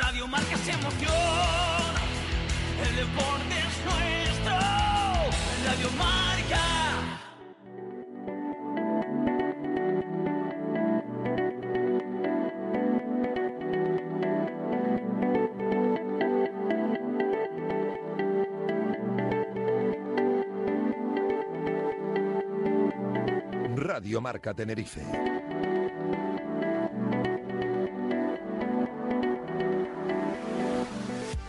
[0.00, 2.00] Radio Marca se emociona.
[2.86, 4.54] El deporte es nuestro.
[5.66, 6.62] Radio Marca.
[23.76, 25.02] Radio Marca Tenerife.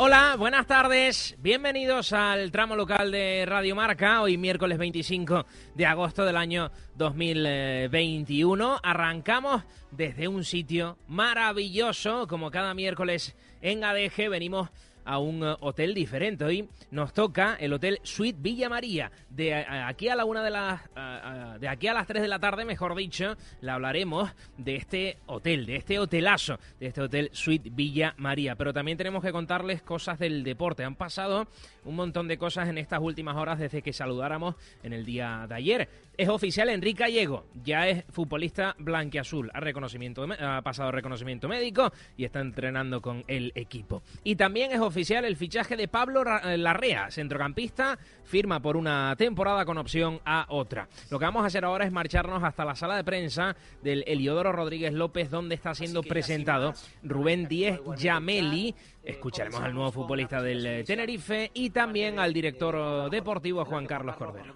[0.01, 1.35] Hola, buenas tardes.
[1.39, 4.21] Bienvenidos al tramo local de Radio Marca.
[4.21, 5.45] Hoy miércoles 25
[5.75, 8.79] de agosto del año 2021.
[8.81, 14.29] Arrancamos desde un sitio maravilloso, como cada miércoles en ADG.
[14.29, 14.69] Venimos
[15.09, 16.45] a un eh, hotel diferente.
[16.45, 19.11] Hoy nos toca el hotel Suite Villa María.
[19.27, 22.27] De eh, aquí a la una de las eh, de aquí a las 3 de
[22.27, 27.31] la tarde, mejor dicho, le hablaremos de este hotel, de este hotelazo, de este hotel
[27.33, 28.55] Suite Villa María.
[28.55, 30.83] Pero también tenemos que contarles cosas del deporte.
[30.83, 31.47] Han pasado
[31.89, 35.55] un montón de cosas en estas últimas horas desde que saludáramos en el día de
[35.55, 35.89] ayer.
[36.15, 42.25] Es oficial Enrique Gallego, ya es futbolista blanquiazul, ha, reconocimiento, ha pasado reconocimiento médico y
[42.25, 44.03] está entrenando con el equipo.
[44.23, 49.65] Y también es oficial el fichaje de Pablo eh, Larrea, centrocampista, firma por una temporada
[49.65, 50.87] con opción a otra.
[51.09, 54.51] Lo que vamos a hacer ahora es marcharnos hasta la sala de prensa del Eliodoro
[54.51, 58.75] Rodríguez López, donde está siendo presentado Rubén Díez Yameli.
[59.09, 64.53] Escucharemos al nuevo futbolista del eh, Tenerife y también al director deportivo Juan Carlos Cordero.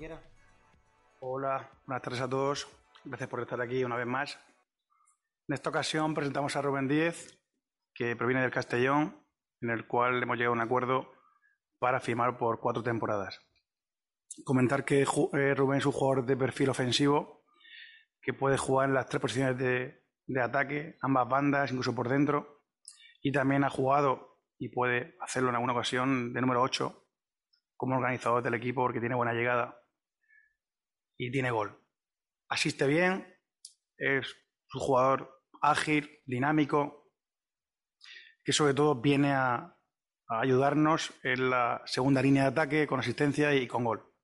[1.21, 2.67] Hola, buenas tardes a todos.
[3.03, 4.39] Gracias por estar aquí una vez más.
[5.47, 7.35] En esta ocasión presentamos a Rubén Díez,
[7.95, 9.17] que proviene del Castellón,
[9.59, 11.11] en el cual hemos llegado a un acuerdo
[11.79, 13.39] para firmar por cuatro temporadas.
[14.43, 17.43] Comentar que eh, Rubén es un jugador de perfil ofensivo,
[18.21, 22.61] que puede jugar en las tres posiciones de, de ataque, ambas bandas, incluso por dentro,
[23.23, 24.32] y también ha jugado
[24.63, 27.05] y puede hacerlo en alguna ocasión de número 8
[27.75, 29.77] como organizador del equipo porque tiene buena llegada
[31.17, 31.77] y tiene gol.
[32.47, 33.27] Asiste bien,
[33.97, 34.33] es
[34.73, 37.11] un jugador ágil, dinámico,
[38.41, 39.77] que sobre todo viene a,
[40.29, 44.15] ayudarnos en la segunda línea de ataque con asistencia y con gol.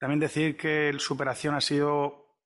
[0.00, 2.36] También decir que su superación ha sido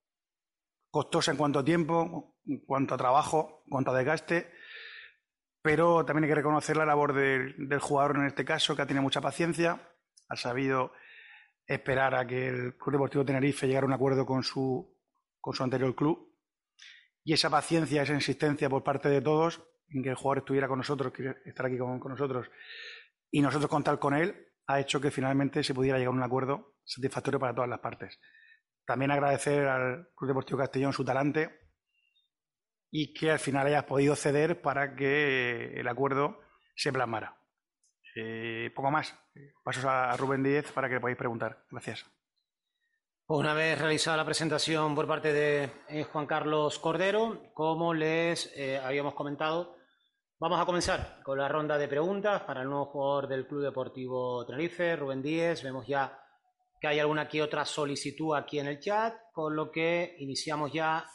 [0.90, 4.52] costosa en cuanto a tiempo, en cuanto a trabajo, en cuanto a desgaste,
[5.68, 9.02] pero también hay que reconocer la labor del, jugador en este caso, que ha tenido
[9.02, 9.78] mucha paciencia,
[10.26, 10.92] ha sabido
[11.66, 14.96] esperar a que el Club Deportivo Tenerife llegara a un acuerdo con su,
[15.38, 16.34] con su anterior club.
[17.22, 20.78] Y esa paciencia, esa insistencia por parte de todos en que el jugador estuviera con
[20.78, 22.50] nosotros, que estar aquí con, con, nosotros,
[23.30, 26.76] y nosotros contar con él, ha hecho que finalmente se pudiera llegar a un acuerdo
[26.82, 28.18] satisfactorio para todas las partes.
[28.86, 31.67] También agradecer al Club Deportivo Castellón su talante
[32.91, 36.41] y que al final hayas podido ceder para que el acuerdo
[36.75, 37.37] se plasmara.
[38.15, 39.15] Eh, poco más.
[39.62, 41.65] Paso a Rubén Díez para que le podáis preguntar.
[41.71, 42.04] Gracias.
[43.28, 48.78] Una vez realizada la presentación por parte de eh, Juan Carlos Cordero, como les eh,
[48.78, 49.76] habíamos comentado,
[50.41, 54.47] vamos a comenzar con la ronda de preguntas para el nuevo jugador del Club Deportivo
[54.47, 55.62] Tenerife, Rubén Díez.
[55.62, 56.19] Vemos ya
[56.81, 61.06] que hay alguna que otra solicitud aquí en el chat, con lo que iniciamos ya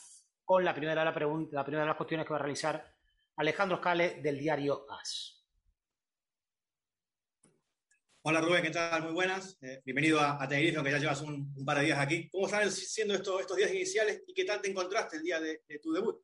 [0.45, 2.93] con la primera de, la pregunta, la primera de las cuestiones que va a realizar
[3.37, 5.39] Alejandro Scale del diario AS.
[8.25, 9.03] Hola Rubén, ¿qué tal?
[9.03, 9.61] Muy buenas.
[9.61, 12.29] Eh, bienvenido a, a, Tenerife, aunque ya llevas un, un, par de días aquí.
[12.29, 15.61] ¿Cómo están siendo estos, estos días iniciales y qué tal te encontraste el día de,
[15.67, 16.21] de, tu debut?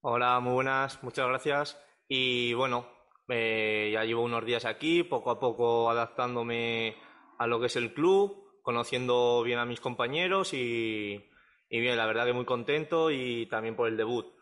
[0.00, 1.78] Hola, muy buenas, muchas gracias.
[2.08, 2.88] Y bueno,
[3.28, 6.96] eh, ya llevo unos días aquí, poco a poco adaptándome
[7.38, 11.28] a lo que es el club, conociendo bien a mis compañeros y,
[11.74, 14.32] y bien, la verdad que muy contento y también por el debut.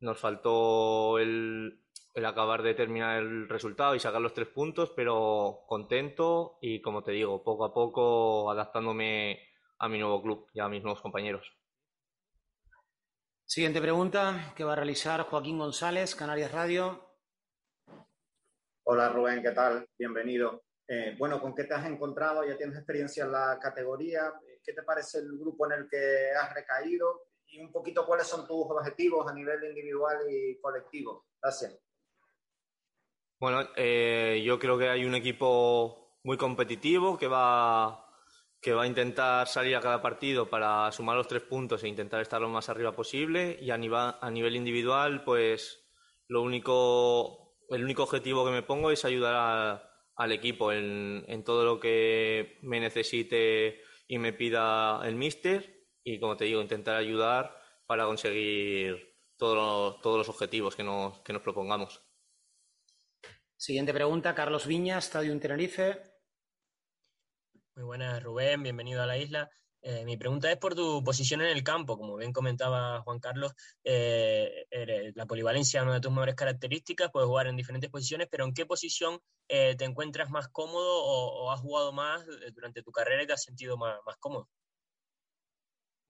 [0.00, 1.84] Nos faltó el,
[2.14, 7.02] el acabar de terminar el resultado y sacar los tres puntos, pero contento y, como
[7.02, 9.38] te digo, poco a poco adaptándome
[9.78, 11.46] a mi nuevo club y a mis nuevos compañeros.
[13.44, 17.18] Siguiente pregunta que va a realizar Joaquín González, Canarias Radio.
[18.84, 19.86] Hola Rubén, ¿qué tal?
[19.98, 20.62] Bienvenido.
[20.88, 22.46] Eh, bueno, ¿con qué te has encontrado?
[22.46, 24.32] ¿Ya tienes experiencia en la categoría?
[24.66, 27.28] ¿Qué te parece el grupo en el que has recaído?
[27.46, 31.26] Y un poquito cuáles son tus objetivos a nivel individual y colectivo.
[31.40, 31.78] Gracias.
[33.38, 38.10] Bueno, eh, yo creo que hay un equipo muy competitivo que va,
[38.60, 42.20] que va a intentar salir a cada partido para sumar los tres puntos e intentar
[42.20, 43.56] estar lo más arriba posible.
[43.60, 45.86] Y a nivel, a nivel individual, pues
[46.26, 51.44] lo único, el único objetivo que me pongo es ayudar a, al equipo en, en,
[51.44, 55.86] todo lo que me necesite y me pida el míster.
[56.04, 57.56] Y como te digo, intentar ayudar
[57.86, 62.02] para conseguir todos los, todos los objetivos que nos, que nos propongamos.
[63.56, 66.02] Siguiente pregunta, Carlos Viña, Estadio Tenerife.
[67.74, 69.50] Muy buenas, Rubén, bienvenido a la isla.
[69.88, 71.96] Eh, mi pregunta es por tu posición en el campo.
[71.96, 73.52] Como bien comentaba Juan Carlos,
[73.84, 74.66] eh,
[75.14, 78.52] la polivalencia es una de tus mejores características, puedes jugar en diferentes posiciones, pero ¿en
[78.52, 83.28] qué posición eh, te encuentras más cómodo o, has jugado más durante tu carrera y
[83.28, 84.48] te has sentido más, cómodo?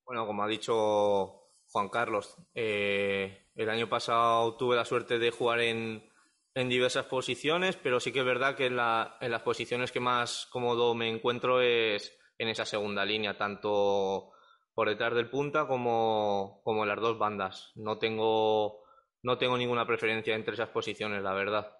[0.06, 6.10] Bueno, como ha dicho Juan Carlos, el año pasado tuve la suerte de jugar en,
[6.54, 11.10] diversas posiciones, pero sí que es verdad que en las posiciones que más cómodo me
[11.10, 14.32] encuentro es en esa segunda línea, tanto
[14.74, 17.72] por detrás del punta como, como en las dos bandas.
[17.76, 18.82] No tengo,
[19.22, 21.72] no tengo ninguna preferencia entre esas posiciones, la verdad.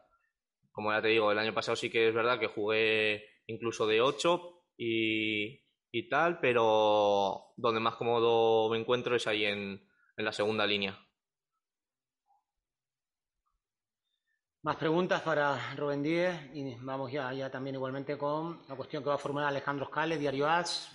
[0.73, 4.00] Como ya te digo, el año pasado sí que es verdad que jugué incluso de
[4.00, 9.87] 8 y, y tal, pero donde más cómodo me encuentro es ahí en,
[10.17, 11.06] en la segunda línea.
[14.66, 19.10] Más preguntas para Rubén Díez y vamos ya, ya también igualmente con la cuestión que
[19.10, 20.90] va a formular Alejandro Scales, Diario AS.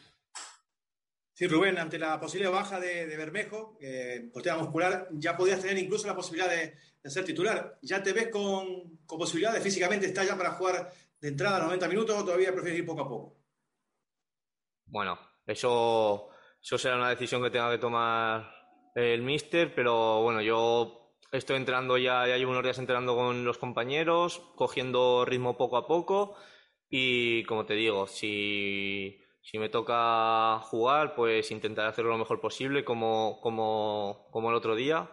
[1.32, 5.78] Sí, Rubén, ante la posible baja de, Bermejo, eh, por tema muscular, ya podías tener
[5.78, 6.76] incluso la posibilidad de,
[7.10, 7.80] ser titular.
[7.82, 10.06] ¿Ya te ves con, con posibilidades físicamente?
[10.06, 10.92] ¿Estás ya para jugar
[11.22, 13.38] de entrada a 90 minutos o todavía prefieres ir poco a poco?
[14.88, 16.28] Bueno, eso,
[16.62, 18.52] eso será una decisión que tenga que tomar
[18.96, 21.01] el míster, pero bueno, yo
[21.32, 25.88] Estoy entrenando ya, ya llevo unos días entrenando con los compañeros, cogiendo ritmo poco a
[25.88, 26.36] poco
[26.90, 32.84] y como te digo, si, si me toca jugar, pues intentaré hacerlo lo mejor posible
[32.84, 35.10] como, como, como el otro día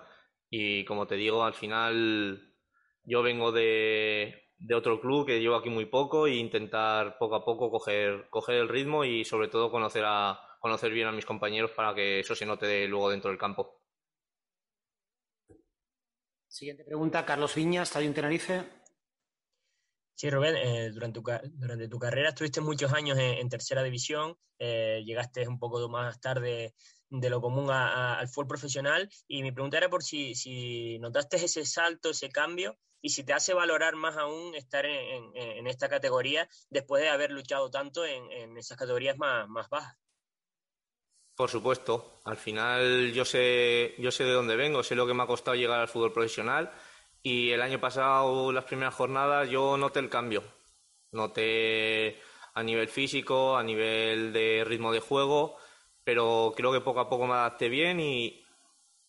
[0.51, 2.53] y como te digo, al final
[3.05, 7.45] yo vengo de, de otro club que llevo aquí muy poco e intentar poco a
[7.45, 11.71] poco coger, coger el ritmo y sobre todo conocer, a, conocer bien a mis compañeros
[11.71, 13.78] para que eso se note luego dentro del campo.
[16.59, 18.65] Siguiente pregunta, Carlos Viña, Estadio Tenerife.
[20.17, 25.01] Sí, Rubén, eh, durante, tu, durante, tu, carrera estuviste muchos años en, tercera división, eh,
[25.07, 26.75] llegaste un poco más tarde
[27.11, 32.11] de lo común al fútbol profesional y mi pregunta era por si, notaste ese salto,
[32.11, 37.09] ese cambio y si te hace valorar más aún estar en, esta categoría después de
[37.09, 39.97] haber luchado tanto en, esas categorías más, más bajas.
[41.39, 42.19] Por supuesto.
[42.25, 45.55] Al final yo sé, yo sé de dónde vengo, sé lo que me ha costado
[45.57, 46.73] llegar al fútbol profesional
[47.23, 50.43] y el año pasado, las primeras jornadas, yo noté el cambio.
[51.13, 52.21] Noté
[52.55, 55.57] a nivel físico, a nivel de ritmo de juego,
[56.03, 58.45] pero creo que poco a poco me adapté bien y,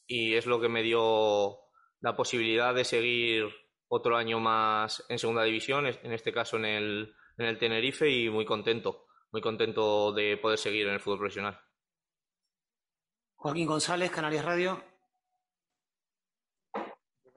[0.05, 1.57] y es lo que me dio
[2.01, 3.49] la posibilidad de seguir
[3.87, 8.29] otro año más en segunda división, en este caso en el, en el Tenerife y
[8.29, 11.59] muy contento, muy contento de poder seguir en el fútbol profesional.
[13.39, 14.83] Joaquín González, Canarias Radio.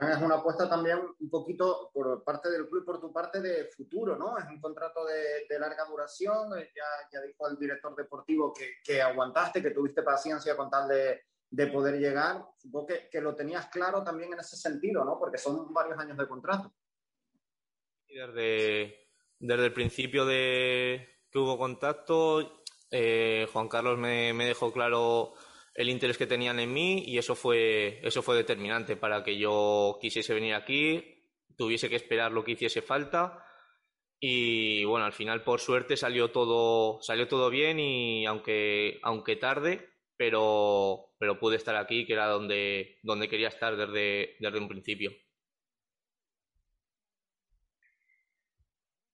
[0.01, 3.67] Es una apuesta también un poquito por parte del club y por tu parte de
[3.67, 4.37] futuro, ¿no?
[4.37, 6.59] Es un contrato de, larga duración.
[6.59, 6.83] Eh, ya,
[7.13, 11.67] ya, dijo el director deportivo que, que, aguantaste, que tuviste paciencia con tal de, de
[11.69, 12.47] poder llegar.
[12.59, 15.21] Supongo que, que, lo tenías claro también en ese sentido, ¿no?
[15.21, 16.73] Porque son varios años de contrato.
[18.09, 19.07] Desde,
[19.39, 25.35] desde el principio de que hubo contacto, eh, Juan Carlos me, me dejó claro
[25.75, 29.99] el interés que tenían en mí y eso fue, eso fue determinante para que yo
[30.01, 31.25] quisiese venir aquí,
[31.57, 33.45] tuviese que esperar lo que hiciese falta
[34.21, 39.89] y bueno, al final por suerte salió todo, salió todo bien y aunque, aunque tarde,
[40.17, 45.11] pero, pero pude estar aquí, que era donde, donde quería estar desde, desde un principio.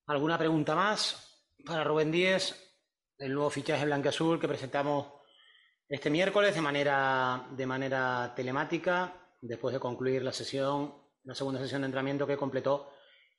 [0.07, 2.65] ¿Alguna pregunta más para Rubén Díez?
[3.19, 5.18] El nuevo fichaje blanco azul que presentamos
[5.89, 11.81] este miércoles, de manera, de manera telemática, después de concluir la sesión, la segunda sesión
[11.81, 12.91] de entrenamiento que completó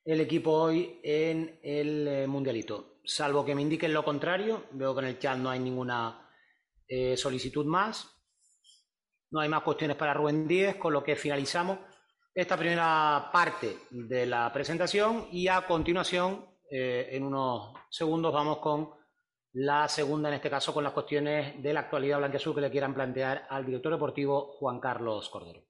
[0.04, 3.00] el equipo hoy en el eh, Mundialito.
[3.04, 6.28] Salvo que me indiquen lo contrario, veo que en el chat no hay ninguna
[6.88, 8.16] eh, solicitud más.
[9.32, 11.78] No hay más cuestiones para Rubén Díez, con lo que finalizamos
[12.34, 18.99] esta primera parte de la presentación y a continuación, eh, en unos segundos, vamos con
[19.54, 22.94] la segunda, en este caso, con las cuestiones de la actualidad blanqueazul que le quieran
[22.94, 25.64] plantear al director deportivo Juan Carlos Cordero.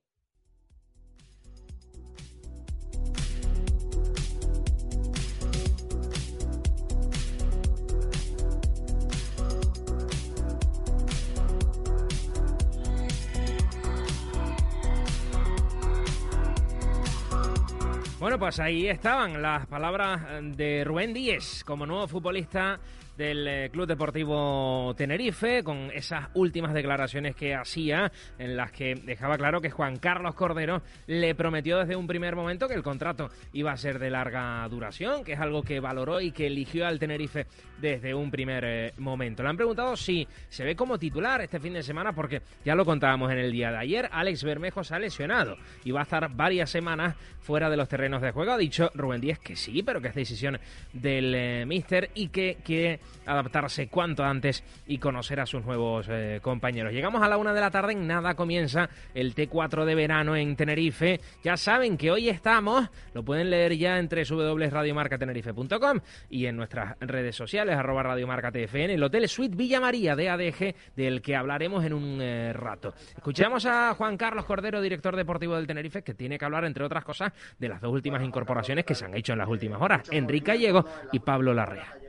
[18.19, 22.77] Bueno, pues ahí estaban las palabras de Rubén Díez como nuevo futbolista
[23.19, 29.37] del eh, Club Deportivo Tenerife, con esas últimas declaraciones que hacía, en las que dejaba
[29.37, 33.73] claro que Juan Carlos Cordero le prometió desde un primer momento que el contrato iba
[33.73, 37.45] a ser de larga duración, que es algo que valoró y que eligió al Tenerife
[37.81, 39.43] desde un primer eh, momento.
[39.43, 42.85] Le han preguntado si se ve como titular este fin de semana, porque ya lo
[42.85, 46.33] contábamos en el día de ayer, Alex Bermejo se ha lesionado y va a estar
[46.33, 48.53] varias semanas fuera de los terrenos de juego.
[48.53, 50.57] Ha dicho Rubén Díez que sí, pero que es decisión
[50.93, 56.39] del eh, míster y que quiere adaptarse cuanto antes y conocer a sus nuevos eh,
[56.41, 56.93] compañeros.
[56.93, 60.55] Llegamos a la una de la tarde, en nada comienza el T4 de verano en
[60.55, 61.19] Tenerife.
[61.43, 65.99] Ya saben que hoy estamos, lo pueden leer ya en www.radiomarcatenerife.com
[66.29, 70.75] y en nuestras redes sociales, arroba Radiomarca TFN, el Hotel Suite Villa María de ADG,
[70.95, 72.93] del que hablaremos en un eh, rato.
[73.15, 77.03] Escuchamos a Juan Carlos Cordero, director deportivo del Tenerife, que tiene que hablar, entre otras
[77.03, 80.51] cosas, de las dos últimas incorporaciones que se han hecho en las últimas horas, Enrique
[80.51, 82.08] Gallego y Pablo Larrea.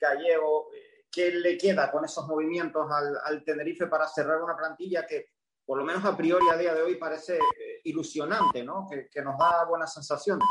[0.00, 0.68] Gallego,
[1.10, 2.86] ¿qué le queda con esos movimientos
[3.24, 5.30] al, Tenerife para cerrar una plantilla que,
[5.64, 8.86] por lo menos a priori a día de hoy, parece eh, ilusionante, ¿no?
[8.90, 10.46] que, que nos da buenas sensaciones?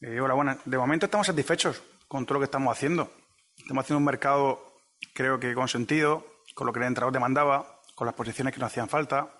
[0.00, 0.58] Eh, hola, buenas.
[0.64, 3.08] De momento estamos satisfechos con todo lo que estamos haciendo.
[3.56, 4.80] Estamos haciendo un mercado,
[5.14, 8.72] creo que con sentido, con lo que el entrenador demandaba, con las posiciones que nos
[8.72, 9.32] hacían falta,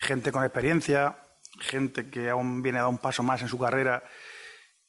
[0.00, 1.18] gente con experiencia,
[1.60, 4.02] gente que aún viene a dar un paso más en su carrera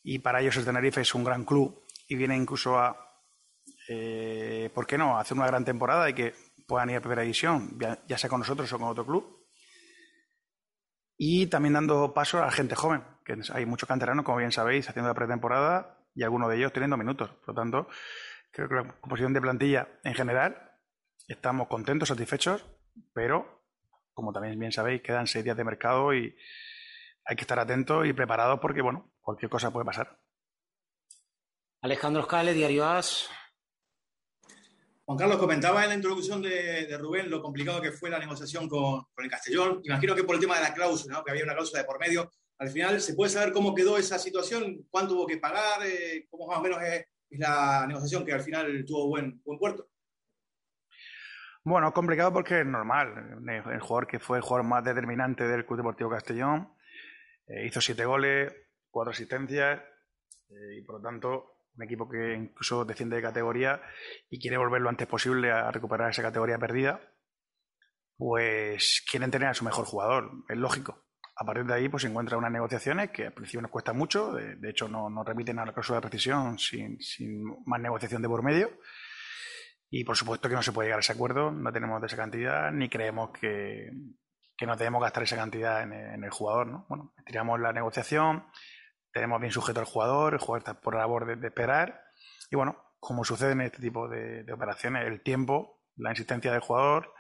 [0.03, 2.95] y para ellos el Tenerife es un gran club y viene incluso a,
[3.87, 6.33] eh, ¿por qué no?, a hacer una gran temporada y que
[6.67, 9.45] puedan ir a primera división, ya, ya sea con nosotros o con otro club.
[11.17, 15.09] Y también dando paso a gente joven, que hay muchos canteranos, como bien sabéis, haciendo
[15.09, 17.29] la pretemporada y algunos de ellos teniendo minutos.
[17.29, 17.87] Por lo tanto,
[18.51, 20.71] creo que la composición de plantilla en general
[21.27, 22.65] estamos contentos, satisfechos,
[23.13, 23.61] pero
[24.13, 26.35] como también bien sabéis, quedan seis días de mercado y
[27.25, 30.19] hay que estar atentos y preparados porque, bueno, cualquier cosa puede pasar.
[31.81, 33.29] Alejandro Scale, Diario As.
[35.05, 38.69] Juan Carlos, comentaba en la introducción de, de Rubén lo complicado que fue la negociación
[38.69, 39.81] con, con, el Castellón.
[39.83, 41.23] Imagino que por el tema de la cláusula, ¿no?
[41.23, 42.31] que había una cláusula de por medio.
[42.59, 44.85] Al final, ¿se puede saber cómo quedó esa situación?
[44.89, 45.83] ¿Cuánto hubo que pagar?
[45.83, 49.57] Eh, ¿Cómo más o menos es, es, la negociación que al final tuvo buen, buen
[49.57, 49.87] puerto?
[51.63, 53.39] Bueno, complicado porque es normal.
[53.47, 56.73] El jugador que fue el jugador más determinante del Club Deportivo Castellón
[57.47, 58.53] eh, hizo siete goles,
[58.91, 59.79] cuatro asistencias
[60.49, 63.81] eh, y por lo tanto un equipo que incluso desciende de categoría
[64.29, 67.01] y quiere volver lo antes posible a recuperar esa categoría perdida,
[68.17, 71.05] pues quieren tener a su mejor jugador, es lógico.
[71.35, 74.33] A partir de ahí, pues se encuentran unas negociaciones que al principio nos cuesta mucho,
[74.33, 78.27] de, hecho no, no, remiten a la cláusula de precisión sin, sin más negociación de
[78.27, 78.69] por medio.
[79.89, 82.15] Y por supuesto que no se puede llegar a ese acuerdo, no tenemos de esa
[82.15, 83.89] cantidad, ni creemos que,
[84.55, 86.67] que no debemos gastar esa cantidad en, en, el jugador.
[86.67, 86.85] ¿no?
[86.87, 88.45] Bueno, tiramos la negociación,
[89.13, 92.03] tenemos bien sujeto al jugador, el jugador está por la labor de, esperar.
[92.49, 96.61] Y bueno, como sucede en este tipo de, de, operaciones, el tiempo, la insistencia del
[96.61, 97.13] jugador,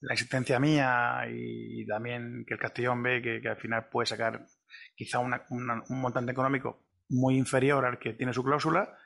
[0.00, 4.46] la insistencia mía y, también que el Castellón ve que, al final puede sacar
[4.94, 5.34] quizá un
[5.88, 8.96] montante económico muy inferior al que tiene su cláusula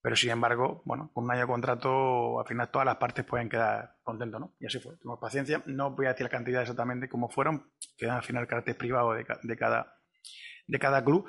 [0.00, 3.48] pero sin embargo, bueno, con un año de contrato, al final todas las partes pueden
[3.48, 4.54] quedar contentos, ¿no?
[4.60, 4.96] Y así fue.
[4.96, 5.62] Tuvimos paciencia.
[5.66, 9.12] No voy a decir la cantidad exactamente cómo fueron, quedan al final el carácter privado
[9.12, 10.00] de, de, cada,
[10.68, 11.28] de cada club.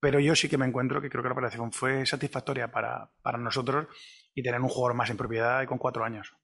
[0.00, 3.38] Pero yo sí que me encuentro que creo que la operación fue satisfactoria para, para
[3.38, 3.86] nosotros
[4.34, 6.34] y tener un jugador más en propiedad y con cuatro años.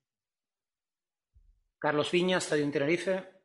[1.81, 3.39] Carlos Viña, Estadio en Tenerife.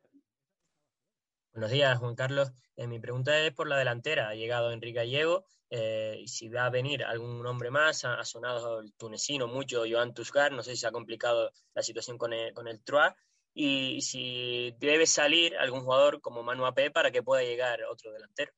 [1.52, 2.52] Buenos días, Juan Carlos.
[2.76, 4.28] Eh, mi pregunta es por la delantera.
[4.28, 8.04] Ha llegado Enrique Gallego eh, y si va a venir algún nombre más.
[8.04, 10.52] Ha, ha, sonado el tunecino mucho, Joan Tuscar.
[10.52, 13.14] No sé si se ha complicado la situación con el, con el Troyes.
[13.52, 18.52] Y si debe salir algún jugador como Manu AP para que pueda llegar otro delantero.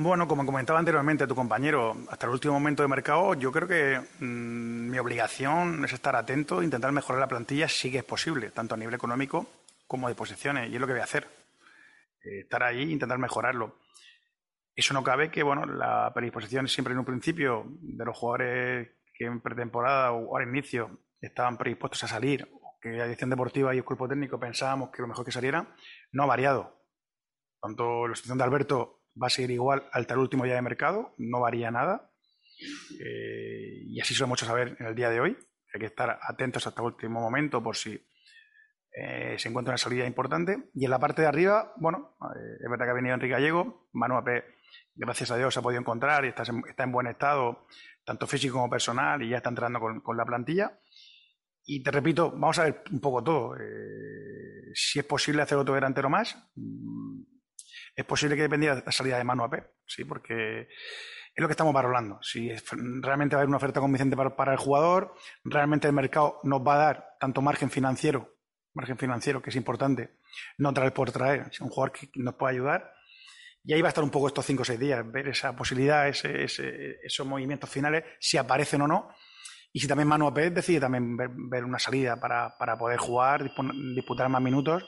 [0.00, 3.98] Bueno, como comentaba anteriormente tu compañero, hasta el último momento de mercado, yo creo que
[4.20, 8.78] mmm, mi obligación es estar atento, intentar mejorar la plantilla si es posible, tanto a
[8.78, 9.48] nivel económico
[9.88, 11.26] como de posiciones, y es lo que voy a hacer.
[12.22, 13.74] Eh, estar ahí e intentar mejorarlo.
[14.72, 19.24] Eso no cabe que, bueno, la predisposición siempre en un principio de los jugadores que
[19.24, 22.48] en pretemporada o al inicio estaban predispuestos a salir,
[22.80, 25.74] que la dirección deportiva y el cuerpo técnico pensábamos que lo mejor que saliera,
[26.12, 26.84] no ha variado.
[27.60, 31.14] Tanto la situación de Alberto va a seguir igual hasta el último día de mercado,
[31.18, 32.10] no varía nada.
[33.00, 35.36] Eh, y así se lo hemos hecho saber en el día de hoy.
[35.74, 38.00] Hay que estar atentos hasta el último momento por si
[38.92, 40.70] eh, se encuentra una salida importante.
[40.74, 43.88] Y en la parte de arriba, bueno, eh, es verdad que ha venido Enrique Gallego,
[43.92, 44.44] Manu AP,
[44.94, 47.66] gracias a Dios, se ha podido encontrar y está en, está en, buen estado,
[48.04, 50.78] tanto físico como personal, y ya está entrando con, con la plantilla.
[51.64, 53.54] Y te repito, vamos a ver un poco todo.
[54.72, 56.34] Si es posible hacer otro delantero más,
[57.98, 61.48] es posible que dependiera de la salida de mano a P, sí, porque es lo
[61.48, 62.20] que estamos valorando.
[62.22, 62.48] Si
[63.00, 66.74] realmente va a haber una oferta convincente para, el jugador, realmente el mercado nos va
[66.74, 68.36] a dar tanto margen financiero,
[68.72, 70.18] margen financiero que es importante,
[70.58, 72.94] no traer por traer, sino un jugador que nos pueda ayudar.
[73.64, 76.06] Y ahí va a estar un poco estos cinco o seis días, ver esa posibilidad,
[76.06, 79.10] esos movimientos finales, si aparecen o no.
[79.72, 83.50] Y si también Manu Pérez decide también ver, una salida para, poder jugar,
[83.92, 84.84] disputar más minutos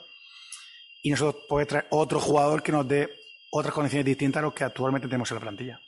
[1.01, 3.09] y nosotros poder traer otro jugador que nos dé
[3.51, 5.81] otras condiciones distintas a los que actualmente tenemos en la plantilla.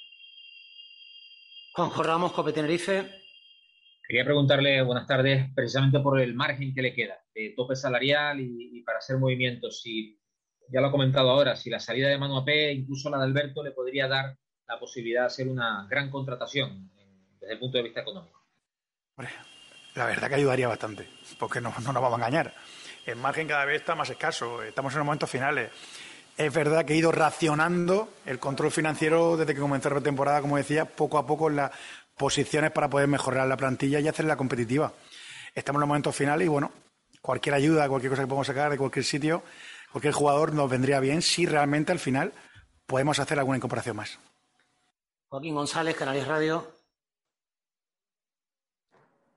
[1.73, 3.23] Juanjo Ramos, Cope Tenerife.
[4.07, 8.81] Quería preguntarle, buenas tardes, precisamente por el margen que le queda de tope salarial y,
[8.83, 9.81] para hacer movimientos.
[9.81, 10.19] Si,
[10.67, 13.63] ya lo ha comentado ahora, si la salida de Manu P, incluso la de Alberto,
[13.63, 16.91] le podría dar la posibilidad de hacer una gran contratación
[17.39, 18.45] desde el punto de vista económico.
[19.95, 21.07] la verdad que ayudaría bastante,
[21.39, 22.53] porque no, no nos vamos a engañar.
[23.05, 25.71] El margen cada vez está más escaso, estamos en los momentos finales
[26.37, 30.57] es verdad que he ido racionando el control financiero desde que comenzó la temporada, como
[30.57, 31.71] decía, poco a poco en las
[32.17, 34.93] posiciones para poder mejorar la plantilla y hacerla competitiva.
[35.53, 36.71] Estamos en los momentos finales y bueno,
[37.21, 39.43] cualquier ayuda, cualquier cosa que podamos sacar de cualquier sitio,
[39.91, 42.33] cualquier jugador nos vendría bien si realmente al final
[42.87, 44.19] podemos hacer alguna incorporación más.
[45.27, 46.67] Joaquín González, Canales Radio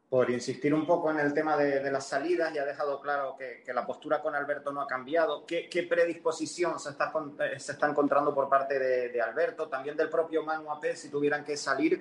[0.08, 3.72] por insistir un poco en el tema de, las salidas, y ha dejado claro que,
[3.72, 5.44] la postura con Alberto no ha cambiado.
[5.44, 10.44] ¿Qué, predisposición se está, eh, se está encontrando por parte de, Alberto, también del propio
[10.44, 12.00] Manu AP, si tuvieran que salir?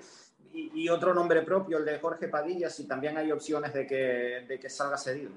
[0.54, 4.60] Y, otro nombre propio, el de Jorge Padilla, si también hay opciones de que, de
[4.60, 5.32] que salga cedido.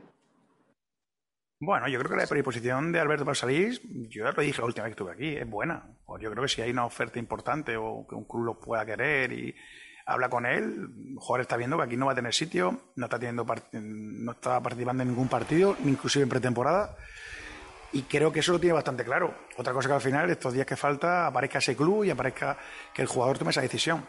[1.60, 4.66] Bueno, yo creo que la predisposición de Alberto para salir, yo ya lo dije la
[4.66, 5.90] última vez que estuve aquí, es buena.
[6.06, 8.86] Pues yo creo que si hay una oferta importante o que un club lo pueda
[8.86, 9.56] querer y
[10.08, 13.04] habla con él, el jugador está viendo que aquí no va a tener sitio, no
[13.04, 16.96] está, teniendo no está participando en ningún partido, inclusive en pretemporada,
[17.92, 19.34] y creo que eso lo tiene bastante claro.
[19.58, 22.56] Otra cosa que al final, estos días que falta, aparezca ese club y aparezca
[22.94, 24.06] que el jugador tome esa decisión.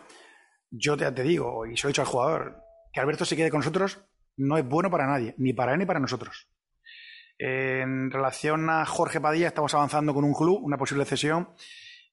[0.71, 2.63] Yo te, te digo, y se lo he dicho al jugador,
[2.93, 3.99] que Alberto se quede con nosotros
[4.37, 6.49] no es bueno para nadie, ni para él ni para nosotros.
[7.37, 11.49] En relación a Jorge Padilla, estamos avanzando con un club, una posible cesión,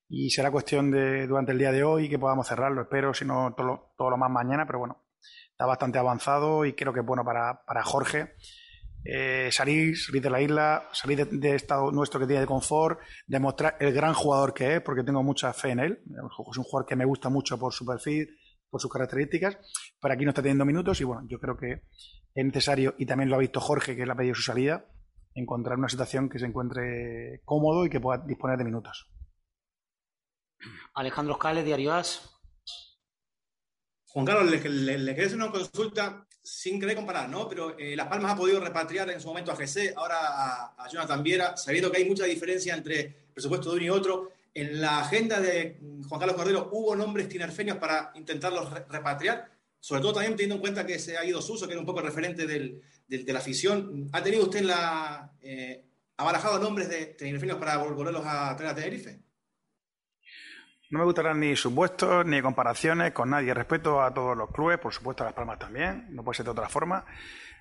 [0.09, 2.83] y será cuestión de durante el día de hoy que podamos cerrarlo.
[2.83, 5.05] Espero, si no, todo lo, más mañana, pero bueno,
[5.51, 8.35] está bastante avanzado y creo que es bueno para, Jorge.
[9.05, 12.99] Eh, salir, salir de la isla, salir de, de, estado nuestro que tiene de confort,
[13.27, 16.03] demostrar el gran jugador que es, porque tengo mucha fe en él.
[16.51, 18.29] Es un jugador que me gusta mucho por su perfil,
[18.69, 19.59] por sus características,
[20.01, 21.83] pero aquí no está teniendo minutos y bueno, yo creo que
[22.35, 24.85] es necesario, y también lo ha visto Jorge, que le ha pedido su salida,
[25.35, 29.09] encontrar una situación que se encuentre cómodo y que pueda disponer de minutos.
[30.95, 32.31] Alejandro Scales, Diario As.
[34.07, 37.49] Juan Carlos, le, le, quería hacer una consulta sin querer comparar, ¿no?
[37.49, 40.89] Pero eh, Las Palmas ha podido repatriar en su momento a GC, ahora a, a,
[40.89, 44.33] Jonathan Viera, sabiendo que hay mucha diferencia entre presupuesto de uno y otro.
[44.55, 49.51] En la agenda de Juan Carlos Cordero, ¿hubo nombres tinerfeños para intentarlos repatriar?
[49.79, 52.01] Sobre todo también teniendo en cuenta que se ha ido Suso, que era un poco
[52.01, 54.09] referente del, de la afición.
[54.13, 55.31] ¿Ha tenido usted la...
[55.43, 55.85] Eh,
[56.17, 59.26] ¿Ha barajado nombres de tinerfeños para volverlos a traer a Tenerife?
[60.97, 63.53] No me gustarán ni supuestos ni comparaciones con nadie.
[63.53, 66.53] Respeto a todos los clubes, por supuesto a Las Palmas también, no puede ser de
[66.53, 67.05] otra forma.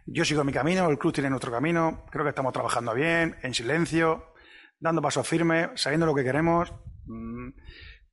[0.06, 3.54] Yo sigo mi camino, el club tiene nuestro camino, creo que estamos trabajando bien, en
[3.54, 4.32] silencio,
[4.80, 6.74] dando pasos firmes, sabiendo lo que queremos,
[7.08, 7.50] mm,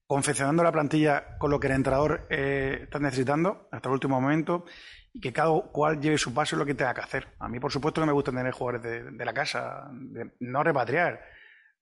[0.08, 4.64] confeccionando la plantilla con lo que el entrenador eh, está necesitando hasta el último momento
[5.12, 7.28] y que cada cual lleve su paso en lo que tenga que hacer.
[7.38, 8.82] A mí, por supuesto, que me gusta tener jugadores
[9.16, 9.88] de, la casa,
[10.40, 11.20] no repatriar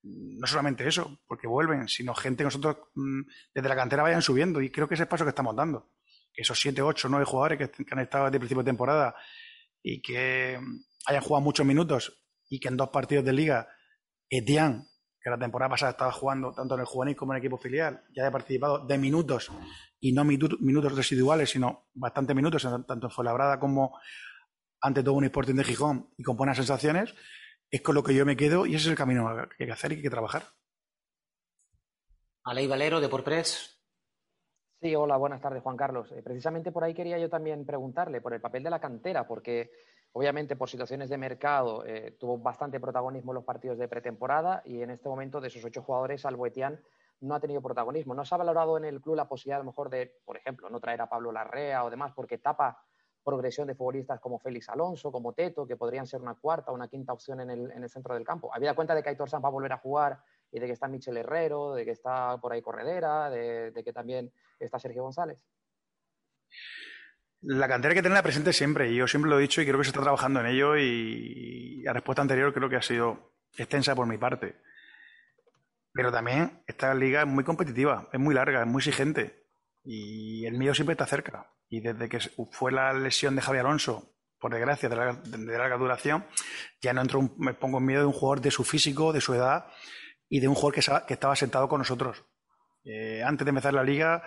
[0.02, 3.20] no solamente eso, porque vuelven, sino gente que nosotros mm,
[3.54, 4.60] desde la cantera vayan subiendo.
[4.60, 5.90] Y creo que ese es el paso que estamos dando.
[6.32, 9.14] Que esos 7, 8, 9 jugadores que, han estado desde el principio de temporada
[9.82, 10.58] y que
[11.06, 13.68] hayan jugado muchos minutos y que en dos partidos de liga,
[14.28, 14.86] Etienne,
[15.20, 18.04] que la temporada pasada estaba jugando tanto en el juvenil como en el equipo filial,
[18.14, 19.50] ya haya participado de minutos
[20.00, 23.98] y no minutos residuales, sino bastantes minutos, tanto en Fuenlabrada como
[24.80, 27.14] ante todo un Sporting de Gijón y con buenas sensaciones,
[27.70, 29.72] es con lo que yo me quedo y ese es el camino que hay que
[29.72, 30.42] hacer y que hay que trabajar.
[32.44, 33.80] Aley Valero, de Porpress.
[34.80, 36.10] Sí, hola, buenas tardes, Juan Carlos.
[36.12, 39.70] Eh, precisamente por ahí quería yo también preguntarle por el papel de la cantera, porque
[40.12, 44.82] obviamente por situaciones de mercado eh, tuvo bastante protagonismo en los partidos de pretemporada y
[44.82, 46.46] en este momento de esos ocho jugadores, Albo
[47.20, 48.14] no ha tenido protagonismo.
[48.14, 50.70] ¿No se ha valorado en el club la posibilidad a lo mejor de, por ejemplo,
[50.70, 52.82] no traer a Pablo Larrea o demás porque tapa
[53.30, 56.88] progresión de futbolistas como Félix Alonso, como Teto, que podrían ser una cuarta o una
[56.88, 58.50] quinta opción en el, en el centro del campo.
[58.52, 60.88] Había cuenta de que Aitor Sanz va a volver a jugar y de que está
[60.88, 65.46] Michel Herrero, de que está por ahí Corredera, de, que también está Sergio González.
[67.42, 69.78] La cantera hay que tenerla presente siempre, y yo siempre lo he dicho y creo
[69.78, 73.94] que se está trabajando en ello y la respuesta anterior creo que ha sido extensa
[73.94, 74.56] por mi parte.
[75.92, 79.39] Pero también esta liga es muy competitiva, es muy larga, es muy exigente.
[79.84, 81.52] Y el mío siempre está cerca.
[81.68, 82.18] Y desde que
[82.50, 86.26] fue la lesión de Javi Alonso, por desgracia, de larga, de larga duración,
[86.80, 89.34] ya no entro, me pongo en miedo de un jugador de su físico, de su
[89.34, 89.66] edad
[90.28, 92.24] y de un jugador que, que estaba sentado con nosotros.
[92.84, 94.22] Eh, antes de empezar la liga,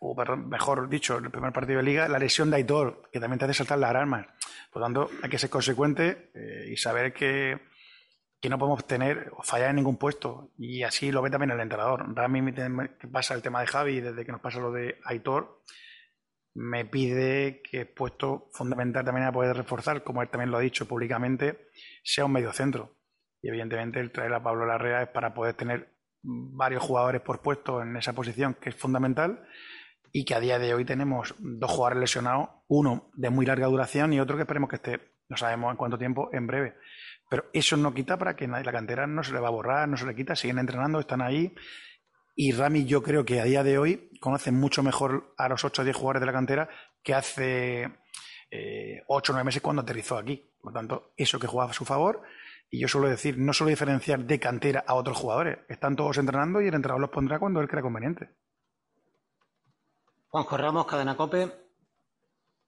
[0.00, 3.44] o mejor dicho, el primer partido de liga, la lesión de Aitor, que también te
[3.44, 4.26] hace saltar las armas.
[4.72, 7.60] Por lo tanto, hay que ser consecuente eh, y saber que,
[8.40, 10.50] que, no podemos tener o fallar en ningún puesto.
[10.58, 12.06] Y así lo ve también el entrenador.
[12.98, 15.62] Que pasa el tema de Javi, desde que nos pasa lo de Aitor,
[16.54, 20.86] me pide que puesto fundamental también a poder reforzar, como él también lo ha dicho
[20.86, 21.68] públicamente,
[22.02, 22.96] sea un medio centro.
[23.42, 27.82] Y evidentemente el traer a Pablo Larrea es para poder tener varios jugadores por puesto
[27.82, 29.46] en esa posición, que es fundamental,
[30.12, 34.12] y que a día de hoy tenemos dos jugadores lesionados, uno de muy larga duración
[34.12, 36.74] y otro que esperemos que esté, no sabemos en cuánto tiempo, en breve.
[37.30, 39.96] Pero eso no quita para que la cantera no se le va a borrar, no
[39.96, 41.54] se le quita, siguen entrenando, están ahí.
[42.34, 45.82] Y Rami yo creo que a día de hoy conoce mucho mejor a los 8
[45.82, 46.68] o 10 jugadores de la cantera
[47.04, 47.88] que hace
[48.50, 50.50] eh, 8 o 9 meses cuando aterrizó aquí.
[50.60, 52.20] Por lo tanto, eso que jugaba a su favor.
[52.68, 55.58] Y yo suelo decir, no suelo diferenciar de cantera a otros jugadores.
[55.68, 58.30] Están todos entrenando y el entrenador los pondrá cuando él crea conveniente.
[60.30, 61.69] Juanjo Ramos, Cadena Cope.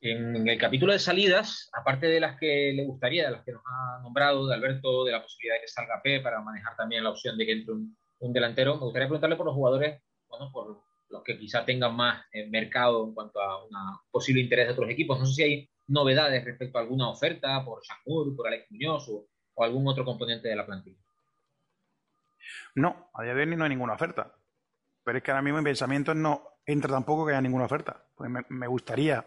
[0.05, 3.63] En el capítulo de salidas, aparte de las que le gustaría, de las que nos
[3.65, 7.11] ha nombrado, de Alberto, de la posibilidad de que salga P para manejar también la
[7.11, 7.97] opción de que entre un,
[8.33, 12.49] delantero, me gustaría preguntarle por los jugadores, bueno, por los que quizá tengan más eh,
[12.49, 13.71] mercado en cuanto a un
[14.11, 15.21] posible interés de otros equipos.
[15.21, 19.29] No sé si hay novedades respecto a alguna oferta por Shangur, por Alex Muñoz o,
[19.63, 20.99] algún otro componente de la plantilla.
[22.75, 24.35] No, a día de hoy no hay ninguna oferta.
[25.05, 28.05] Pero es que ahora mismo en pensamientos no, entra tampoco que haya ninguna oferta.
[28.17, 29.25] Pues me, gustaría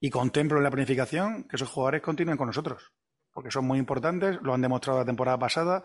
[0.00, 2.92] y contemplo en la planificación que esos jugadores continúen con nosotros,
[3.32, 5.84] porque son muy importantes, lo han demostrado la temporada pasada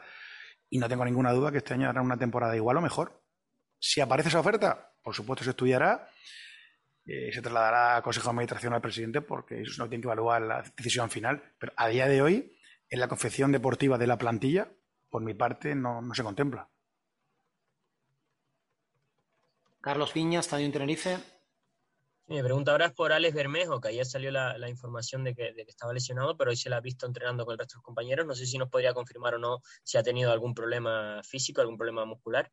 [0.70, 3.22] y no tengo ninguna duda que este año harán una temporada igual o mejor.
[3.78, 6.10] Si aparece esa oferta, por supuesto se estudiará,
[7.06, 10.42] eh, se trasladará al Consejo de Administración al presidente porque eso no tiene que evaluar
[10.42, 11.54] la decisión final.
[11.60, 12.58] Pero a día de hoy,
[12.90, 14.70] en la confección deportiva de la plantilla,
[15.10, 16.70] por mi parte, no se contempla.
[19.82, 21.35] Carlos Piña, Estadio Tenerife.
[22.28, 25.94] Mi pregunta ahora es por Alex Bermejo, que ayer salió la, información de que, estaba
[25.94, 28.26] lesionado, pero hoy se la ha visto entrenando con el resto de compañeros.
[28.26, 31.78] No sé si nos podría confirmar o no si ha tenido algún problema físico, algún
[31.78, 32.52] problema muscular.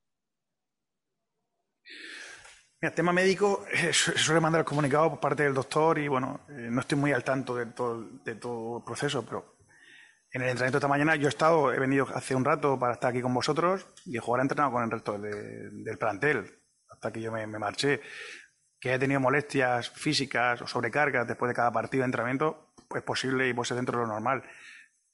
[2.80, 6.68] El tema médico eh, suele mandar el comunicado por parte del doctor y bueno, eh,
[6.68, 9.56] no estoy muy al tanto de todo, el proceso, pero
[10.32, 12.94] en el entrenamiento de esta mañana yo he estado, he venido hace un rato para
[12.94, 16.62] estar aquí con vosotros y el jugador entrenado con el resto del plantel
[17.02, 18.00] hasta que yo me, marché,
[18.82, 23.48] que he tenido molestias físicas o sobrecargas después de cada partido de entrenamiento, es posible
[23.48, 24.42] y puede ser dentro de lo normal.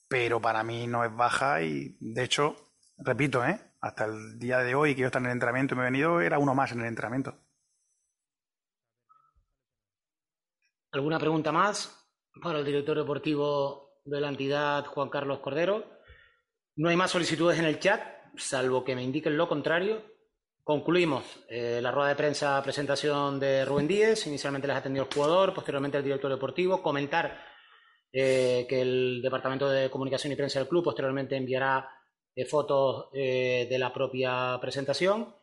[0.09, 2.57] Pero para mí no es baja y, de hecho,
[2.97, 3.61] repito, ¿eh?
[3.83, 6.23] hasta el día de hoy que yo estaba en el entrenamiento y me he venido,
[6.23, 7.37] era uno más en el entrenamiento.
[10.93, 12.11] ¿Alguna pregunta más
[12.43, 15.85] para el director deportivo de la entidad, Juan Carlos Cordero?
[16.77, 18.01] No hay más solicitudes en el chat,
[18.35, 20.18] salvo que me indiquen lo contrario.
[20.69, 24.27] Concluimos eh, la rueda de prensa presentación de Rubén Díez.
[24.27, 26.83] Inicialmente les ha atendido el jugador, posteriormente el director deportivo.
[26.83, 27.41] Comentar
[28.13, 31.89] eh, que el Departamento de Comunicación y Prensa del club posteriormente enviará
[32.37, 35.35] eh, fotos de la propia presentación.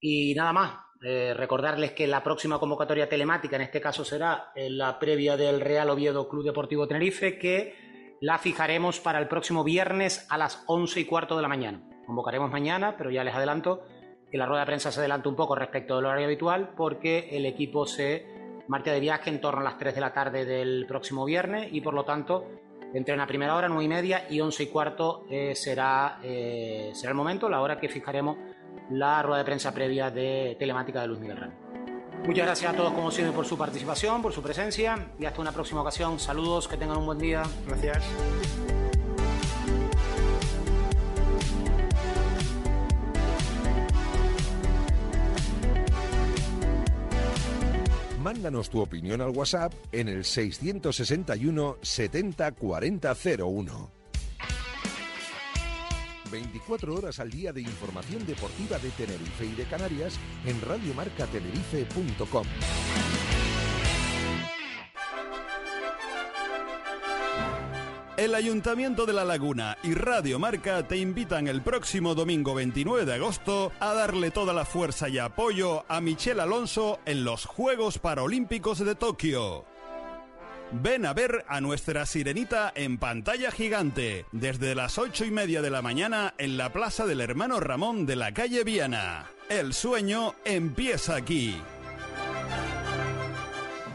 [0.00, 5.38] Y nada más, recordarles que la próxima convocatoria telemática, en este caso será la previa
[5.38, 10.62] del Real Oviedo Club Deportivo Tenerife, que la fijaremos para el próximo viernes a las
[10.66, 11.88] once y cuarto de la mañana.
[12.04, 13.82] Convocaremos mañana, pero ya les adelanto
[14.30, 17.46] que la rueda de prensa se adelanta un poco respecto del horario habitual porque el
[17.46, 18.26] equipo se
[18.68, 21.80] marcha de viaje en torno a las 3 de la tarde del próximo viernes y
[21.80, 22.46] por lo tanto
[22.94, 27.10] entre a primera hora, 9 y media y 11 y cuarto eh, será, eh, será
[27.10, 28.36] el momento, la hora que fijaremos
[28.90, 31.56] la rueda de prensa previa de telemática de Luis Miguel Ramos.
[32.26, 35.52] Muchas gracias a todos como siempre por su participación, por su presencia y hasta una
[35.52, 36.18] próxima ocasión.
[36.18, 37.42] Saludos, que tengan un buen día.
[37.66, 38.77] Gracias.
[48.28, 53.90] Mándanos tu opinión al WhatsApp en el 661 70 40 01.
[56.30, 62.44] 24 horas al día de información deportiva de Tenerife y de Canarias en radiomarcatenerife.com.
[68.18, 73.14] El Ayuntamiento de La Laguna y Radio Marca te invitan el próximo domingo 29 de
[73.14, 78.80] agosto a darle toda la fuerza y apoyo a Michelle Alonso en los Juegos Paralímpicos
[78.80, 79.66] de Tokio.
[80.72, 85.70] Ven a ver a nuestra sirenita en pantalla gigante, desde las ocho y media de
[85.70, 89.30] la mañana en la Plaza del Hermano Ramón de la calle Viana.
[89.48, 91.56] El sueño empieza aquí.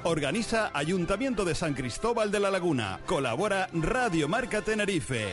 [0.05, 2.99] Organiza Ayuntamiento de San Cristóbal de la Laguna.
[3.05, 5.29] Colabora Radio Marca Tenerife.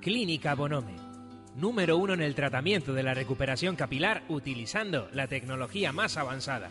[0.00, 0.96] Clínica Bonome.
[1.54, 6.70] Número uno en el tratamiento de la recuperación capilar utilizando la tecnología más avanzada.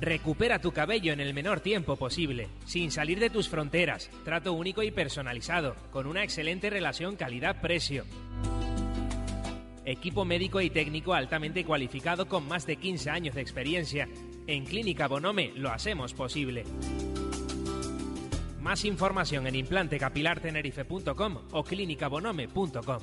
[0.00, 4.10] Recupera tu cabello en el menor tiempo posible, sin salir de tus fronteras.
[4.26, 8.04] Trato único y personalizado, con una excelente relación calidad-precio.
[9.88, 14.06] Equipo médico y técnico altamente cualificado con más de 15 años de experiencia.
[14.46, 16.64] En Clínica Bonome lo hacemos posible.
[18.60, 22.98] Más información en implantecapilartenerife.com o clinicabonome.com.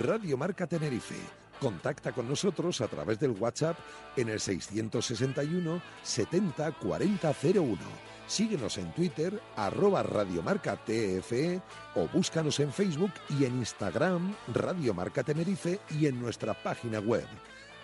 [0.00, 1.14] Radio Marca Tenerife.
[1.60, 3.78] Contacta con nosotros a través del WhatsApp
[4.16, 8.15] en el 661 70 40 01.
[8.26, 11.60] Síguenos en Twitter, arroba Radiomarca TFE
[11.94, 17.26] o búscanos en Facebook y en Instagram, Radio Marca Tenerife y en nuestra página web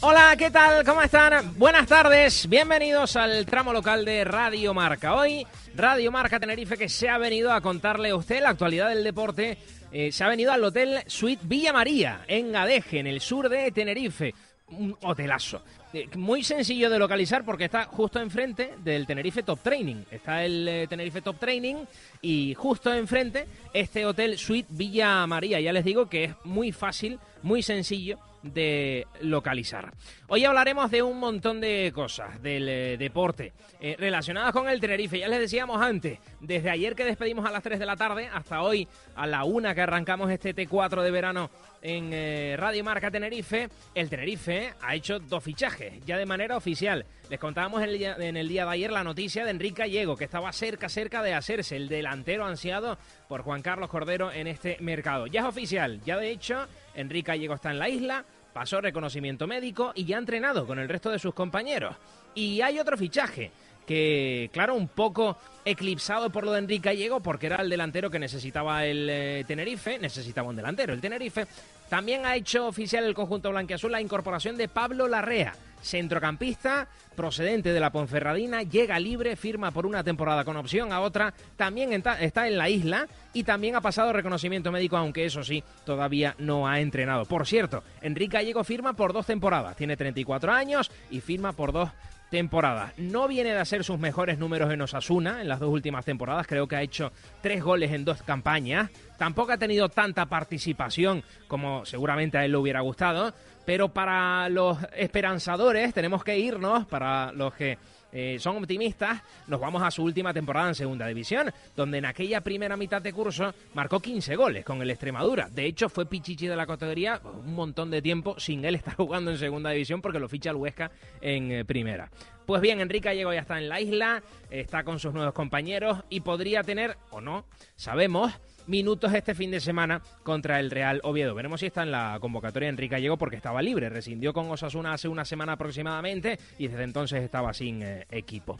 [0.00, 0.84] Hola, ¿qué tal?
[0.84, 1.58] ¿Cómo están?
[1.58, 5.14] Buenas tardes, bienvenidos al tramo local de Radio Marca.
[5.14, 9.04] Hoy, Radio Marca Tenerife, que se ha venido a contarle a usted la actualidad del
[9.04, 9.58] deporte,
[9.92, 13.70] eh, se ha venido al Hotel Suite Villa María, en Gadeje, en el sur de
[13.72, 14.34] Tenerife.
[14.70, 15.62] Un hotelazo.
[15.92, 20.04] Eh, Muy sencillo de localizar porque está justo enfrente del Tenerife Top Training.
[20.10, 21.76] Está el eh, Tenerife Top Training
[22.20, 25.60] y justo enfrente este Hotel Suite Villa María.
[25.60, 29.92] Ya les digo que es muy fácil, muy sencillo de localizar.
[30.28, 35.18] Hoy hablaremos de un montón de cosas del eh, deporte relacionadas con el Tenerife.
[35.18, 38.62] Ya les decíamos antes, desde ayer que despedimos a las 3 de la tarde hasta
[38.62, 41.50] hoy a la 1 que arrancamos este T4 de verano
[41.82, 47.04] en eh, Radio Marca Tenerife, el Tenerife ha hecho dos fichajes ya de manera oficial.
[47.30, 50.16] Les contábamos en el, día, en el día de ayer la noticia de Enrique Gallego,
[50.16, 52.98] que estaba cerca, cerca de hacerse el delantero ansiado
[53.28, 55.26] por Juan Carlos Cordero en este mercado.
[55.26, 59.92] Ya es oficial, ya de hecho, Enrique Gallego está en la isla, pasó reconocimiento médico
[59.94, 61.94] y ya ha entrenado con el resto de sus compañeros.
[62.34, 63.50] Y hay otro fichaje
[63.88, 68.18] que, claro, un poco eclipsado por lo de Enrique Gallego, porque era el delantero que
[68.18, 71.46] necesitaba el eh, Tenerife, necesitaba un delantero, el Tenerife.
[71.88, 77.80] También ha hecho oficial el conjunto blanquiazul la incorporación de Pablo Larrea, centrocampista procedente de
[77.80, 82.58] la Ponferradina, llega libre, firma por una temporada con opción a otra, también está en
[82.58, 87.24] la isla y también ha pasado reconocimiento médico, aunque eso sí, todavía no ha entrenado.
[87.24, 91.88] Por cierto, Enrique Gallego firma por dos temporadas, tiene 34 años y firma por dos
[92.30, 92.92] temporadas.
[92.98, 96.68] No viene de hacer sus mejores números en Osasuna en las dos últimas temporadas, creo
[96.68, 98.90] que ha hecho tres goles en dos campañas.
[99.16, 104.78] Tampoco ha tenido tanta participación como seguramente a él le hubiera gustado, pero para los
[104.96, 107.78] esperanzadores tenemos que irnos, para los que
[108.12, 112.40] eh, son optimistas, nos vamos a su última temporada en Segunda División, donde en aquella
[112.40, 115.48] primera mitad de curso marcó 15 goles con el Extremadura.
[115.50, 119.30] De hecho, fue Pichichi de la categoría un montón de tiempo sin él estar jugando
[119.30, 120.90] en Segunda División porque lo ficha el Huesca
[121.20, 122.10] en eh, Primera.
[122.46, 126.20] Pues bien, Enrique Gallego ya está en la isla, está con sus nuevos compañeros y
[126.20, 127.44] podría tener, o no,
[127.76, 128.32] sabemos,
[128.68, 131.34] minutos este fin de semana contra el Real Oviedo.
[131.34, 135.08] Veremos si está en la convocatoria Enrique Gallego porque estaba libre, rescindió con Osasuna hace
[135.08, 138.58] una semana aproximadamente y desde entonces estaba sin eh, equipo.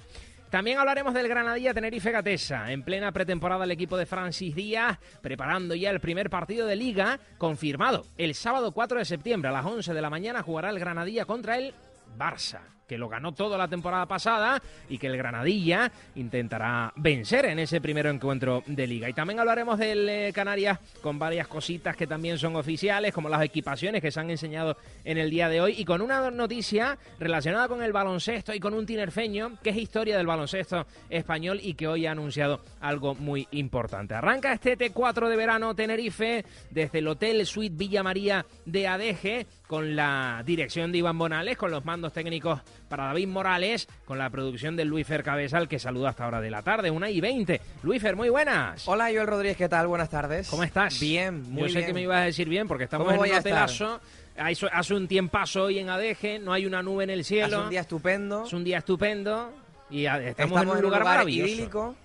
[0.50, 2.72] También hablaremos del Granadilla Tenerife Gatesa.
[2.72, 7.20] En plena pretemporada el equipo de Francis Díaz preparando ya el primer partido de liga
[7.36, 8.06] confirmado.
[8.16, 11.58] El sábado 4 de septiembre a las 11 de la mañana jugará el Granadilla contra
[11.58, 11.74] el
[12.18, 17.58] Barça que lo ganó toda la temporada pasada y que el Granadilla intentará vencer en
[17.58, 19.08] ese primer encuentro de liga.
[19.08, 23.42] Y también hablaremos del eh, Canarias con varias cositas que también son oficiales, como las
[23.42, 27.68] equipaciones que se han enseñado en el día de hoy y con una noticia relacionada
[27.68, 31.88] con el baloncesto y con un tinerfeño que es historia del baloncesto español y que
[31.88, 34.14] hoy ha anunciado algo muy importante.
[34.14, 39.94] Arranca este T4 de verano Tenerife desde el Hotel Suite Villa María de Adeje con
[39.94, 44.76] la dirección de Iván Bonales, con los mandos técnicos para David Morales, con la producción
[44.76, 47.60] de Luis Fer Cabezal, que saluda hasta hora de la tarde, una y veinte.
[47.82, 48.86] Luis Fer, muy buenas.
[48.88, 49.86] Hola, Joel Rodríguez, ¿qué tal?
[49.86, 50.48] Buenas tardes.
[50.48, 50.98] ¿Cómo estás?
[51.00, 51.66] Bien, muy bien.
[51.68, 54.00] Yo sé que me ibas a decir bien, porque estamos en un hotelazo.
[54.72, 57.58] Hace un tiempazo hoy en Adeje, no hay una nube en el cielo.
[57.58, 58.44] Es un día estupendo.
[58.44, 59.52] Es un día estupendo.
[59.90, 61.48] Y estamos, en un lugar, maravilloso.
[61.48, 61.96] idílico.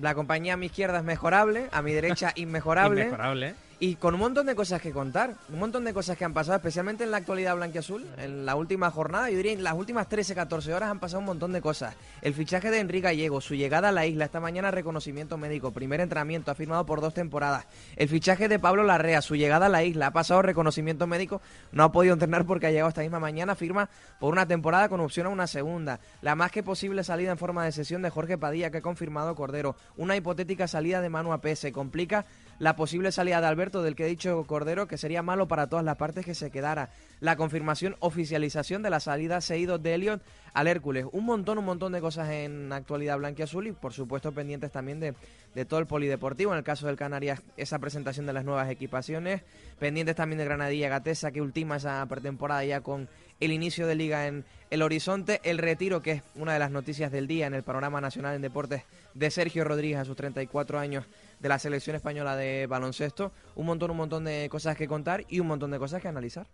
[0.00, 3.02] La compañía a mi izquierda es mejorable, a mi derecha inmejorable.
[3.02, 6.32] inmejorable y con un montón de cosas que contar, un montón de cosas que han
[6.32, 10.08] pasado, especialmente en la actualidad blanquiazul, en la última jornada, yo diría en las últimas
[10.08, 11.94] 13-14 horas han pasado un montón de cosas.
[12.22, 16.00] El fichaje de Enrique Gallego, su llegada a la isla esta mañana, reconocimiento médico, primer
[16.00, 17.66] entrenamiento, ha firmado por dos temporadas.
[17.96, 21.84] El fichaje de Pablo Larrea, su llegada a la isla, ha pasado reconocimiento médico, no
[21.84, 25.26] ha podido entrenar porque ha llegado esta misma mañana, firma por una temporada con opción
[25.26, 26.00] a una segunda.
[26.22, 29.34] La más que posible salida en forma de sesión de Jorge Padilla, que ha confirmado
[29.34, 29.76] Cordero.
[29.96, 32.24] Una hipotética salida de Manu AP se complica
[32.58, 35.84] la posible salida de Alberto, del que ha dicho Cordero que sería malo para todas
[35.84, 36.90] las partes que se quedara.
[37.20, 40.22] La confirmación, oficialización de la salida seguido de Elliot
[40.54, 41.06] al Hércules.
[41.12, 45.14] Un montón, un montón de cosas en actualidad blanquiazul y por supuesto pendientes también de,
[45.54, 46.52] de todo el polideportivo.
[46.52, 49.42] En el caso del Canarias, esa presentación de las nuevas equipaciones.
[49.78, 53.08] Pendientes también de Granadilla Gatesa, que ultima esa pretemporada ya con
[53.40, 55.40] el inicio de liga en el horizonte.
[55.44, 58.42] El retiro, que es una de las noticias del día en el panorama nacional en
[58.42, 61.04] deportes de Sergio Rodríguez a sus 34 años
[61.38, 63.32] de la selección española de baloncesto.
[63.54, 66.46] Un montón, un montón de cosas que contar y un montón de cosas que analizar.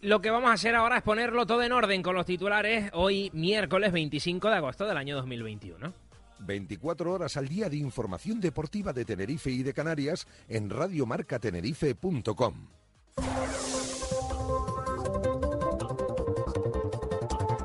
[0.00, 3.30] Lo que vamos a hacer ahora es ponerlo todo en orden con los titulares hoy
[3.32, 5.92] miércoles 25 de agosto del año 2021.
[6.40, 12.68] 24 horas al día de información deportiva de Tenerife y de Canarias en radiomarcatenerife.com.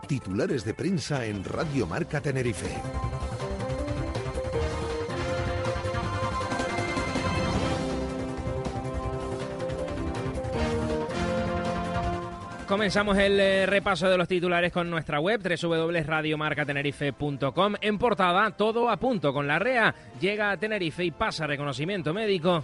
[0.08, 2.70] Titulares de prensa en Radio Marca Tenerife.
[12.70, 17.74] Comenzamos el eh, repaso de los titulares con nuestra web www.radiomarcatenerife.com.
[17.82, 19.96] En portada, todo a punto con la REA.
[20.22, 22.64] Llega a Tenerife y pasa reconocimiento médico.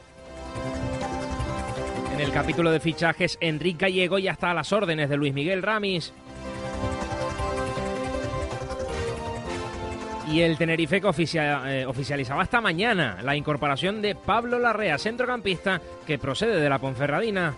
[2.14, 5.64] En el capítulo de fichajes, Enrique Gallego ya está a las órdenes de Luis Miguel
[5.64, 6.14] Ramis.
[10.32, 16.20] Y el Tenerife que eh, oficializaba esta mañana la incorporación de Pablo Larrea, centrocampista que
[16.20, 17.56] procede de la Ponferradina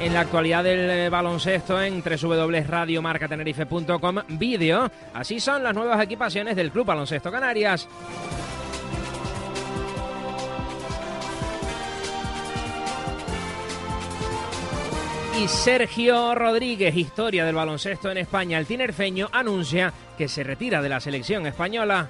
[0.00, 4.90] en la actualidad del eh, baloncesto en www.radiomarcatenerife.com vídeo.
[5.14, 7.88] Así son las nuevas equipaciones del Club Baloncesto Canarias.
[15.38, 20.88] Y Sergio Rodríguez, historia del baloncesto en España, el tinerfeño, anuncia que se retira de
[20.88, 22.08] la selección española.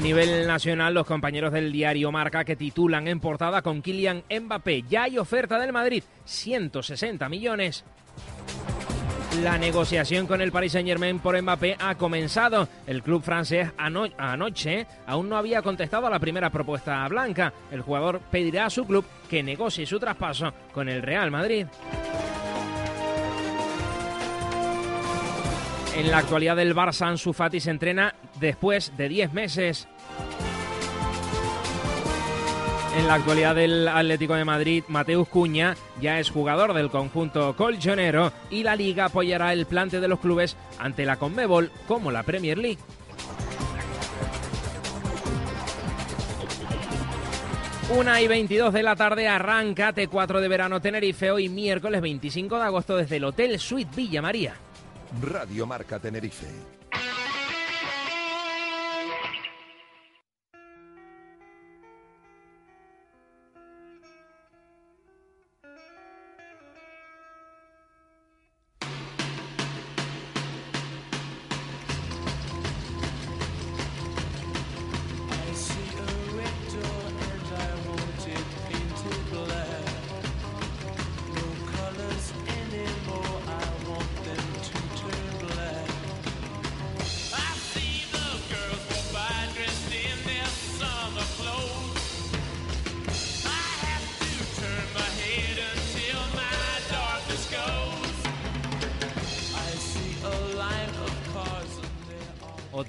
[0.00, 4.84] A nivel nacional, los compañeros del diario Marca que titulan en portada con Kylian Mbappé.
[4.88, 7.84] Ya hay oferta del Madrid, 160 millones.
[9.42, 12.66] La negociación con el Paris Saint-Germain por Mbappé ha comenzado.
[12.86, 17.52] El club francés anoche aún no había contestado a la primera propuesta blanca.
[17.70, 21.66] El jugador pedirá a su club que negocie su traspaso con el Real Madrid.
[25.96, 29.88] En la actualidad del Barça, Ansu Fati se entrena después de 10 meses.
[32.96, 38.32] En la actualidad del Atlético de Madrid, Mateus Cuña ya es jugador del conjunto colchonero
[38.50, 42.58] y la liga apoyará el plante de los clubes ante la Conmebol como la Premier
[42.58, 42.78] League.
[47.96, 52.64] Una y 22 de la tarde arranca T4 de verano Tenerife hoy miércoles 25 de
[52.64, 54.54] agosto desde el Hotel Suite Villa María.
[55.18, 56.79] Radio Marca Tenerife.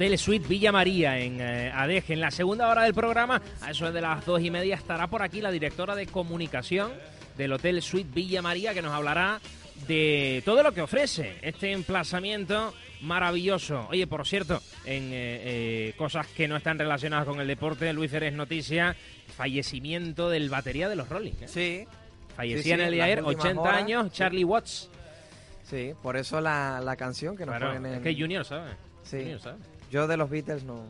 [0.01, 2.13] Hotel Suite Villa María en eh, Adeje.
[2.13, 5.21] En la segunda hora del programa, a eso de las dos y media, estará por
[5.21, 6.91] aquí la directora de comunicación
[7.37, 9.39] del Hotel Suite Villa María que nos hablará
[9.87, 13.87] de todo lo que ofrece este emplazamiento maravilloso.
[13.91, 18.09] Oye, por cierto, en eh, eh, cosas que no están relacionadas con el deporte, Luis
[18.09, 18.95] Ferez noticia,
[19.37, 21.33] fallecimiento del batería de los Rolling.
[21.41, 21.47] ¿eh?
[21.47, 21.85] Sí.
[22.35, 24.17] Fallecía Sí, en el día ayer, últimas 80 horas, años, sí.
[24.17, 24.89] Charlie Watts.
[25.61, 27.97] Sí, por eso la, la canción que nos Claro, ponen en...
[27.99, 28.73] es que Junior, ¿sabes?
[29.03, 29.17] Sí.
[29.19, 29.57] Junior.
[29.91, 30.85] Yo de los Beatles no...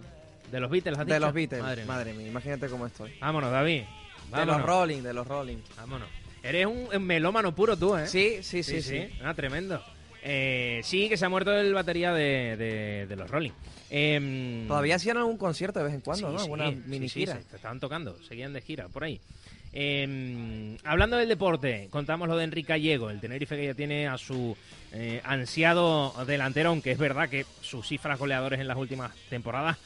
[0.52, 1.26] ¿De los Beatles has De dicho?
[1.26, 2.20] los Beatles, Madre madre mía.
[2.22, 2.28] mía.
[2.30, 3.14] imagínate cómo estoy.
[3.20, 3.84] Vámonos, David.
[4.36, 5.58] De los Rolling, de los Rolling.
[5.78, 6.08] Vámonos.
[6.44, 8.08] Eres un un melómano puro tú, ¿eh?
[8.08, 9.08] Sí, sí, sí, sí.
[9.24, 9.82] Ah, tremendo.
[10.24, 13.52] Eh, sí, que se ha muerto el batería de, de- de los Rolling.
[13.90, 16.40] Em, Todavía hacían algún concierto de vez en cuando, sí, ¿no?
[16.40, 17.40] sí, Alguna sí, mini sí, gira.
[17.50, 19.20] se estaban tocando, seguían de gira, por ahí.
[19.74, 24.18] Eh, hablando del deporte, contamos lo de Enrique Gallego, el Tenerife que ya tiene a
[24.18, 24.56] su
[24.94, 29.78] eh, ansiado delantero, aunque es verdad que sus cifras goleadores en las últimas temporadas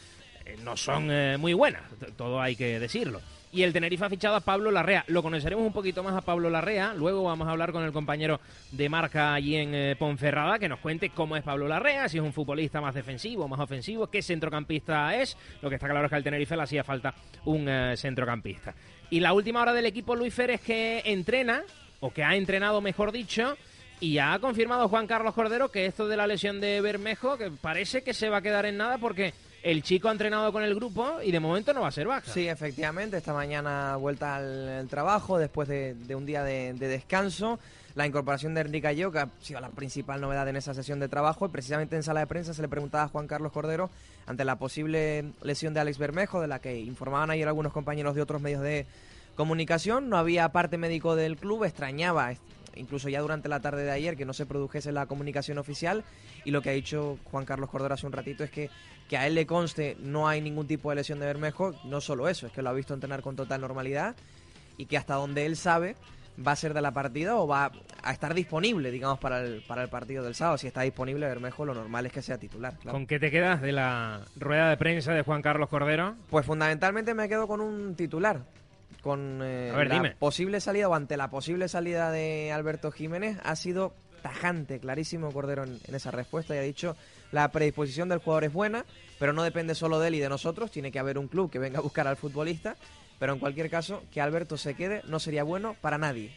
[0.46, 1.84] eh, no son eh, muy buenas,
[2.18, 3.22] todo hay que decirlo.
[3.52, 5.06] Y el Tenerife ha fichado a Pablo Larrea.
[5.08, 6.94] Lo conoceremos un poquito más a Pablo Larrea.
[6.94, 8.42] Luego vamos a hablar con el compañero
[8.74, 12.34] de marca allí en Ponferrada que nos cuente cómo es Pablo Larrea, si es un
[12.34, 15.38] futbolista más defensivo, más ofensivo, qué centrocampista es.
[15.62, 17.14] Lo que está claro es que al Tenerife le hacía falta
[17.46, 18.76] un centrocampista.
[19.10, 21.64] Y la última hora del equipo Luis Férez que entrena,
[22.00, 23.58] o que ha entrenado mejor dicho,
[24.00, 28.04] y ha confirmado Juan Carlos Cordero que esto de la lesión de Bermejo, que parece
[28.04, 29.34] que se va a quedar en nada porque
[29.64, 32.32] el chico ha entrenado con el grupo y de momento no va a ser baja.
[32.32, 37.60] Sí, efectivamente, esta mañana vuelta al, al trabajo después de, un día de descanso.
[37.96, 41.08] La incorporación de Enrique Gallego, que ha sido la principal novedad en esa sesión de
[41.08, 43.90] trabajo, y precisamente en sala de prensa se le preguntaba a Juan Carlos Cordero
[44.26, 48.22] ante la posible lesión de Alex Bermejo, de la que informaban ayer algunos compañeros de
[48.22, 48.86] otros medios de
[49.36, 50.10] comunicación.
[50.10, 52.34] No había parte médico del club, extrañaba,
[52.76, 56.04] incluso ya durante la tarde de ayer, que no se produjese la comunicación oficial.
[56.44, 58.70] Y lo que ha dicho Juan Carlos Cordero hace un ratito es que,
[59.08, 61.74] que a él le conste no hay ningún tipo de lesión de Bermejo.
[61.86, 64.18] No solo eso, es que lo ha visto entrenar con total normalidad
[64.78, 65.96] y que hasta donde él sabe
[66.46, 67.72] va a ser de la partida o va
[68.04, 70.58] a estar disponible, digamos, para el, para el partido del sábado.
[70.58, 72.74] Si está disponible Bermejo, lo normal es que sea titular.
[72.78, 72.92] claro.
[72.98, 76.16] ¿Con qué te quedas de la rueda de prensa de Juan Carlos Cordero?
[76.30, 78.42] Pues fundamentalmente me quedo con un titular.
[79.02, 80.16] Con eh, ver, la dime.
[80.18, 85.64] posible salida o ante la posible salida de Alberto Jiménez ha sido tajante, clarísimo Cordero
[85.64, 86.96] en, en esa respuesta y ha dicho
[87.32, 88.86] la predisposición del jugador es buena,
[89.20, 91.60] pero no depende solo de él y de nosotros, tiene que haber un club que
[91.60, 92.76] venga a buscar al futbolista,
[93.20, 96.36] pero en cualquier caso que Alberto se quede no sería bueno para nadie,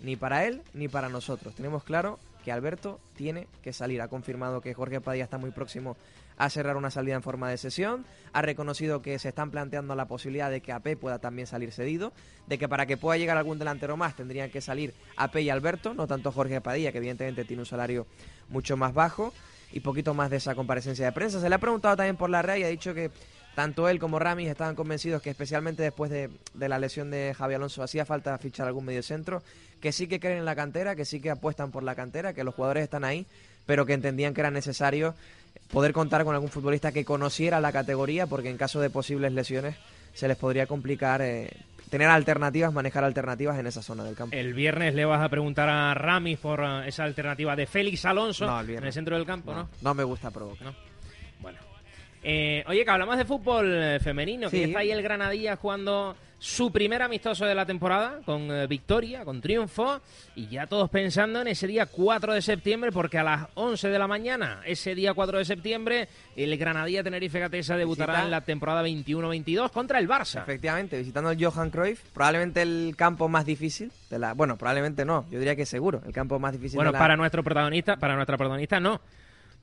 [0.00, 1.54] ni para él ni para nosotros.
[1.54, 5.96] Tenemos claro que Alberto tiene que salir, ha confirmado que Jorge Padilla está muy próximo
[6.36, 10.06] a cerrar una salida en forma de sesión, ha reconocido que se están planteando la
[10.06, 12.12] posibilidad de que AP pueda también salir cedido,
[12.46, 15.94] de que para que pueda llegar algún delantero más tendrían que salir AP y Alberto,
[15.94, 18.06] no tanto Jorge Padilla, que evidentemente tiene un salario
[18.48, 19.32] mucho más bajo,
[19.72, 21.40] y poquito más de esa comparecencia de prensa.
[21.40, 23.10] Se le ha preguntado también por la red y ha dicho que
[23.54, 27.54] tanto él como Ramis estaban convencidos que especialmente después de, de la lesión de Javi
[27.54, 29.42] Alonso hacía falta fichar algún mediocentro,
[29.80, 32.44] que sí que creen en la cantera, que sí que apuestan por la cantera, que
[32.44, 33.26] los jugadores están ahí,
[33.66, 35.14] pero que entendían que era necesario
[35.72, 39.76] poder contar con algún futbolista que conociera la categoría, porque en caso de posibles lesiones
[40.14, 41.50] se les podría complicar eh,
[41.90, 44.34] tener alternativas, manejar alternativas en esa zona del campo.
[44.36, 48.46] El viernes le vas a preguntar a Ramis por eh, esa alternativa de Félix Alonso
[48.46, 49.68] No, el en el centro del campo, ¿no?
[49.82, 50.72] No me gusta provocar.
[50.72, 50.87] Bueno.
[52.30, 54.58] Eh, oye, que hablamos de fútbol eh, femenino, Sí.
[54.58, 59.24] que está ahí el Granadilla jugando su primer amistoso de la temporada, con eh, victoria,
[59.24, 60.00] con triunfo,
[60.36, 63.98] y ya todos pensando en ese día 4 de septiembre, porque a las 11 de
[63.98, 68.42] la mañana, ese día 4 de septiembre, el Granadilla Tenerife Gatesa debutará Visita- en la
[68.42, 70.42] temporada 21-22 contra el Barça.
[70.42, 75.24] Efectivamente, visitando el Johan Cruyff, probablemente el campo más difícil de la, bueno, probablemente no,
[75.30, 78.14] yo diría que seguro, el campo más difícil Bueno, de la para nuestro protagonista, para
[78.16, 79.00] nuestra protagonista no.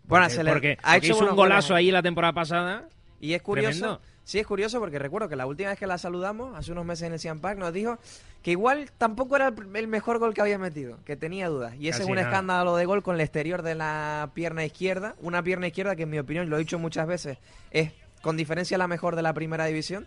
[0.08, 2.34] Bueno, Porque- se le- porque, ha porque hecho hizo un goles, golazo ahí la temporada
[2.34, 2.88] pasada.
[3.20, 4.02] Y es curioso, Tremendo.
[4.24, 7.08] sí es curioso porque recuerdo que la última vez que la saludamos, hace unos meses
[7.08, 7.98] en el Siam Park, nos dijo
[8.44, 11.74] que igual tampoco era el- el mejor gol que había metido, que tenía dudas.
[11.80, 12.28] Y ese Casi es un nada.
[12.28, 16.10] escándalo de gol con el exterior de la pierna izquierda, una pierna izquierda que en
[16.12, 17.40] mi opinión, lo he dicho muchas veces,
[17.72, 17.92] es
[18.22, 20.06] con diferencia la mejor de la primera división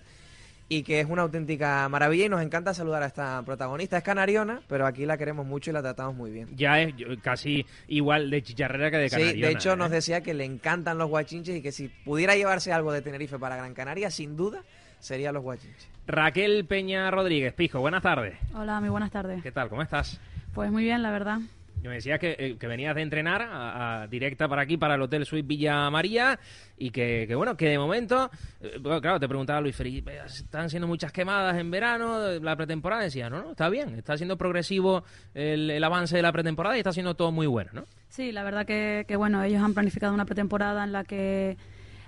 [0.70, 3.96] y que es una auténtica maravilla y nos encanta saludar a esta protagonista.
[3.96, 6.48] Es canariona, pero aquí la queremos mucho y la tratamos muy bien.
[6.54, 9.46] Ya es casi igual de chicharrera que de Sí, canariona.
[9.46, 9.76] de hecho ¿eh?
[9.76, 13.38] nos decía que le encantan los guachinches y que si pudiera llevarse algo de Tenerife
[13.38, 14.62] para Gran Canaria, sin duda,
[14.98, 15.88] sería los guachinches.
[16.06, 18.36] Raquel Peña Rodríguez, Pijo, buenas tardes.
[18.54, 19.42] Hola, muy buenas tardes.
[19.42, 19.68] ¿Qué tal?
[19.68, 20.20] ¿Cómo estás?
[20.54, 21.38] Pues muy bien, la verdad.
[21.82, 25.02] Me decías que, eh, que venías de entrenar a, a- directa para aquí, para el
[25.02, 26.38] Hotel Suite Villa María,
[26.76, 30.68] y que, que, bueno, que de momento, eh, bueno, claro, te preguntaba Luis Felipe, están
[30.70, 34.36] siendo muchas quemadas en verano, eh, la pretemporada, decía, no, no, está bien, está siendo
[34.36, 35.04] progresivo
[35.34, 37.84] el, el avance de la pretemporada y está siendo todo muy bueno, ¿no?
[38.08, 41.56] Sí, la verdad que, que, bueno, ellos han planificado una pretemporada en la que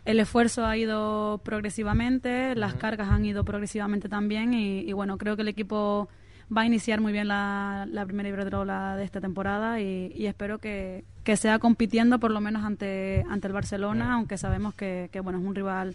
[0.05, 5.37] el esfuerzo ha ido progresivamente, las cargas han ido progresivamente también y, y, bueno, creo
[5.37, 6.09] que el equipo
[6.55, 10.59] va a iniciar muy bien la, la primera Iberdrola de esta temporada y, y espero
[10.59, 15.21] que, que, sea compitiendo por lo menos ante, ante el Barcelona, aunque sabemos que, que
[15.21, 15.95] bueno, es un rival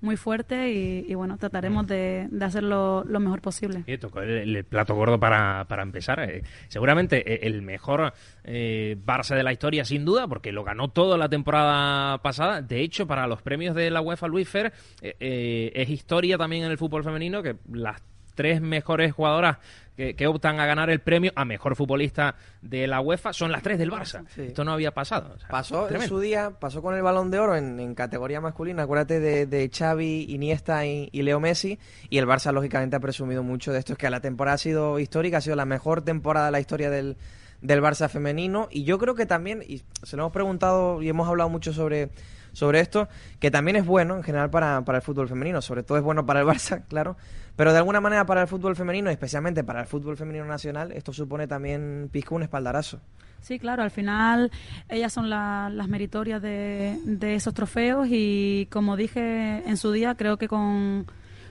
[0.00, 3.82] muy fuerte y, y bueno, trataremos de, de hacerlo lo mejor posible.
[3.86, 6.20] Y tocó el, el, plato gordo para, para empezar.
[6.20, 8.12] Eh, seguramente eh, el mejor
[8.44, 12.60] eh, Barça de la historia, sin duda, porque lo ganó todo la temporada pasada.
[12.62, 16.70] De hecho, para los premios de la UEFA Luis Fer, eh, es historia también en
[16.70, 18.02] el fútbol femenino que las
[18.34, 19.58] tres mejores jugadoras
[19.96, 23.62] que, que, optan a ganar el premio a mejor futbolista de la UEFA son las
[23.62, 24.24] tres del Barça.
[24.34, 24.42] Sí.
[24.42, 25.32] Esto no había pasado.
[25.34, 28.40] O sea, pasó en su día, pasó con el Balón de Oro en, en categoría
[28.40, 28.82] masculina.
[28.82, 31.78] Acuérdate de, de Xavi, Iniesta y, y, Leo Messi.
[32.10, 33.92] Y el Barça, lógicamente, ha presumido mucho de esto.
[33.92, 36.90] Es que la temporada ha sido histórica, ha sido la mejor temporada de la historia
[36.90, 37.16] del,
[37.60, 38.68] del Barça femenino.
[38.70, 42.10] Y yo creo que también, y se lo hemos preguntado y hemos hablado mucho sobre
[42.56, 43.06] sobre esto,
[43.38, 46.24] que también es bueno en general para, para el fútbol femenino, sobre todo es bueno
[46.24, 47.18] para el Barça, claro,
[47.56, 51.12] pero de alguna manera para el fútbol femenino, especialmente para el fútbol femenino nacional, esto
[51.12, 53.00] supone también, Pisco, un espaldarazo.
[53.40, 54.50] Sí, claro, al final
[54.88, 60.14] ellas son la, las meritorias de, de, esos trofeos y como dije en su día,
[60.16, 61.06] creo que con,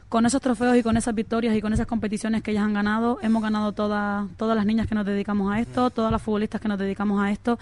[0.09, 3.19] con esos trofeos y con esas victorias y con esas competiciones que ellas han ganado,
[3.21, 6.67] hemos ganado todas todas las niñas que nos dedicamos a esto, todas las futbolistas que
[6.67, 7.57] nos dedicamos a esto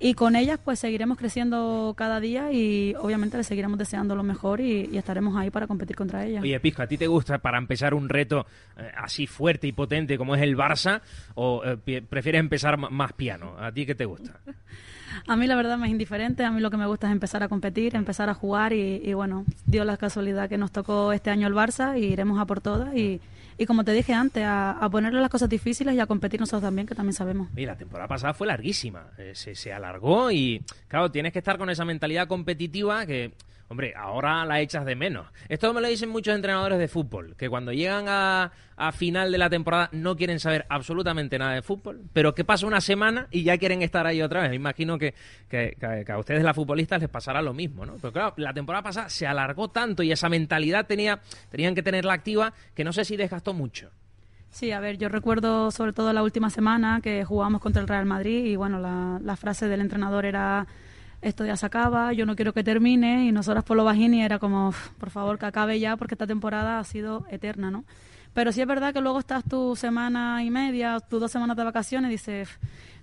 [0.00, 4.60] y con ellas pues seguiremos creciendo cada día y obviamente les seguiremos deseando lo mejor
[4.60, 6.42] y, y estaremos ahí para competir contra ellas.
[6.42, 8.46] Oye, Pisco, ¿a ti te gusta para empezar un reto
[8.76, 11.00] eh, así fuerte y potente como es el Barça
[11.34, 13.56] o eh, prefieres empezar más piano?
[13.58, 14.40] ¿A ti qué te gusta?
[15.26, 17.42] a mí la verdad me es indiferente, a mí lo que me gusta es empezar
[17.42, 21.30] a competir, empezar a jugar y, y bueno, dio la casualidad que nos tocó este
[21.30, 23.20] año el Barça y iremos a por todas y
[23.58, 26.62] y como te dije antes, a, a, ponerle las cosas difíciles y a competir nosotros
[26.62, 27.48] también, que también sabemos.
[27.56, 31.58] Y la temporada pasada fue larguísima, eh, se, se alargó y, claro, tienes que estar
[31.58, 33.32] con esa mentalidad competitiva que
[33.70, 35.26] Hombre, ahora la echas de menos.
[35.50, 39.36] Esto me lo dicen muchos entrenadores de fútbol, que cuando llegan a, a, final de
[39.36, 43.42] la temporada no quieren saber absolutamente nada de fútbol, pero que pasa una semana y
[43.42, 44.50] ya quieren estar ahí otra vez.
[44.50, 45.12] Me imagino que,
[46.08, 47.96] a ustedes, las futbolistas, les pasará lo mismo, ¿no?
[47.96, 52.14] Pero claro, la temporada pasada se alargó tanto y esa mentalidad tenía, tenían que tenerla
[52.14, 53.90] activa que no sé si desgastó mucho.
[54.48, 58.06] Sí, a ver, yo recuerdo sobre todo la última semana que jugamos contra el Real
[58.06, 60.66] Madrid y bueno, la frase del entrenador era
[61.20, 64.38] esto ya se acaba, yo no quiero que termine y nosotras por lo bajini era
[64.38, 67.84] como, por favor que acabe ya porque esta temporada ha sido eterna, ¿no?
[68.34, 71.64] Pero sí es verdad que luego estás tu semana y media, tus dos semanas de
[71.64, 72.48] vacaciones y dices,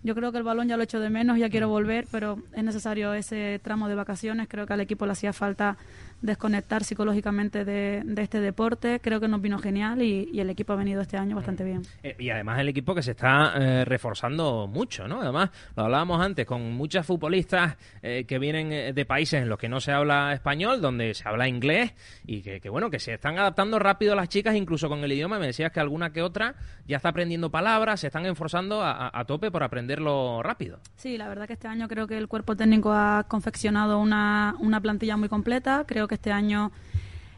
[0.03, 2.63] yo creo que el balón ya lo echo de menos, ya quiero volver, pero es
[2.63, 5.77] necesario ese tramo de vacaciones, creo que al equipo le hacía falta
[6.25, 8.99] desconectar psicológicamente de, de, este deporte.
[9.01, 11.83] Creo que nos vino genial y, y, el equipo ha venido este año bastante bien.
[12.03, 15.21] Eh, y además el equipo que se está eh, reforzando mucho, ¿no?
[15.21, 19.69] Además, lo hablábamos antes, con muchas futbolistas eh, que vienen de países en los que
[19.69, 21.93] no se habla español, donde se habla inglés
[22.25, 25.39] y que, que, bueno, que se están adaptando rápido las chicas, incluso con el idioma.
[25.39, 26.55] Me decías que alguna que otra
[26.87, 30.79] ya está aprendiendo palabras, se están esforzando a, a tope por aprenderlo rápido.
[30.95, 34.81] Sí, la verdad que este año creo que el cuerpo técnico ha confeccionado una, una
[34.81, 35.83] plantilla muy completa.
[35.87, 36.71] Creo que este año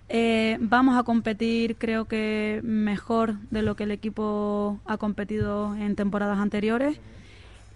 [0.10, 5.96] eh, vamos a competir, creo que mejor de lo que el equipo ha competido en
[5.96, 6.98] temporadas anteriores.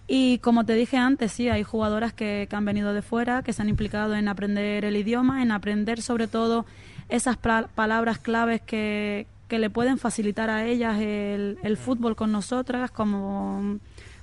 [0.07, 3.53] Y como te dije antes, sí, hay jugadoras que, que han venido de fuera, que
[3.53, 6.65] se han implicado en aprender el idioma, en aprender sobre todo
[7.09, 12.91] esas palabras claves que, que le pueden facilitar a ellas el, el fútbol con nosotras,
[12.91, 13.79] como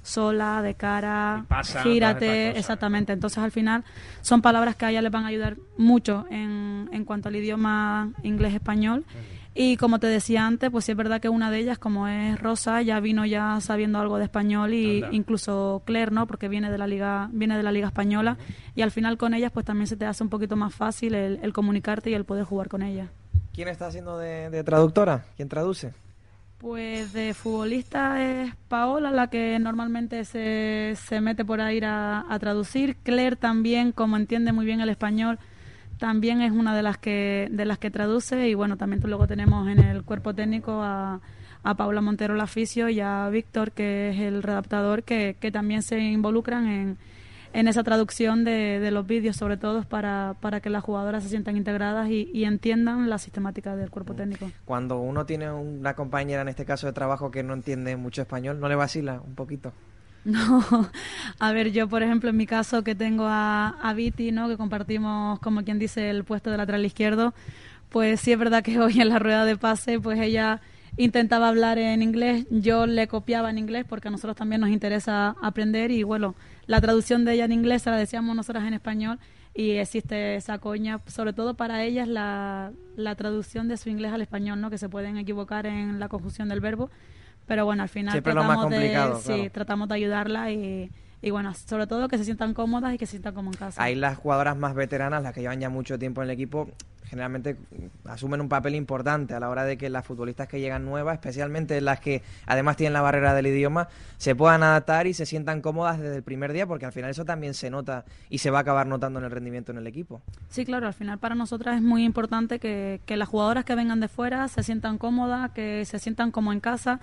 [0.09, 3.13] sola, de cara, pasa, gírate, exactamente.
[3.13, 3.85] Entonces al final
[4.23, 8.11] son palabras que a ella les van a ayudar mucho en, en cuanto al idioma
[8.23, 9.05] inglés-español.
[9.55, 12.41] Y como te decía antes, pues sí es verdad que una de ellas, como es
[12.41, 15.17] Rosa, ya vino ya sabiendo algo de español y Anda.
[15.17, 16.27] incluso Claire, ¿no?
[16.29, 18.37] Porque viene de la liga, viene de la liga española
[18.77, 21.41] y al final con ellas pues también se te hace un poquito más fácil el,
[21.43, 23.09] el comunicarte y el poder jugar con ellas.
[23.53, 25.25] ¿Quién está haciendo de, de traductora?
[25.35, 25.93] ¿Quién traduce?
[26.59, 32.39] Pues de futbolista es Paola la que normalmente se, se mete por ahí a, a,
[32.41, 32.97] traducir.
[32.97, 35.39] Claire también, como entiende muy bien el español,
[35.99, 39.69] también es una de las que de las que traduce y bueno, también luego tenemos
[39.69, 41.21] en el cuerpo técnico a,
[41.63, 46.01] a Paula Montero Laficio y a Víctor, que es el redactador, que, que también se
[46.01, 46.99] involucran en,
[47.53, 51.31] en esa traducción de, de los vídeos, sobre todo para, para, que las jugadoras se
[51.31, 54.51] sientan integradas y, y, entiendan la sistemática del cuerpo técnico.
[54.65, 58.61] Cuando uno tiene una compañera, en este caso de trabajo, que no entiende mucho español,
[58.61, 59.73] ¿no le vacila un poquito?
[60.25, 60.63] No,
[61.39, 64.49] a ver, yo por ejemplo en mi caso que tengo a, a Viti, ¿no?
[64.49, 67.33] que compartimos como quien dice el puesto de lateral izquierdo,
[67.89, 70.61] pues sí es verdad que hoy en la rueda de pase pues ella
[70.99, 75.37] intentaba hablar en inglés, yo le copiaba en inglés porque a nosotros también nos interesa
[75.41, 76.35] aprender y bueno,
[76.69, 79.19] la traducción de ella en inglés se la decíamos nosotras en español
[79.55, 84.21] y existe esa coña, sobre todo para ellas la, la traducción de su inglés al
[84.21, 84.71] español, ¿no?
[84.71, 86.91] que se pueden equivocar en la conjunción del verbo,
[87.47, 90.91] pero bueno, al final tratamos, de, sí, tratamos de ayudarla y
[91.21, 93.83] y bueno, sobre todo que se sientan cómodas y que se sientan como en casa.
[93.83, 96.69] Ahí las jugadoras más veteranas, las que llevan ya mucho tiempo en el equipo,
[97.09, 97.57] generalmente
[98.05, 101.81] asumen un papel importante a la hora de que las futbolistas que llegan nuevas, especialmente
[101.81, 103.89] las que además tienen la barrera del idioma,
[104.19, 107.25] se puedan adaptar y se sientan cómodas desde el primer día, porque al final eso
[107.25, 110.21] también se nota y se va a acabar notando en el rendimiento en el equipo.
[110.51, 114.01] Sí, claro, al final para nosotras es muy importante que, que las jugadoras que vengan
[114.01, 117.01] de fuera se sientan cómodas, que se sientan como en casa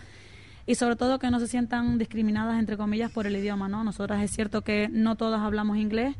[0.67, 3.83] y sobre todo que no se sientan discriminadas entre comillas por el idioma, ¿no?
[3.83, 6.15] Nosotras es cierto que no todas hablamos inglés,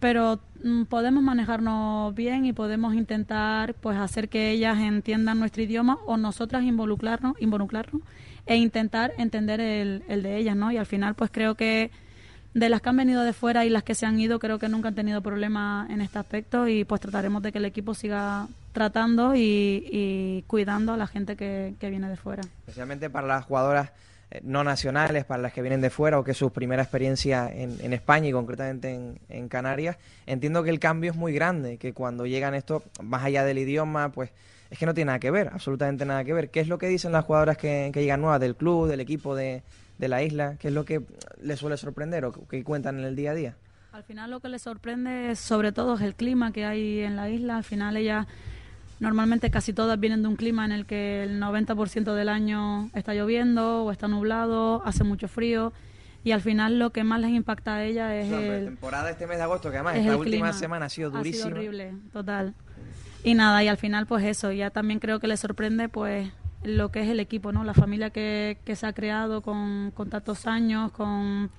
[0.00, 5.98] pero mm, podemos manejarnos bien y podemos intentar pues hacer que ellas entiendan nuestro idioma
[6.06, 8.02] o nosotras involucrarnos, involucrarnos
[8.46, 10.72] e intentar entender el, el de ellas, ¿no?
[10.72, 11.90] Y al final pues creo que
[12.54, 14.68] de las que han venido de fuera y las que se han ido, creo que
[14.68, 18.48] nunca han tenido problemas en este aspecto y pues trataremos de que el equipo siga
[18.78, 22.42] tratando y, cuidando a la gente que, viene de fuera.
[22.60, 23.90] Especialmente para las jugadoras
[24.30, 27.50] eh, no nacionales, para las que vienen de fuera o que es su primera experiencia
[27.52, 32.24] en, España y concretamente en, Canarias, entiendo que el cambio es muy grande, que cuando
[32.24, 34.30] llegan esto, más allá del idioma, pues
[34.70, 36.50] es que no tiene nada que ver, absolutamente nada que ver.
[36.50, 39.34] ¿Qué es lo que dicen las jugadoras que, que llegan nuevas del club, del equipo
[39.34, 39.64] de,
[39.98, 40.54] de la isla?
[40.56, 41.02] ¿Qué es lo que
[41.42, 43.56] les suele sorprender o que cuentan en el día a día?
[43.90, 47.28] Al final lo que les sorprende sobre todo es el clima que hay en la
[47.28, 47.56] isla.
[47.56, 48.28] Al final ellas
[49.00, 53.14] normalmente casi todas vienen de un clima en el que el 90% del año está
[53.14, 55.72] lloviendo o está nublado, hace mucho frío
[56.24, 59.38] y al final lo que más les impacta a ellas es la temporada este mes
[59.38, 61.44] de agosto que además esta última semana ha sido durísima.
[61.44, 62.54] Ha sido horrible, total.
[63.24, 66.28] Y nada, y al final pues eso, ya también creo que les sorprende pues
[66.62, 67.64] lo que es el equipo, ¿no?
[67.64, 71.50] La familia que, que se ha creado con, con tantos años, con,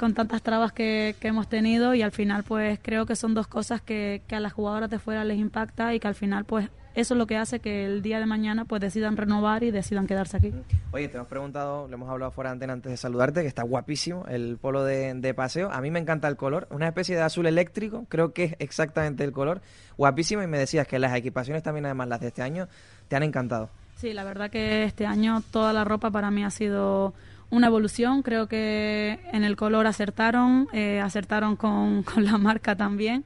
[0.00, 3.46] con tantas trabas que, que, hemos tenido y al final pues creo que son dos
[3.46, 6.70] cosas que, que, a las jugadoras de fuera les impacta y que al final pues
[6.94, 10.06] eso es lo que hace que el día de mañana pues decidan renovar y decidan
[10.06, 10.54] quedarse aquí.
[10.92, 14.24] Oye, te hemos preguntado, le hemos hablado fuera antena antes de saludarte, que está guapísimo
[14.26, 15.70] el polo de, de, paseo.
[15.70, 19.22] A mí me encanta el color, una especie de azul eléctrico, creo que es exactamente
[19.22, 19.60] el color.
[19.98, 22.68] Guapísimo y me decías que las equipaciones también además las de este año
[23.08, 23.68] te han encantado.
[23.96, 27.12] Sí, la verdad que este año toda la ropa para mí ha sido
[27.50, 28.22] una evolución.
[28.22, 33.24] Creo que en el color acertaron, eh, acertaron con, con, la marca también.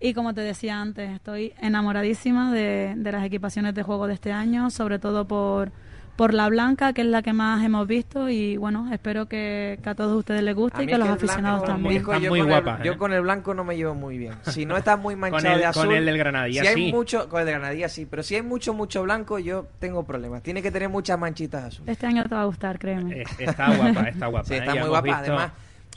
[0.00, 4.32] Y como te decía antes, estoy enamoradísima de, de las equipaciones de juego de este
[4.32, 5.72] año, sobre todo por
[6.16, 9.94] por la blanca, que es la que más hemos visto y bueno, espero que, a
[9.94, 12.04] todos ustedes les guste y que, los aficionados también.
[12.04, 12.82] Muy, muy guapa.
[12.82, 14.34] yo con el blanco no me llevo muy bien.
[14.42, 15.86] Si no está muy manchado de azul.
[15.86, 18.42] Con el del Granadilla, si hay mucho, con el de Granadilla sí, pero si hay
[18.42, 20.42] mucho, mucho blanco, yo tengo problemas.
[20.42, 21.92] Tiene que tener muchas manchitas azules.
[21.92, 23.22] Este año te va a gustar, créeme.
[23.22, 24.48] Eh, está guapa, está guapa.
[24.48, 24.80] Sí, está ¿eh?
[24.80, 25.18] muy guapa.
[25.18, 25.52] Además,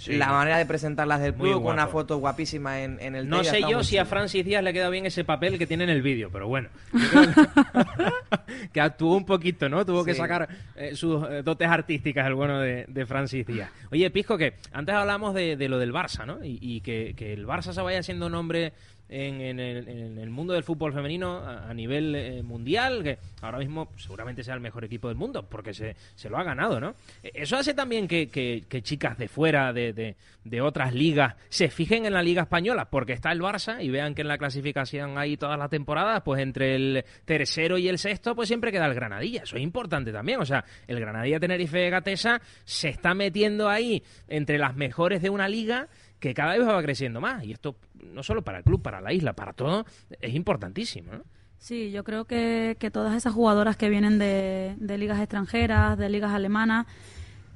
[0.08, 3.62] la manera de presentarlas del club con una foto guapísima en, en el No sé
[3.62, 6.30] yo si a Francis Díaz le queda bien ese papel que tiene en el vídeo,
[6.32, 6.70] pero bueno.
[8.74, 9.86] que, actuó un poquito, ¿no?
[9.86, 13.70] Tuvo que sacar eh, sus eh, dotes artísticas el bueno de, de, Francis Díaz.
[13.92, 16.44] Oye, Pisco, que antes hablamos de, de lo del Barça, ¿no?
[16.44, 18.74] Y, y que, que, el Barça se vaya siendo nombre
[19.08, 24.56] en, el, mundo del fútbol femenino a, nivel eh, mundial, que ahora mismo seguramente sea
[24.56, 26.96] el mejor equipo del mundo, porque se, se lo ha ganado, ¿no?
[27.22, 32.06] E, eso hace también que, que, chicas de fuera, de, de, otras ligas, se fijen
[32.06, 35.38] en la liga española, porque está el Barça y vean que en la clasificación hay
[35.38, 39.44] todas las temporadas, pues entre el tercero y el sexto, pues siempre queda el Granadilla.
[39.44, 44.58] Eso es importante también, o sea, el Granadilla Tenerife Gatesa se está metiendo ahí entre
[44.58, 45.88] las mejores de una liga
[46.20, 47.44] que cada vez va creciendo más.
[47.44, 47.76] Y esto
[48.14, 49.86] no solo para el club, para la isla, para todo,
[50.22, 51.12] es importantísimo.
[51.58, 56.10] Sí, yo creo que, que, todas esas jugadoras que vienen de, de, ligas extranjeras, de
[56.10, 56.86] ligas alemanas,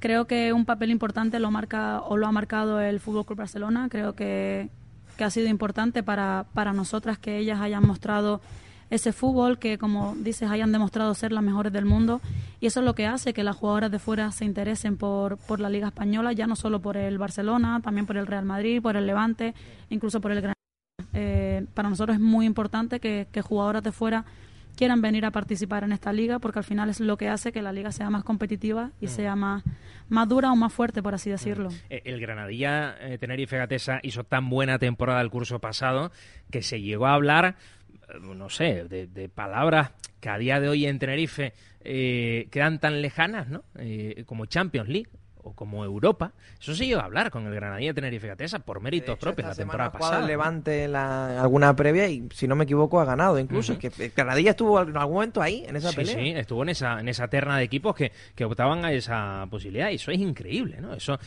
[0.00, 3.88] creo que un papel importante lo marca o lo ha marcado el Fútbol Club Barcelona.
[3.90, 4.68] Creo que,
[5.16, 8.40] que ha sido importante para, para nosotras que ellas hayan mostrado
[8.90, 12.20] ese fútbol que, como dices, hayan demostrado ser las mejores del mundo.
[12.60, 15.60] Y eso es lo que hace que las jugadoras de fuera se interesen por, por
[15.60, 18.96] la Liga Española, ya no solo por el Barcelona, también por el Real Madrid, por
[18.96, 19.54] el Levante,
[19.88, 20.54] incluso por el Gran.
[21.14, 24.24] Eh, para nosotros es muy importante que, que jugadoras de fuera
[24.76, 27.60] quieran venir a participar en esta liga porque al final es lo que hace que
[27.60, 29.08] la liga sea más competitiva y mm.
[29.08, 29.62] sea más,
[30.08, 31.32] más dura o más fuerte, por así mm.
[31.32, 31.68] decirlo.
[31.90, 36.12] Eh, el Granadilla eh, Tenerife Gatesa hizo tan buena temporada el curso pasado
[36.50, 37.56] que se llegó a hablar
[38.20, 41.52] no sé, de, palabras que a día de hoy en Tenerife
[41.82, 43.64] eh, quedan tan lejanas, ¿no?
[43.78, 45.08] Eh, como Champions League
[45.50, 49.18] o como Europa, eso sí iba a hablar con el Granadilla Tenerife Gatesa por méritos
[49.18, 50.26] propios la temporada pasada.
[50.26, 53.78] Levante la, alguna previa y si no me equivoco ha ganado incluso.
[53.78, 56.14] que Granadilla estuvo en algún momento ahí en esa pelea.
[56.14, 59.90] Sí, estuvo en esa, en esa terna de equipos que, que optaban a esa posibilidad
[59.90, 60.94] y eso es increíble, ¿no?
[60.94, 61.18] Eso,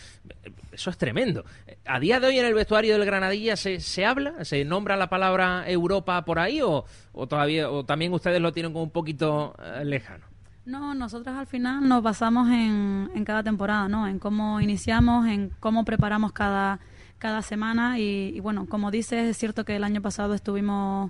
[0.72, 1.44] eso es tremendo.
[1.86, 5.10] A día de hoy en el vestuario del Granadilla se, se habla, se nombra la
[5.10, 9.56] palabra Europa por ahí o, o todavía o también ustedes lo tienen como un poquito
[9.60, 10.33] eh, lejano.
[10.66, 14.08] No, nosotros al final nos basamos en, en cada temporada, ¿no?
[14.08, 16.80] En cómo iniciamos, en cómo preparamos cada,
[17.18, 21.10] cada semana y, bueno, como dices, es cierto que el año pasado estuvimos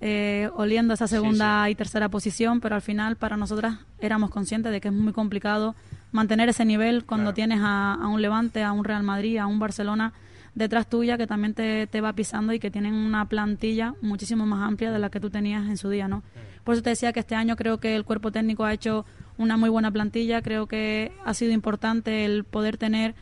[0.00, 4.80] eh, oliendo esa segunda y tercera posición, pero al final para nosotras éramos conscientes de
[4.80, 5.74] que es muy complicado
[6.10, 9.58] mantener ese nivel cuando tienes a, a, un Levante, a un Real Madrid, a un
[9.58, 10.12] Barcelona
[10.54, 14.66] detrás tuya que también te, te, va pisando y que tienen una plantilla muchísimo más
[14.66, 16.22] amplia de la que tú tenías en su día, ¿no?
[16.64, 19.04] Por eso te decía que este año creo que el cuerpo técnico ha hecho
[19.38, 23.14] una muy buena plantilla, creo que ha sido importante el poder tener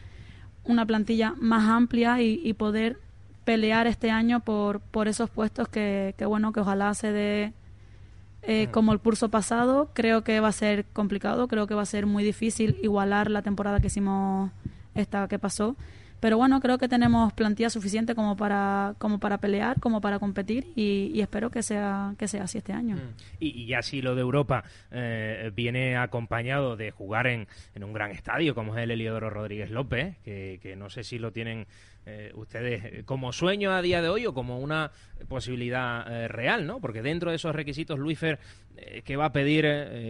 [0.65, 2.99] una plantilla más amplia y, poder
[3.45, 7.55] pelear este año por, por esos puestos que, que bueno, que ojalá se dé
[8.43, 9.91] eh, como el curso pasado.
[9.95, 13.43] Creo que va a ser complicado, creo que va a ser muy difícil igualar la
[13.43, 14.51] temporada que hicimos
[14.95, 15.77] esta que pasó
[16.21, 20.67] pero bueno, creo que tenemos plantilla suficiente como para, como para pelear, como para competir
[20.77, 22.97] y, espero que sea, que sea así este año.
[22.97, 23.15] Mm.
[23.41, 28.11] Y, ya si lo de Europa eh, viene acompañado de jugar en, en, un gran
[28.11, 31.67] estadio como es el Eliodoro Rodríguez López, que, que no sé si lo tienen
[32.11, 34.91] eh, ustedes eh, como sueño a día de hoy o como una
[35.29, 36.81] posibilidad eh, real, ¿no?
[36.81, 38.39] Porque dentro de esos requisitos, Luisfer,
[39.05, 39.67] que va a pedir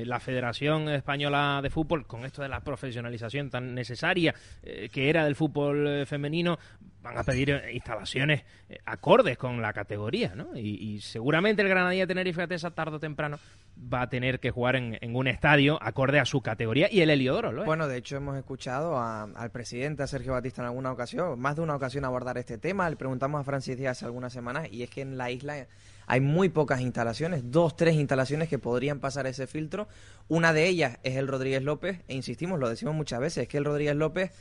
[0.07, 4.33] la Federación Española de Fútbol con esto de la profesionalización tan necesaria
[4.63, 6.57] que era del fútbol femenino,
[7.03, 10.57] van a pedir eh, instalaciones eh, acordes con la categoría, ¿no?
[10.57, 13.39] Y, seguramente el Granadilla Tenerife Atesa tarde o temprano
[13.81, 17.53] va a tener que jugar en, un estadio acorde a su categoría y el Heliodoro,
[17.53, 21.57] ¿lo Bueno, de hecho hemos escuchado al presidente, a Sergio Batista en alguna ocasión, más
[21.57, 24.83] de una ocasión abordar este tema, le preguntamos a Francis Díaz hace algunas semanas y
[24.83, 25.67] es que en la isla
[26.07, 29.87] hay muy pocas instalaciones, dos, tres instalaciones que podrían pasar ese filtro.
[30.29, 33.59] Una de ellas es el Rodríguez López, e insistimos, lo decimos muchas veces, es que
[33.59, 34.33] el Rodríguez López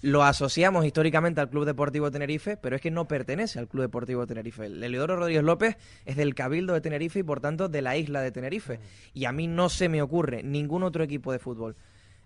[0.00, 4.26] lo asociamos históricamente al Club Deportivo Tenerife, pero es que no pertenece al Club Deportivo
[4.26, 4.66] Tenerife.
[4.66, 8.20] El Eliodoro Rodríguez López es del Cabildo de Tenerife y por tanto de la isla
[8.20, 8.78] de Tenerife.
[9.12, 11.76] Y a mí no se me ocurre ningún otro equipo de fútbol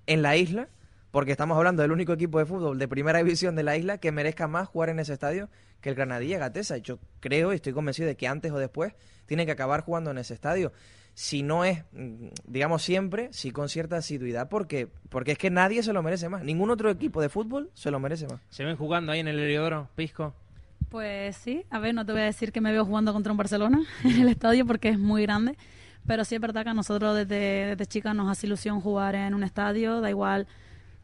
[0.07, 0.69] en la isla,
[1.11, 4.13] porque estamos hablando del único equipo de fútbol de primera división de la isla que
[4.13, 5.49] merezca más jugar en ese estadio
[5.81, 6.77] que el Granadilla Gatesa.
[6.79, 8.95] Yo creo y estoy convencido de que antes o después
[9.27, 10.73] tiene que acabar jugando en ese estadio
[11.15, 15.83] si no es, mm, digamos siempre, sí con cierta asiduidad, porque, porque es que nadie
[15.83, 16.43] se lo merece más.
[16.43, 18.41] Ningún otro equipo de fútbol se lo merece más.
[18.49, 20.35] ¿Se ven jugando ahí en el Heliodoro, Pisco?
[20.89, 23.39] Pues sí, a ver, no te voy a decir que me veo jugando contra un
[23.39, 25.57] Barcelona en el estadio porque es muy grande,
[26.07, 29.35] pero sí es verdad que a nosotros desde, desde chicas nos hace ilusión jugar en
[29.35, 30.47] un estadio, da igual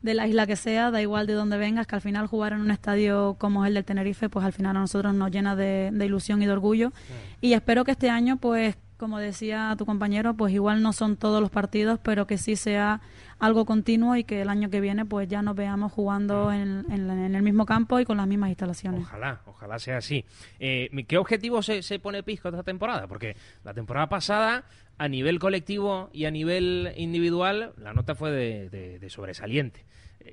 [0.03, 2.61] de la isla que sea, da igual de dónde vengas, que al final jugar en
[2.61, 5.91] un estadio como es el del Tenerife, pues al final a nosotros nos llena de,
[5.93, 6.93] de ilusión y de orgullo.
[7.41, 11.41] Y espero que este año, pues como decía tu compañero, pues igual no son todos
[11.41, 13.01] los partidos, pero que sí sea
[13.39, 17.43] algo continuo y que el año que viene pues ya nos veamos jugando en, el
[17.43, 19.03] mismo campo y con las mismas instalaciones.
[19.03, 20.25] Ojalá, ojalá sea así.
[20.59, 23.07] Eh, ¿Qué objetivo se, pone Pisco esta temporada?
[23.07, 24.65] Porque la temporada pasada,
[24.99, 29.85] a nivel colectivo y a nivel individual, la nota fue de sobresaliente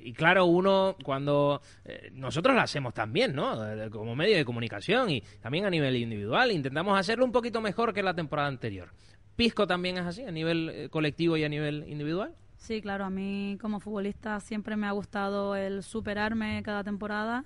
[0.03, 3.57] y claro, uno cuando eh, nosotros lo hacemos también, ¿no?
[3.91, 8.03] Como medio de comunicación y también a nivel individual, intentamos hacerlo un poquito mejor que
[8.03, 8.89] la temporada anterior.
[9.35, 12.33] ¿Pisco también es así, a nivel eh, colectivo y a nivel individual?
[12.57, 17.43] Sí, claro, a mí como futbolista siempre me ha gustado el superarme cada temporada.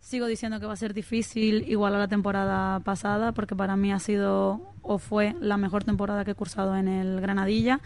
[0.00, 3.92] Sigo diciendo que va a ser difícil igual a la temporada pasada porque para mí
[3.92, 7.80] ha sido o fue la mejor temporada que he cursado en el Granadilla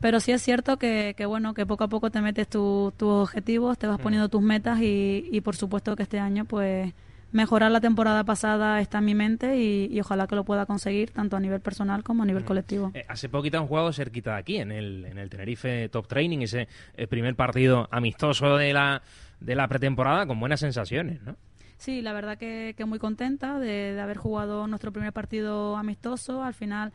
[0.00, 3.78] pero sí es cierto que, que bueno, que poco a poco te metes tus objetivos,
[3.78, 4.02] te vas mm.
[4.02, 6.92] poniendo tus metas y, y por supuesto que este año pues
[7.32, 11.36] mejorar la temporada pasada está en mi mente y, ojalá que lo pueda conseguir tanto
[11.36, 12.46] a nivel personal como a nivel mm.
[12.46, 12.90] colectivo.
[12.94, 16.38] Eh, hace poquito han jugado cerquita de aquí, en el, en el Tenerife Top Training,
[16.40, 19.02] ese eh, primer partido amistoso de la,
[19.40, 21.36] de la pretemporada con buenas sensaciones, ¿no?
[21.76, 26.42] Sí, la verdad que, que muy contenta de, de haber jugado nuestro primer partido amistoso.
[26.42, 26.92] Al final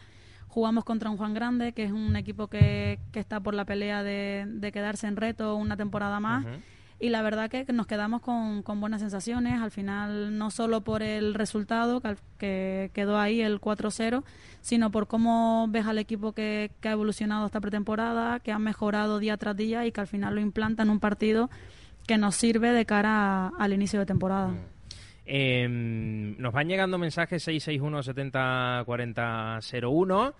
[0.54, 4.04] Jugamos contra un Juan Grande, que es un equipo que, que está por la pelea
[4.04, 6.45] de, de, quedarse en reto una temporada más.
[6.99, 11.01] Y la verdad que nos quedamos con, con, buenas sensaciones, al final no solo por
[11.01, 14.24] el resultado, que, que quedó ahí el 4-0,
[14.62, 19.18] sino por cómo ves al equipo que, que, ha evolucionado esta pretemporada, que ha mejorado
[19.18, 21.49] día tras día y que al final lo implanta en un partido
[22.06, 24.49] que nos sirve de cara al inicio de temporada.
[24.49, 24.72] Mm.
[25.26, 30.34] Eh, nos van llegando mensajes 661 70 40 01.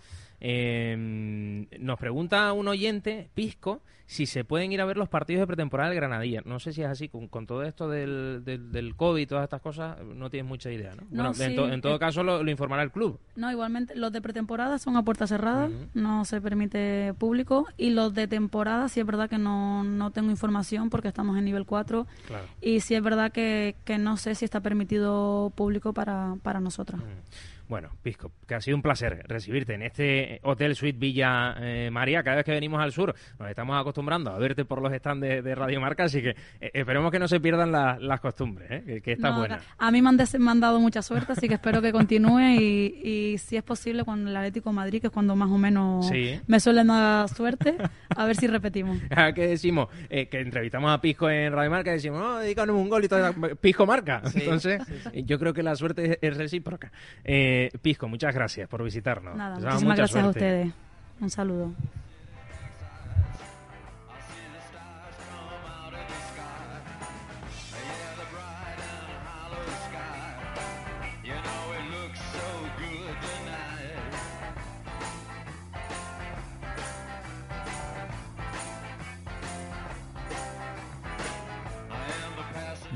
[1.80, 3.82] nos pregunta un oyente, Pisco,
[4.14, 6.42] si se pueden ir a ver los partidos de pretemporada del Granadilla.
[6.46, 9.44] No sé si es así, con, con todo esto del, del, del COVID y todas
[9.44, 11.02] estas cosas, no tienes mucha idea, ¿no?
[11.10, 13.20] No, bueno, en, sí, to- en todo eh, caso lo, lo informará el club.
[13.36, 18.14] No, igualmente los de pretemporada son a puerta cerrada, no se permite público y los
[18.14, 22.06] de temporada sí es verdad que no, no tengo información porque estamos en nivel 4
[22.28, 22.46] Claro.
[22.62, 27.02] y sí es verdad que, que no sé si está permitido público para, para nosotros.
[27.70, 32.22] Bueno, Pisco, que ha sido un placer recibirte en este Hotel Suite Villa eh, María.
[32.22, 35.42] Cada vez que venimos al sur nos estamos acostumbrando a verte por los stands de,
[35.42, 38.84] de Radio Marca, así que eh, esperemos que no se pierdan la- las costumbres, ¿eh?
[38.86, 39.60] que, que está No, buena.
[39.78, 42.40] A mí me han, des- me han dado mucha suerte, así que espero que continúe
[42.60, 45.58] y, y si es posible con el Atlético de Madrid, que es cuando más o
[45.58, 46.40] menos Sí.
[46.48, 47.78] me suelen dar suerte,
[48.16, 48.98] a ver si repetimos.
[49.16, 52.76] Ah, que decimos eh, que entrevistamos a Pisco en Radio Marca y decimos, no, dedícanos
[52.76, 53.32] un gol y todo.
[53.62, 54.22] Pisco marca.
[54.30, 54.82] Sí, Entonces,
[55.14, 56.92] sí, yo creo que la suerte es, es recíproca.
[57.24, 59.36] Eh, Pisco, muchas gracias por visitarnos.
[59.36, 60.40] Nada, muchísimas mucha gracias suerte.
[60.40, 60.74] a ustedes.
[61.22, 61.74] Un saludo.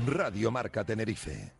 [0.06, 1.57] Radio Marca Tenerife.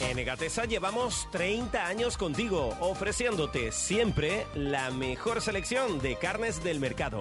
[0.00, 7.20] En Egatesa llevamos 30 años contigo, ofreciéndote siempre la mejor selección de carnes del mercado.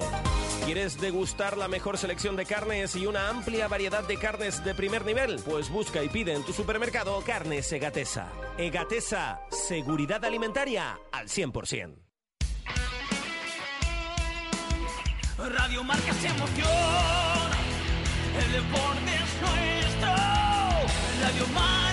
[0.63, 5.05] ¿Quieres degustar la mejor selección de carnes y una amplia variedad de carnes de primer
[5.05, 5.39] nivel?
[5.43, 8.31] Pues busca y pide en tu supermercado Carnes Egatesa.
[8.59, 11.95] Egatesa, seguridad alimentaria al 100%.
[15.37, 17.57] Radio Marca se emociona,
[18.39, 20.09] el deporte es nuestro.
[21.21, 21.86] Radio Marca.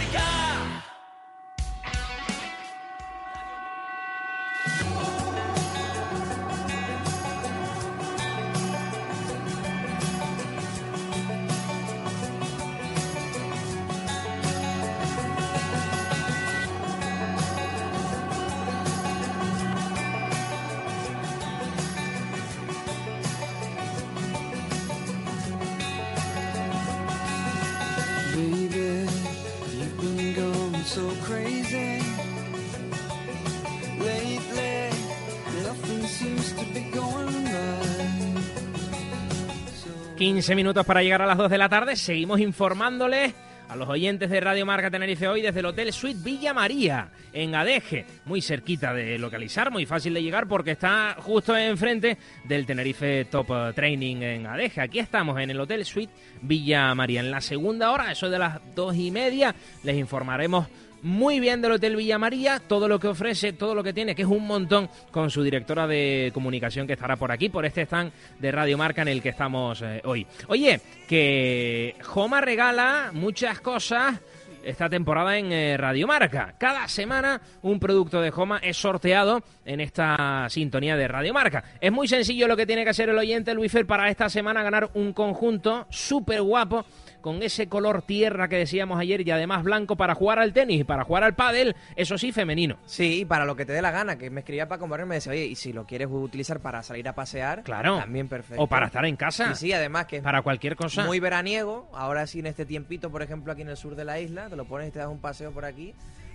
[40.24, 41.96] 15 minutos para llegar a las 2 de la tarde.
[41.96, 43.34] Seguimos informándoles
[43.68, 47.54] a los oyentes de Radio Marca Tenerife hoy desde el Hotel Suite Villa María, en
[47.54, 53.26] Adeje, muy cerquita de localizar, muy fácil de llegar porque está justo enfrente del Tenerife
[53.26, 54.80] Top Training en Adeje.
[54.80, 57.20] Aquí estamos en el Hotel Suite Villa María.
[57.20, 60.68] En la segunda hora, eso de las dos y media, les informaremos
[61.04, 64.22] muy bien del Hotel Villa María, todo lo que ofrece, todo lo que tiene, que
[64.22, 68.10] es un montón, con su directora de comunicación que estará por aquí, por este stand
[68.40, 70.26] de Radio Marca en el que estamos eh, hoy.
[70.48, 74.18] Oye, que Joma regala muchas cosas
[74.64, 76.54] esta temporada en eh, Radio Marca.
[76.58, 81.64] Cada semana un producto de Joma es sorteado en esta sintonía de Radio Marca.
[81.80, 84.90] Es muy sencillo lo que tiene que hacer el oyente Luifer para esta semana ganar
[84.94, 86.86] un conjunto súper guapo
[87.24, 90.84] con ese color tierra que decíamos ayer y además blanco para jugar al tenis y
[90.84, 92.76] para jugar al pádel, eso sí, femenino.
[92.84, 95.08] Sí, y para lo que te dé la gana, que me escribía para comprarme y
[95.08, 97.96] me decía, oye, y si lo quieres utilizar para salir a pasear, Claro.
[97.98, 98.62] también perfecto.
[98.62, 99.54] O para estar en casa.
[99.54, 101.06] Sí, sí, además que es Para cualquier cosa.
[101.06, 104.20] muy veraniego, ahora sí en este tiempito, por ejemplo, aquí en el sur de la
[104.20, 105.94] isla, te lo pones y te das un paseo por aquí,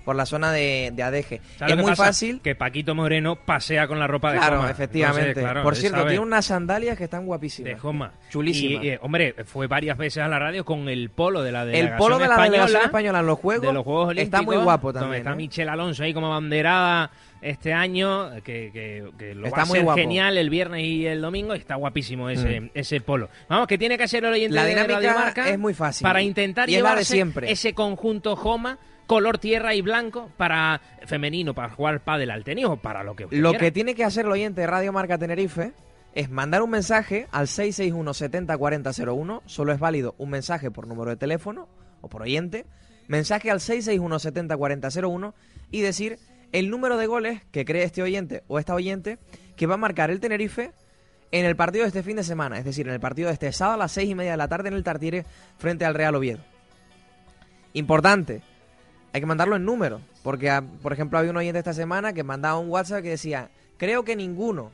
[0.10, 1.40] por la zona de, de Adeje.
[1.60, 2.06] ¿Sabes Es muy pasa?
[2.06, 2.42] fácil.
[2.42, 4.72] Que Paquito Moreno pasea con la ropa de Claro, Joma.
[4.72, 5.28] efectivamente.
[5.30, 7.74] Entonces, claro, por cierto, sabe tiene unas sandalias que están guapísimas.
[7.74, 8.14] de Joma.
[8.32, 8.84] Chulísimas.
[8.84, 11.68] Y, eh, hombre, fue varias veces a la radio con el polo de la el
[11.74, 14.40] delegación polo de la española, delegación española en los Juegos, de los Juegos Olímpicos.
[14.40, 15.20] está muy guapo Donde también.
[15.22, 15.36] está ¿eh?
[15.36, 19.76] Michelle Alonso ahí como banderada este año, que, que- que lo Está va a muy
[19.78, 20.00] ser guapo.
[20.00, 21.54] genial el viernes y el domingo.
[21.56, 22.70] y Está guapísimo ese, Mm.
[22.74, 23.30] ese polo.
[23.48, 26.04] Vamos, que tiene que hacer el oyente La de dinámica Radio Marca es muy fácil.
[26.04, 27.52] Para intentar Y de llevarse siempre.
[27.52, 28.80] ese conjunto Joma,
[29.10, 33.26] color tierra y blanco, para femenino, para jugar pádel al tenis o para lo que
[33.26, 33.66] usted Lo quiera.
[33.66, 35.74] que tiene que hacer el oyente de Radio Marca Tenerife
[36.14, 39.42] es mandar un mensaje al 661 70 40 01.
[39.48, 41.68] Solo es válido un mensaje por número de teléfono
[42.02, 42.68] o por oyente.
[43.08, 45.34] Mensaje al 661 70 40 01
[45.72, 46.20] y decir
[46.52, 49.18] el número de goles que cree este oyente o esta oyente
[49.56, 50.72] que va a marcar el Tenerife
[51.32, 52.60] en el partido de este fin de semana.
[52.60, 54.48] Es decir, en el partido de este sábado a las 6 y media de la
[54.48, 55.26] tarde en el Tartiere
[55.58, 56.42] frente al Real Oviedo.
[57.74, 58.42] Importante,
[59.14, 60.02] hay que mandarlo en número.
[60.24, 63.50] Porque, ah, por ejemplo, había un oyente esta semana que mandaba un WhatsApp que decía,
[63.78, 64.72] creo que ninguno.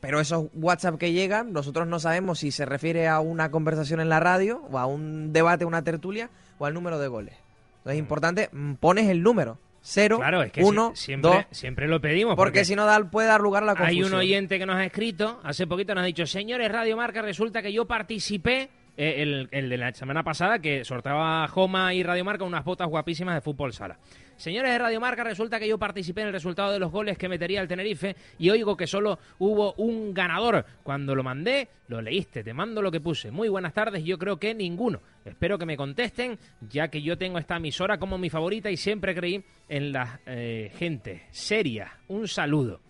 [0.00, 4.08] Pero esos WhatsApp que llegan, nosotros no sabemos si se refiere a una conversación en
[4.08, 7.34] la radio, o a un debate, una tertulia, o al número de goles.
[7.78, 9.58] Entonces es importante, mm, pones el número.
[9.82, 11.44] 0, Claro, es que 1, si- siempre, 2.
[11.52, 12.36] siempre lo pedimos.
[12.36, 14.08] Porque si no da- puede dar lugar a la Hay confusión.
[14.12, 17.62] un oyente que nos ha escrito, hace poquito nos ha dicho, señores Radio Marca, resulta
[17.62, 18.68] que yo participé,
[19.02, 23.34] eh, el, de la semana pasada, que sorteaba Joma y Radio Marca unas botas guapísimas
[23.34, 23.98] de fútbol sala.
[24.36, 27.26] Señores de Radio Marca, resulta que yo participé en el resultado de los goles que
[27.26, 30.66] metería el Tenerife y oigo que solo hubo un ganador.
[30.82, 33.30] Cuando lo mandé, lo leíste, te mando lo que puse.
[33.30, 35.00] Muy buenas tardes, yo creo que ninguno.
[35.24, 39.14] Espero que me contesten, ya que yo tengo esta emisora como mi favorita y siempre
[39.14, 42.00] creí en la eh, gente seria.
[42.08, 42.82] Un saludo.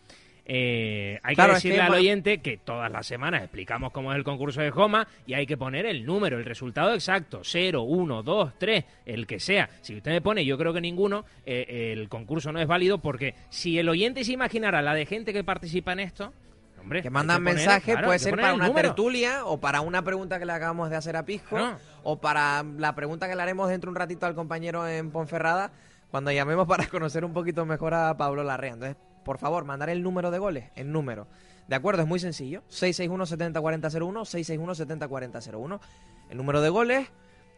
[0.53, 4.11] Eh, hay Claro, que es que decirle al oyente que todas las semanas explicamos cómo
[4.11, 7.83] es el concurso de Joma y hay que poner el número, el resultado exacto, 0,
[7.83, 9.71] 1, 2, 3, el que sea.
[9.81, 13.37] Si usted me pone yo creo que ninguno, eh, el concurso no es válido porque
[13.49, 16.33] si el oyente se imaginara la de gente que participa en esto,
[16.81, 18.89] hombre, Que mandan mensajes, claro, puede ser para una número.
[18.89, 22.97] tertulia o para una pregunta que le acabamos de hacer a Pisco o para la
[22.97, 25.71] pregunta que le haremos dentro de un ratito al compañero en Ponferrada
[26.11, 28.73] cuando llamemos para conocer un poquito mejor a Pablo Larrea.
[28.73, 31.27] Entonces, por favor, mandar el número de goles, el número.
[31.69, 32.03] ¿De acuerdo?
[32.03, 32.63] Es muy sencillo.
[32.71, 34.25] 661-704001,
[35.09, 35.81] 661-704001.
[36.31, 37.09] El número de goles,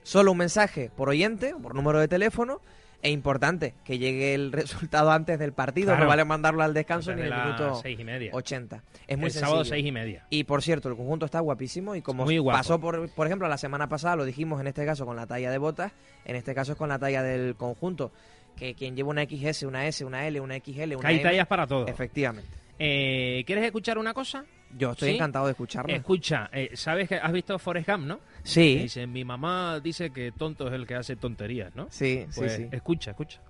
[0.02, 2.60] solo un mensaje por oyente, por número de teléfono.
[3.04, 5.86] E importante, que llegue el resultado antes del partido.
[5.88, 6.04] Claro.
[6.04, 8.30] No vale mandarlo al descanso ni en el minuto seis y media.
[8.32, 8.84] 80.
[9.08, 9.46] Es muy El sencillo.
[9.48, 10.24] sábado seis y media.
[10.30, 13.88] Y por cierto, el conjunto está guapísimo y como pasó por, por ejemplo la semana
[13.88, 15.90] pasada, lo dijimos en este caso con la talla de botas,
[16.24, 18.12] en este caso es con la talla del conjunto,
[18.56, 21.46] que quien lleva una XS, una S, una L, una XL, una Hay M, tallas
[21.46, 21.86] para todo.
[21.86, 22.50] Efectivamente.
[22.78, 24.44] Eh, ¿Quieres escuchar una cosa?
[24.76, 25.14] Yo estoy ¿Sí?
[25.16, 25.94] encantado de escucharlo.
[25.94, 28.20] Escucha, eh, ¿sabes que has visto Forrest Gump, no?
[28.42, 28.78] Sí.
[28.78, 31.88] Dice, mi mamá dice que tonto es el que hace tonterías, ¿no?
[31.90, 32.68] Sí, sí, Pues, sí.
[32.72, 33.40] Escucha, escucha.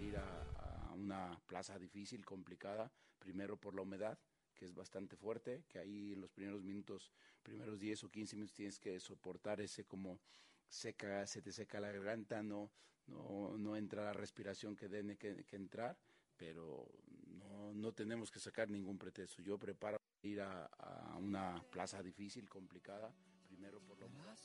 [0.00, 4.18] ir a, a una plaza difícil, complicada, primero por la humedad,
[4.54, 7.10] que es bastante fuerte, que ahí en los primeros minutos,
[7.42, 10.20] primeros 10 o 15 minutos tienes que soportar ese como
[10.68, 12.70] seca, se te seca la garganta, no,
[13.08, 15.96] no, no entra la respiración que tiene que, que entrar,
[16.36, 16.86] pero
[17.26, 19.42] no, no tenemos que sacar ningún pretexto.
[19.42, 23.12] Yo preparo ir a, a una plaza difícil, complicada,
[23.46, 24.38] primero por la humedad.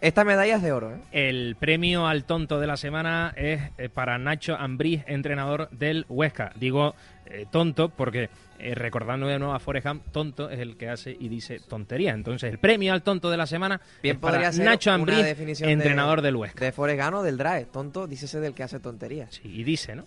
[0.00, 0.98] Esta medalla es de oro, ¿eh?
[1.12, 6.52] El premio al tonto de la semana es eh, para Nacho Ambriz, entrenador del Huesca.
[6.56, 6.94] Digo
[7.26, 11.14] eh, tonto porque, eh, recordando de nuevo a Forrest Gump, tonto es el que hace
[11.20, 12.12] y dice tontería.
[12.12, 15.70] Entonces, el premio al tonto de la semana Bien es para ser Nacho Ambriz, de-
[15.70, 16.64] entrenador del Huesca.
[16.64, 17.66] De Foregano del DRAE.
[17.66, 19.34] Tonto, dícese del que hace tonterías.
[19.34, 20.06] Sí, y dice, ¿no?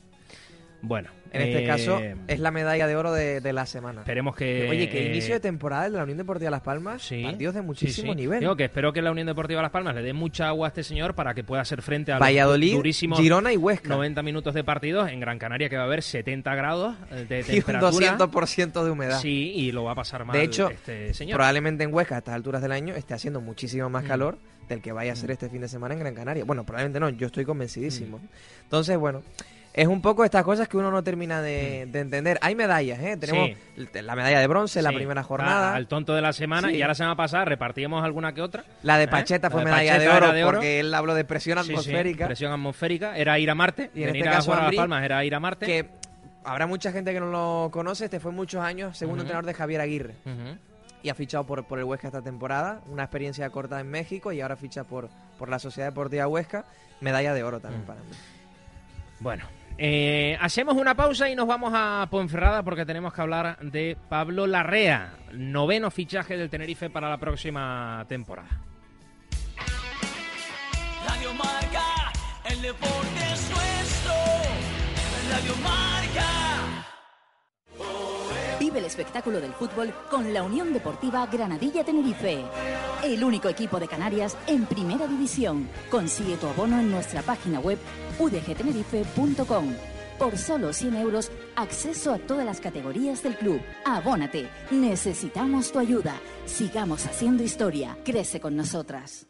[0.84, 1.10] Bueno.
[1.32, 4.02] En este eh, caso, es la medalla de oro de, de la semana.
[4.02, 4.68] Esperemos que...
[4.70, 7.64] Oye, que eh, inicio de temporada de la Unión Deportiva Las Palmas, Sí, partidos de
[7.64, 8.20] muchísimo sí.
[8.20, 8.40] nivel.
[8.42, 10.84] Digo que espero que la Unión Deportiva Las Palmas le dé mucha agua a este
[10.84, 13.90] señor para que pueda hacer frente a Valladolid, los durísimos Girona y Huesca.
[13.90, 17.40] 90 minutos de partidos en Gran Canaria que va a haber 70 grados eh, de
[17.52, 18.16] y un temperatura.
[18.20, 19.20] 200% de humedad.
[19.20, 21.38] Sí, y lo va a pasar mal De hecho, este señor.
[21.38, 24.08] probablemente en Huesca a estas alturas del año esté haciendo muchísimo más Mm.
[24.08, 24.38] calor
[24.70, 26.44] del que vaya a ser este fin de semana en Gran Canaria.
[26.46, 28.20] Bueno, probablemente no, yo estoy convencidísimo.
[28.20, 28.28] Mm.
[28.66, 29.24] Entonces, bueno,
[29.74, 32.38] es un poco estas cosas que uno no termina de, de entender.
[32.42, 33.18] Hay medallas, ¿eh?
[33.18, 33.50] Tenemos
[33.94, 34.96] la medalla de bronce, la Sí.
[34.98, 35.74] primera Ah, jornada.
[35.76, 36.76] al tonto de la semana Sí.
[36.76, 38.64] y ya la semana pasada repartíamos alguna que otra.
[38.84, 39.08] La de ¿eh?
[39.08, 40.10] Pacheta fue La de medalla de
[40.44, 42.28] oro, porque él habló de presión atmosférica.
[42.28, 43.18] presión atmosférica.
[43.18, 43.90] Era ir a Marte.
[43.96, 45.66] Y en Venir este a caso, a Las Palmas era ir a Marte.
[45.66, 45.90] Que
[46.44, 48.06] habrá mucha gente que no lo conoce.
[48.06, 49.28] Este fue muchos años segundo Ujú.
[49.28, 50.14] entrenador de Javier Aguirre.
[51.02, 52.80] Y ha fichado por, por el Huesca esta temporada.
[52.88, 55.10] Una experiencia corta en México y ahora ficha por,
[55.40, 56.64] por la Sociedad Deportiva Huesca.
[57.02, 57.88] Medalla de oro también Mm.
[57.88, 58.08] para mí.
[59.20, 59.44] Bueno,
[59.78, 64.48] eh, hacemos una pausa y nos vamos a Ponferrada porque tenemos que hablar de Pablo
[64.48, 68.50] Larrea, noveno fichaje del Tenerife para la próxima temporada.
[78.76, 82.44] El espectáculo del fútbol con la Unión Deportiva Granadilla Tenerife.
[83.04, 85.70] El único equipo de Canarias en primera división.
[85.92, 87.78] Consigue tu abono en nuestra página web
[88.18, 89.76] udgtenerife.com.
[90.18, 93.62] Por solo 100 euros, acceso a todas las categorías del club.
[93.86, 94.50] Abónate.
[94.72, 96.16] Necesitamos tu ayuda.
[96.46, 97.98] Sigamos haciendo historia.
[98.04, 99.28] Crece con nosotras.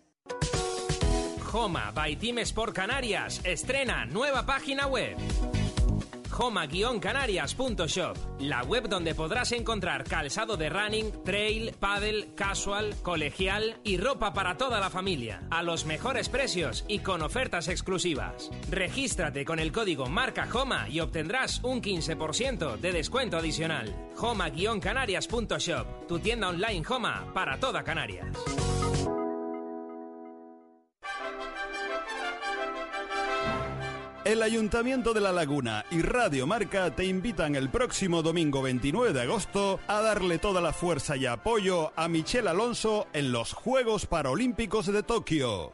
[1.40, 5.18] Joma by Team Sport Canarias estrena nueva página web.
[6.34, 14.34] Joma-canarias.shop, la web donde podrás encontrar calzado de running, trail, paddle, casual, colegial y ropa
[14.34, 18.50] para toda la familia, a los mejores precios y con ofertas exclusivas.
[18.70, 23.94] Regístrate con el código marca Joma y obtendrás un 15% de descuento adicional.
[24.16, 28.73] Joma-canarias.shop, tu tienda online Joma para toda Canarias.
[34.34, 39.22] El Ayuntamiento de La Laguna y Radio Marca te invitan el próximo domingo 29 de
[39.22, 44.88] agosto a darle toda la fuerza y apoyo a Michelle Alonso en los Juegos Paralímpicos
[44.88, 45.72] de Tokio.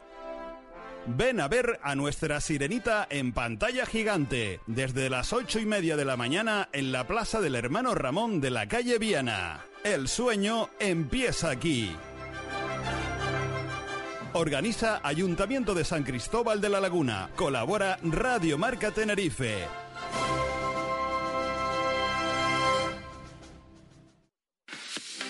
[1.06, 6.04] Ven a ver a nuestra sirenita en pantalla gigante desde las ocho y media de
[6.04, 9.64] la mañana en la Plaza del Hermano Ramón de la calle Viana.
[9.84, 11.96] El sueño empieza aquí.
[14.32, 17.30] Organiza Ayuntamiento de San Cristóbal de la Laguna.
[17.34, 19.66] Colabora Radio Marca Tenerife.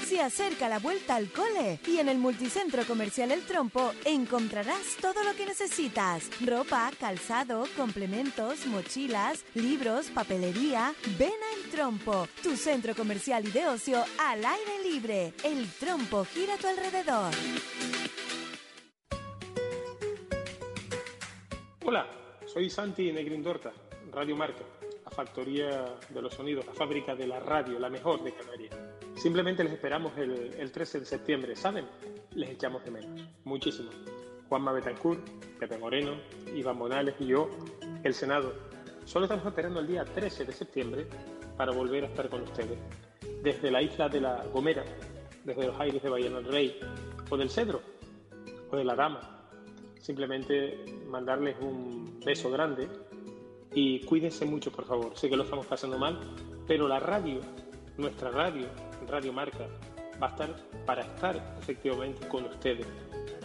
[0.06, 5.24] Se acerca la vuelta al cole y en el multicentro comercial El Trompo encontrarás todo
[5.24, 6.24] lo que necesitas.
[6.44, 10.92] Ropa, calzado, complementos, mochilas, libros, papelería.
[11.18, 15.32] Ven a El Trompo, tu centro comercial y de ocio al aire libre.
[15.42, 17.30] El Trompo gira a tu alrededor.
[21.82, 22.06] Hola,
[22.44, 23.72] soy Santi Negrindorta,
[24.12, 24.62] Radio Marca,
[25.02, 28.76] la factoría de los sonidos, la fábrica de la radio, la mejor de Canarias.
[29.16, 31.86] Simplemente les esperamos el, el 13 de septiembre, ¿saben?
[32.34, 33.88] Les echamos de menos, muchísimo.
[34.50, 35.26] Juanma Betancourt,
[35.58, 36.16] Pepe Moreno,
[36.54, 37.48] Iván Monales y yo,
[38.04, 38.52] el Senado.
[39.06, 41.06] Solo estamos esperando el día 13 de septiembre
[41.56, 42.78] para volver a estar con ustedes.
[43.42, 44.84] Desde la isla de la Gomera,
[45.44, 46.78] desde los aires de Bahía del Rey,
[47.30, 47.80] o del Cedro,
[48.70, 49.39] o de la Dama,
[50.00, 52.88] simplemente mandarles un beso grande
[53.72, 55.16] y cuídense mucho, por favor.
[55.16, 56.18] Sé que lo estamos pasando mal,
[56.66, 57.40] pero la radio,
[57.96, 58.66] nuestra radio,
[59.06, 59.66] Radio Marca,
[60.20, 62.86] va a estar para estar efectivamente con ustedes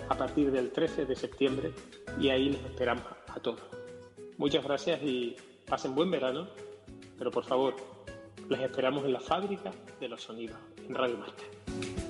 [0.09, 1.71] a partir del 13 de septiembre
[2.19, 3.61] y ahí les esperamos a todos.
[4.37, 5.35] Muchas gracias y
[5.67, 6.47] pasen buen verano,
[7.17, 7.75] pero por favor,
[8.49, 12.04] les esperamos en la fábrica de los sonidos, en Radio Marca.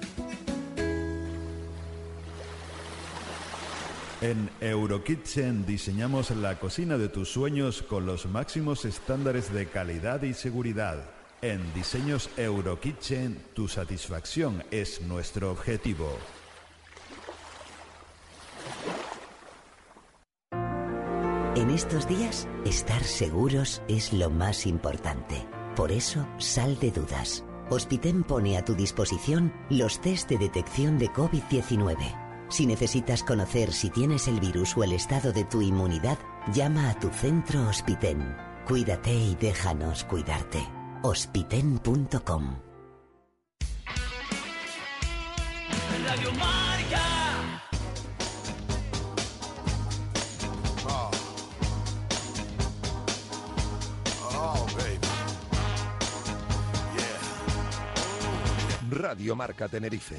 [4.26, 10.34] En Eurokitchen diseñamos la cocina de tus sueños con los máximos estándares de calidad y
[10.34, 10.98] seguridad.
[11.44, 16.18] En Diseños Eurokitchen, tu satisfacción es nuestro objetivo.
[21.56, 25.48] En estos días, estar seguros es lo más importante.
[25.76, 27.46] Por eso, sal de dudas.
[27.70, 32.25] Hospitén pone a tu disposición los test de detección de COVID-19.
[32.50, 36.18] Si necesitas conocer si tienes el virus o el estado de tu inmunidad,
[36.54, 38.36] llama a tu centro Hospitén.
[38.66, 40.66] Cuídate y déjanos cuidarte.
[41.02, 42.56] Hospitén.com
[46.06, 47.16] Radio Marca.
[58.92, 60.16] Radio Marca Tenerife.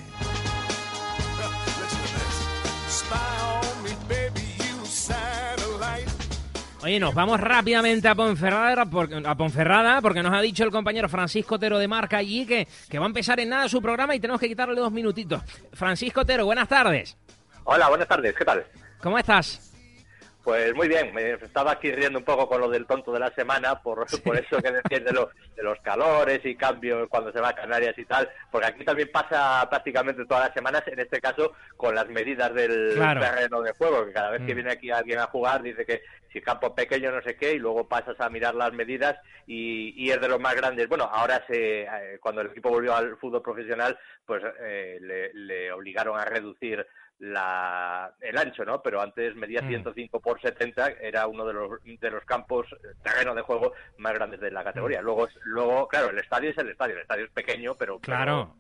[6.86, 11.09] Oye, nos vamos rápidamente a Ponferrada, porque, a Ponferrada porque nos ha dicho el compañero
[11.09, 14.20] Francisco Otero de Marca allí que, que va a empezar en nada su programa y
[14.20, 15.42] tenemos que quitarle dos minutitos.
[15.72, 17.16] Francisco Otero, buenas tardes.
[17.64, 18.64] Hola, buenas tardes, ¿qué tal?
[19.02, 19.76] ¿Cómo estás?
[20.47, 23.32] Pues muy bien, me estaba aquí riendo un poco con lo del tonto de la
[23.34, 27.40] semana, por, por eso que decías de, lo- de los calores y cambios cuando se
[27.40, 31.20] va a Canarias y tal, porque aquí también pasa prácticamente todas las semanas, en este
[31.20, 33.22] caso con las medidas del Claro.
[33.22, 34.55] terreno de juego, que cada vez que Mm.
[34.55, 37.88] viene aquí alguien a jugar dice que si campo pequeño no sé qué, y luego
[37.88, 39.16] pasas a mirar las medidas
[39.49, 40.86] y, y es de los más grandes.
[40.88, 45.72] Bueno, ahora se, eh, cuando el equipo volvió al fútbol profesional, pues eh, le, le
[45.72, 46.86] obligaron a reducir
[47.18, 48.82] la, el ancho, ¿no?
[48.82, 49.68] Pero antes medía Mm.
[49.68, 52.66] 105 por 70, era uno de los, de los campos,
[53.02, 55.00] terreno de juego más grandes de la categoría.
[55.00, 57.98] Luego, es- luego, claro, el estadio es el estadio, el estadio es pequeño, pero...
[58.00, 58.54] Claro.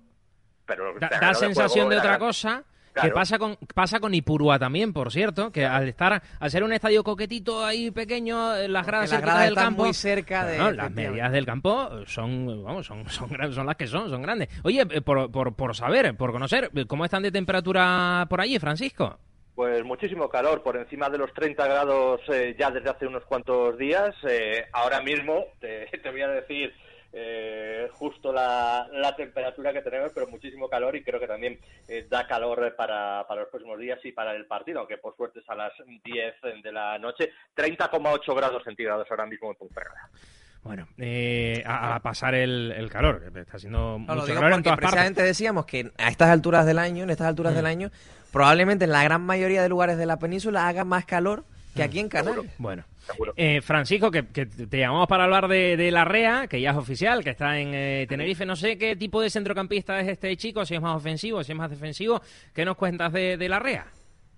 [0.66, 2.26] Pero, pero Da, da sensación de otra grande.
[2.26, 2.64] cosa
[3.02, 6.72] que pasa con pasa con Ipurúa también, por cierto, que al estar al ser un
[6.72, 10.44] estadio coquetito ahí pequeño, eh, las gradas las cerquitas gradas del están campo, muy cerca
[10.46, 14.08] de- Claro, las medidas del campo son vamos, son son, gran- son las que son,
[14.10, 14.48] son grandes.
[14.64, 18.58] Oye, eh, por, por, por saber, por conocer, eh, ¿cómo están de temperatura por allí,
[18.58, 19.18] Francisco?
[19.54, 23.78] Pues muchísimo calor, por encima de los 30 grados eh, ya desde hace unos cuantos
[23.78, 24.14] días.
[24.28, 26.74] Eh, ahora mismo te, te voy a decir
[27.18, 32.06] eh, justo la, la temperatura que tenemos, pero muchísimo calor y creo que también eh,
[32.10, 35.48] da calor para, para los próximos días y para el partido, aunque por suerte es
[35.48, 35.72] a las
[36.04, 37.30] 10 de la noche.
[37.56, 40.10] 30,8 grados centígrados ahora mismo en Ponferrada.
[40.62, 44.40] Bueno, eh, a, a pasar el, el calor, que está haciendo No, lo mucho digo
[44.40, 44.90] calor en todas partes.
[44.90, 47.56] precisamente decíamos que a estas alturas del año, en estas alturas Mm.
[47.56, 47.90] del año,
[48.32, 51.44] probablemente en la gran mayoría de lugares de la península haga más calor
[51.76, 52.46] que aquí en Canarias.
[52.58, 52.84] Bueno,
[53.36, 56.76] Eh, Francisco, que, que te llamamos para hablar de, de la REA, que ya es
[56.76, 58.44] oficial, que está en eh, Tenerife.
[58.44, 61.58] No sé qué tipo de centrocampista es este chico, si es más ofensivo, si es
[61.58, 62.20] más defensivo.
[62.54, 63.86] ¿Qué nos cuentas de, de la REA?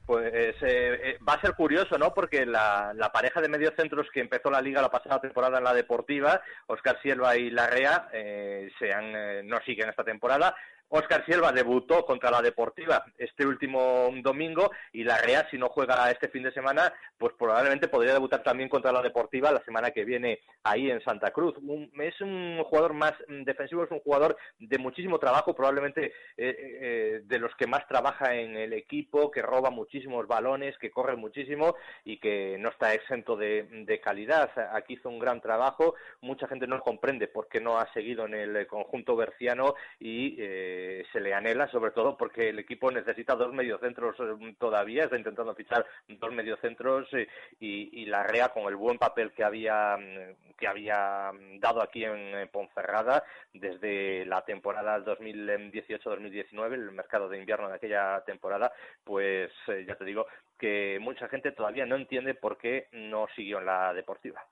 [0.04, 2.14] Pues eh, eh, va a ser curioso, ¿no?
[2.14, 5.74] Porque la, la pareja de mediocentros que empezó la liga la pasada temporada en la
[5.74, 10.54] deportiva, Oscar Silva y Larrea, eh, se han, eh, no siguen esta temporada.
[10.90, 16.10] Oscar Silva debutó contra la Deportiva este último domingo y la Real, si no juega
[16.10, 20.04] este fin de semana, pues probablemente podría debutar también contra la Deportiva la semana que
[20.04, 21.54] viene ahí en Santa Cruz.
[22.00, 27.20] Es un jugador más mm, defensivo, es un jugador de muchísimo trabajo, probablemente eh, eh,
[27.24, 31.76] de los que más trabaja en el equipo, que roba muchísimos balones, que corre muchísimo
[32.04, 34.50] y que no está exento de, de calidad.
[34.72, 38.34] Aquí hizo un gran trabajo, mucha gente no comprende por qué no ha seguido en
[38.34, 40.77] el conjunto berciano y eh,
[41.12, 45.54] se le anhela, sobre todo porque el equipo necesita dos mediocentros eh, todavía, está intentando
[45.54, 47.28] fichar dos mediocentros eh,
[47.60, 51.30] y, la REA con el buen papel que había mm, que había
[51.60, 53.22] dado aquí en eh, Ponferrada
[53.54, 58.72] desde la temporada 2018-2019, el mercado de invierno de aquella temporada,
[59.04, 60.26] pues eh, ya te digo
[60.58, 64.44] que mucha gente todavía no entiende por qué no siguió en la deportiva.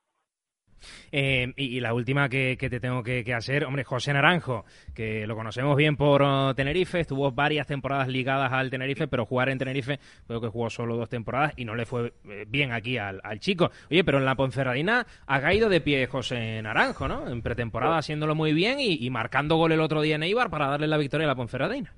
[1.12, 4.64] Eh, y, y la última que, que te tengo que, que hacer, hombre, José Naranjo,
[4.94, 9.48] que lo conocemos bien por oh, Tenerife, estuvo varias temporadas ligadas al Tenerife, pero jugar
[9.48, 12.98] en Tenerife, creo que jugó solo dos temporadas y no le fue eh, bien aquí
[12.98, 13.70] al, al chico.
[13.90, 17.28] Oye, pero en la Ponferradina ha caído de pie José Naranjo, ¿no?
[17.28, 20.68] En pretemporada haciéndolo muy bien y, y marcando gol el otro día en Eibar para
[20.68, 21.94] darle la victoria a la Ponferradina.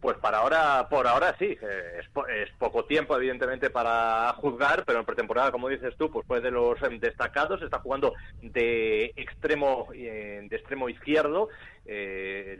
[0.00, 5.00] Pues para ahora, por ahora sí, eh, es, es poco tiempo evidentemente para juzgar, pero
[5.00, 9.88] en pretemporada, como dices tú, pues fue de los em, destacados, está jugando de extremo,
[9.92, 11.48] eh, de extremo izquierdo.
[11.90, 12.56] Eh,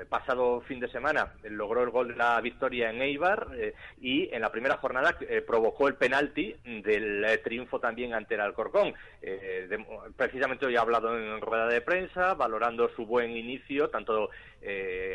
[0.00, 4.32] el pasado fin de semana logró el gol de la victoria en Eibar eh, y
[4.32, 8.94] en la primera jornada eh, provocó el penalti del eh, triunfo también ante el Alcorcón.
[9.20, 9.84] De-
[10.16, 14.30] precisamente hoy ha hablado en rueda de prensa, valorando su buen inicio, tanto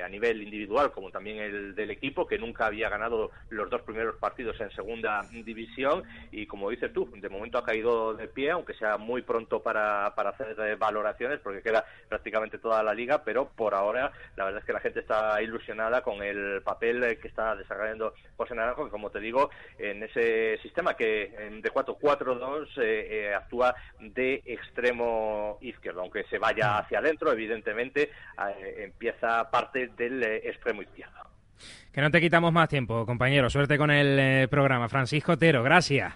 [0.04, 4.16] a nivel individual como también el del equipo, que nunca había ganado los dos primeros
[4.18, 6.04] partidos en segunda división.
[6.32, 10.14] Y como dices tú, de momento ha caído de pie, aunque sea muy pronto para,
[10.16, 14.66] para hacer valoraciones, porque queda prácticamente toda la liga, pero por ahora la verdad es
[14.66, 19.10] que la gente está ilusionada con el papel que está desarrollando José Naranjo, que como
[19.10, 26.24] te digo, en ese sistema que de 4-4-2 eh, eh, actúa de extremo izquierdo, aunque
[26.26, 31.14] se vaya hacia adentro, evidentemente eh, empieza parte del extremo izquierdo.
[31.92, 33.50] Que no te quitamos más tiempo, compañero.
[33.50, 34.90] Suerte con el programa.
[34.90, 36.14] Francisco Otero, gracias.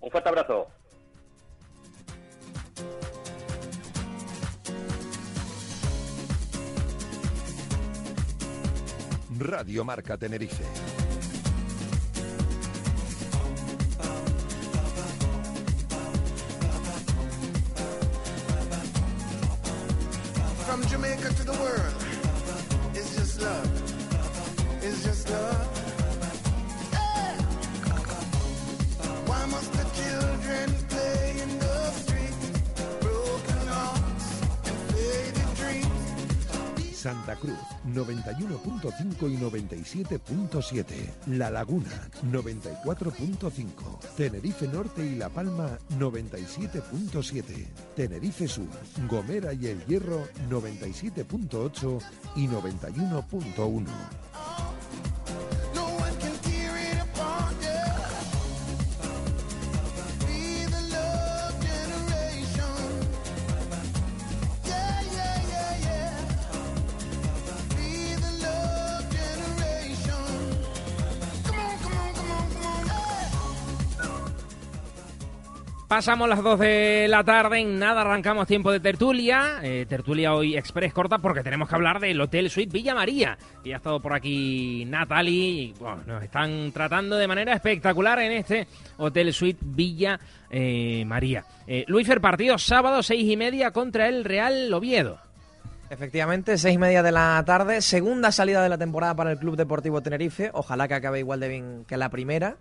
[0.00, 0.68] Un fuerte abrazo.
[9.38, 10.64] Radio Marca Tenerife.
[20.66, 21.94] From Jamaica to the world,
[22.94, 24.82] it's just love.
[24.82, 25.68] It's just love.
[26.92, 27.38] Hey!
[29.26, 32.50] Why must the children play in the streets?
[33.00, 36.96] Broken hearts and faded dreams.
[36.96, 40.84] Santa Cruz 91.5 y 97.7.
[41.26, 44.14] La Laguna 94.5.
[44.16, 47.66] Tenerife Norte y La Palma 97.7.
[47.94, 48.68] Tenerife Sur,
[49.08, 52.02] Gomera y El Hierro 97.8
[52.36, 54.27] y 91.1.
[75.88, 79.58] Pasamos las 2 de la tarde, en nada arrancamos tiempo de tertulia.
[79.62, 83.38] Eh, tertulia hoy express corta porque tenemos que hablar del Hotel Suite Villa María.
[83.64, 85.74] Y ha estado por aquí Natalie y
[86.06, 90.20] nos están tratando de manera espectacular en este Hotel Suite Villa
[90.50, 91.46] eh, María.
[91.66, 95.18] Eh, Luis Fer, partido sábado, seis y media contra el Real Oviedo.
[95.88, 99.56] Efectivamente, seis y media de la tarde, segunda salida de la temporada para el Club
[99.56, 100.50] Deportivo Tenerife.
[100.52, 102.56] Ojalá que acabe igual de bien que la primera,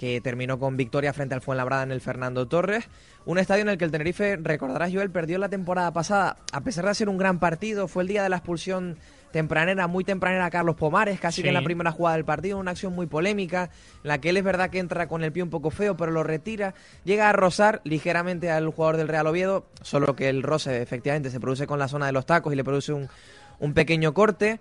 [0.00, 2.88] que terminó con victoria frente al Fuenlabrada en el Fernando Torres.
[3.26, 6.86] Un estadio en el que el Tenerife, recordarás Joel, perdió la temporada pasada, a pesar
[6.86, 8.96] de ser un gran partido, fue el día de la expulsión
[9.30, 11.42] tempranera, muy tempranera a Carlos Pomares, casi Sí.
[11.42, 13.64] que en la primera jugada del partido, una acción muy polémica,
[14.02, 16.12] en la que él es verdad que entra con el pie un poco feo, pero
[16.12, 16.72] lo retira,
[17.04, 21.40] llega a rozar ligeramente al jugador del Real Oviedo, solo que el roce efectivamente se
[21.40, 23.10] produce con la zona de los tacos y le produce un,
[23.58, 24.60] un pequeño corte.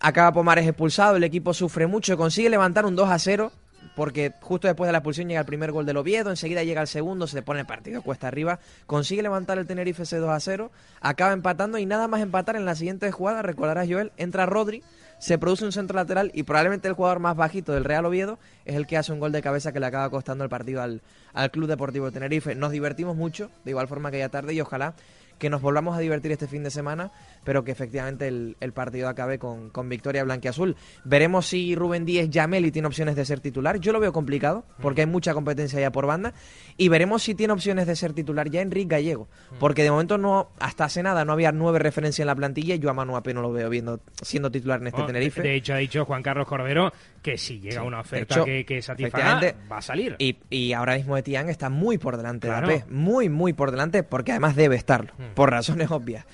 [0.00, 3.52] Acaba Pomares expulsado, el equipo sufre mucho, consigue levantar un 2 a 0,
[3.98, 6.86] porque justo después de la expulsión llega el primer gol del Oviedo, enseguida llega el
[6.86, 10.70] segundo, se pone el partido cuesta arriba, consigue levantar el Tenerife ese 2 a 0,
[11.00, 14.84] acaba empatando y nada más empatar en la siguiente jugada, recordarás Joel, entra Rodri,
[15.18, 18.76] se produce un centro lateral y probablemente el jugador más bajito del Real Oviedo es
[18.76, 21.02] el que hace un gol de cabeza que le acaba costando el partido al,
[21.32, 22.54] al Club Deportivo Tenerife.
[22.54, 24.94] Nos divertimos mucho, de igual forma que ya tarde, y ojalá
[25.38, 27.12] que nos volvamos a divertir este fin de semana,
[27.44, 30.76] pero que efectivamente el, el partido acabe con, con victoria blanquiazul.
[31.04, 33.78] Veremos si Rubén Díez Yameli tiene opciones de ser titular.
[33.80, 36.34] Yo lo veo complicado, porque hay mucha competencia ya por banda.
[36.76, 39.28] Y veremos si tiene opciones de ser titular ya Enrique Gallego,
[39.58, 42.78] porque de momento no, hasta hace nada, no había nueve referencias en la plantilla y
[42.78, 45.42] yo a Manu Apé no lo veo viendo, siendo titular en este Oh, Tenerife.
[45.42, 46.92] De hecho, ha dicho Juan Carlos Cordero
[47.22, 50.14] que si llega una oferta hecho, que, que satisfaga, va a salir.
[50.18, 52.68] Y, y ahora mismo Etienne está muy por delante Claro.
[52.68, 55.34] de AP, muy, muy por delante, porque además debe estarlo, Hmm.
[55.34, 56.24] por razones obvias.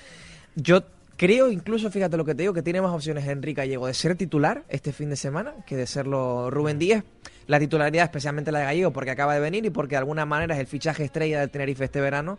[0.54, 0.82] Yo
[1.16, 4.14] creo, incluso, fíjate lo que te digo, que tiene más opciones Enrique Gallego de ser
[4.16, 7.02] titular este fin de semana que de serlo Rubén Díez.
[7.46, 10.54] La titularidad, especialmente la de Gallego, porque acaba de venir y porque de alguna manera
[10.54, 12.38] es el fichaje estrella del Tenerife este verano.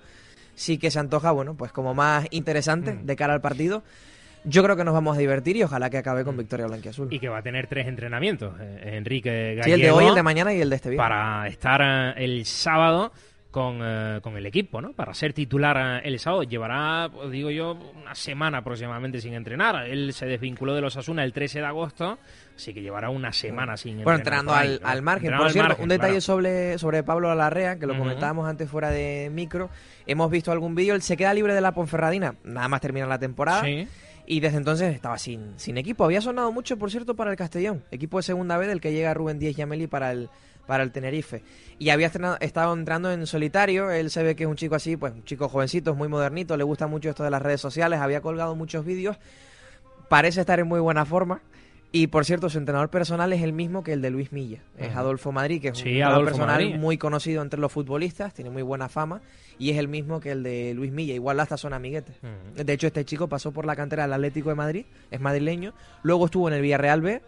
[0.56, 3.06] Sí que se antoja, bueno, pues como más interesante Hmm.
[3.06, 3.84] de cara al partido.
[4.46, 7.12] Yo creo que nos vamos a divertir y ojalá que acabe con victoria blanquiazul.
[7.12, 9.64] Y que va a tener tres entrenamientos, eh, Enrique Gallego.
[9.66, 11.10] Sí, el de hoy, el de mañana y el de este viernes.
[11.10, 13.12] Para estar eh, el sábado
[13.50, 14.92] con, eh, con el equipo, ¿no?
[14.94, 16.44] Para ser titular el sábado.
[16.44, 19.88] Llevará, pues, digo yo, una semana aproximadamente sin entrenar.
[19.88, 22.20] Él se desvinculó de los Asuna el 13 de agosto,
[22.56, 24.42] así que llevará una semana sin Bueno, entrenar.
[24.42, 25.26] entrenando por ahí, al, al margen.
[25.28, 26.22] Entrenando Por al cierto, margen, un detalle claro.
[26.22, 29.70] sobre, sobre Pablo Alarrea, que lo comentábamos antes fuera de micro.
[30.06, 33.18] Hemos visto algún vídeo, él se queda libre de la Ponferradina, nada más termina la
[33.18, 33.64] temporada.
[33.64, 33.88] Sí.
[34.27, 36.03] Y desde entonces estaba sin, sin equipo.
[36.03, 39.14] Había sonado mucho, por cierto, para el Castellón, equipo de segunda vez del que llega
[39.14, 40.30] Rubén Díez Yameli para el,
[40.65, 41.43] para el Tenerife.
[41.77, 45.14] Y había estado entrando en solitario, él se ve que es un chico así, pues
[45.14, 48.56] un chico jovencito, muy modernito, le gusta mucho esto de las redes sociales, había colgado
[48.56, 49.18] muchos vídeos,
[50.10, 51.41] parece estar en muy buena forma.
[51.96, 54.60] Y por cierto, su entrenador personal es el mismo que el de Luis Milla.
[54.78, 54.94] Es.
[54.98, 56.76] Adolfo Madrid, que es un entrenador personal Madrid.
[56.76, 59.22] muy conocido entre los futbolistas, tiene muy buena fama.
[59.58, 61.14] Y es el mismo que el de Luis Milla.
[61.14, 62.18] Igual hasta son amiguetes.
[62.54, 65.74] De hecho, este chico pasó por la cantera del Atlético de Madrid, es madrileño.
[66.04, 67.22] Luego estuvo en el Villarreal B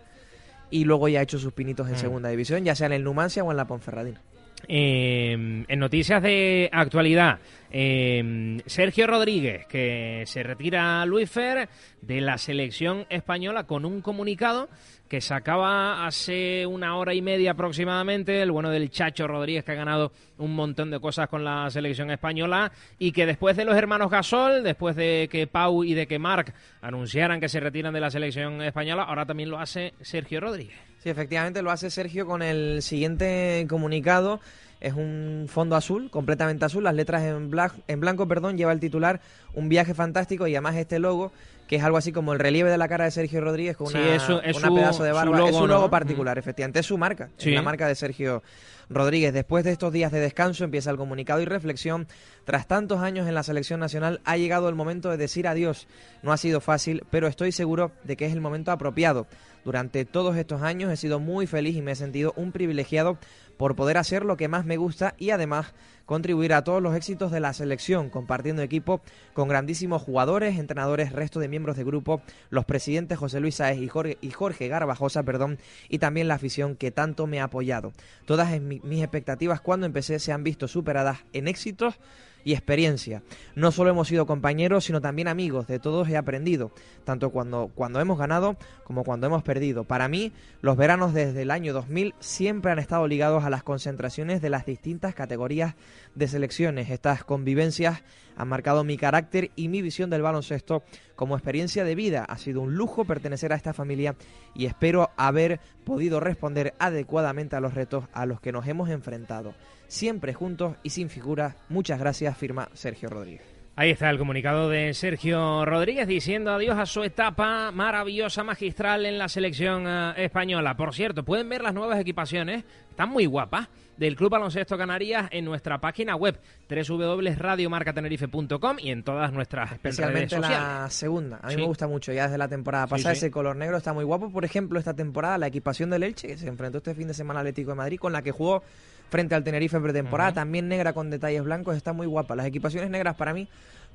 [0.69, 3.45] y luego ya ha hecho sus pinitos en segunda división, ya sea en el Numancia
[3.45, 4.19] o en la Ponferradina.
[4.67, 5.31] Eh,
[5.67, 7.39] en noticias de actualidad,
[7.69, 11.69] eh, Sergio Rodríguez, que se retira Luis Fer
[12.01, 14.69] de la selección española con un comunicado
[15.07, 19.75] que sacaba hace una hora y media aproximadamente, el bueno del Chacho Rodríguez, que ha
[19.75, 24.11] ganado un montón de cosas con la selección española, y que después de los hermanos
[24.11, 28.11] Gasol, después de que Pau y de que Marc anunciaran que se retiran de la
[28.11, 30.77] selección española, ahora también lo hace Sergio Rodríguez.
[31.07, 34.41] Sí, efectivamente lo hace Sergio con el siguiente comunicado.
[34.81, 38.79] Es un fondo azul, completamente azul, las letras en, bla- en blanco, perdón, lleva el
[38.79, 39.21] titular
[39.55, 41.31] Un viaje fantástico y además este logo,
[41.67, 44.15] que es algo así como el relieve de la cara de Sergio Rodríguez con una,
[44.15, 45.37] es su- es una su- pedazo de su barba.
[45.37, 45.89] logo, es un logo ¿no?
[45.89, 47.49] particular, efectivamente, es su marca, Sí.
[47.49, 48.43] es la marca de Sergio
[48.89, 49.33] Rodríguez.
[49.33, 52.05] Después de estos días de descanso empieza el comunicado y reflexión.
[52.45, 55.87] Tras tantos años en la selección nacional ha llegado el momento de decir adiós.
[56.21, 59.25] No ha sido fácil, pero estoy seguro de que es el momento apropiado.
[59.67, 63.17] Durante todos estos años he sido muy feliz y me he sentido un privilegiado
[63.57, 65.73] por poder hacer lo que más me gusta y además
[66.05, 69.01] contribuir a todos los éxitos de la selección, compartiendo equipo
[69.33, 73.89] con grandísimos jugadores, entrenadores, resto de miembros de grupo, los presidentes José Luis Sáez y
[73.89, 75.57] Jorge, y Jorge Garbajosa, perdón,
[75.89, 77.91] y también la afición que tanto me ha apoyado.
[78.25, 81.99] Todas mis expectativas cuando empecé se han visto superadas en éxitos
[82.47, 83.23] y experiencia.
[83.55, 85.67] No solo hemos sido compañeros, sino también amigos.
[85.67, 86.71] De todos he aprendido,
[87.03, 88.55] tanto cuando, cuando hemos ganado
[88.85, 89.83] como cuando hemos perdido.
[89.83, 94.41] Para mí, los veranos desde el año 2000 siempre han estado ligados a las concentraciones
[94.41, 95.75] de las distintas categorías
[96.15, 96.89] de selecciones.
[96.89, 98.01] Estas convivencias
[98.37, 100.83] han marcado mi carácter y mi visión del baloncesto
[101.15, 102.23] como experiencia de vida.
[102.23, 104.15] Ha sido un lujo pertenecer a esta familia
[104.53, 109.55] y espero haber podido responder adecuadamente a los retos a los que nos hemos enfrentado.
[109.87, 111.55] Siempre juntos y sin figuras.
[111.69, 113.56] Muchas gracias, firma Sergio Rodríguez.
[113.79, 119.19] Ahí está el comunicado de Sergio Rodríguez diciendo adiós a su etapa maravillosa, magistral en
[119.19, 120.75] la selección eh, española.
[120.75, 125.45] Por cierto, pueden ver las nuevas equipaciones, están muy guapas, del Club Baloncesto Canarias en
[125.45, 126.39] nuestra página web
[126.69, 130.59] www.radiomarcatenerife.com y en todas nuestras redes Especialmente sociales.
[130.59, 131.39] la segunda.
[131.43, 131.59] A mí Sí.
[131.59, 133.13] me gusta mucho, ya desde la temporada Sí, pasada.
[133.13, 133.17] sí.
[133.19, 134.31] Ese color negro está muy guapo.
[134.31, 137.41] Por ejemplo, esta temporada, la equipación del Elche, que se enfrentó este fin de semana
[137.41, 138.63] al Atlético de Madrid, con la que jugó
[139.09, 142.35] frente al Tenerife en pretemporada, también negra con detalles blancos, está muy guapa.
[142.35, 143.47] Las equipaciones negras para mí,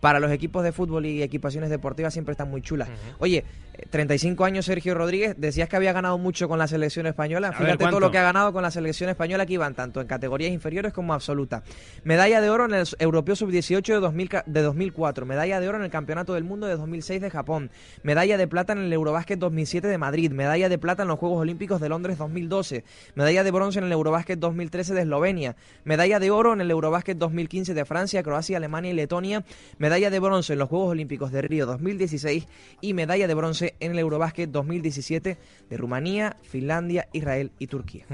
[0.02, 2.88] para los equipos de fútbol y equipaciones deportivas siempre están muy chulas.
[3.20, 7.50] Oye, eh, 35 años Sergio Rodríguez, decías que había ganado mucho con la selección española.
[7.52, 10.50] Fíjate todo lo que ha ganado con la selección española que iban tanto en categorías
[10.50, 11.62] inferiores como absoluta.
[12.02, 15.78] Medalla de oro en el Europeo Sub-18 de, 2000 ca- de 2004, medalla de oro
[15.78, 17.70] en el Campeonato del Mundo de 2006 de Japón,
[18.02, 21.40] medalla de plata en el Eurobásquet 2007 de Madrid, medalla de plata en los Juegos
[21.40, 22.82] Olímpicos de Londres 2012,
[23.14, 25.54] medalla de bronce en el Eurobásquet 2013 de Eslovenia,
[25.84, 29.44] medalla de oro en el Eurobásquet 2015 de Francia, Croacia, Alemania y Letonia,
[29.78, 32.48] medalla medalla de bronce en los Juegos Olímpicos de Río 2016
[32.80, 35.36] y medalla de bronce en el Eurobásquet 2017
[35.68, 38.06] de Rumanía, Finlandia, Israel y Turquía.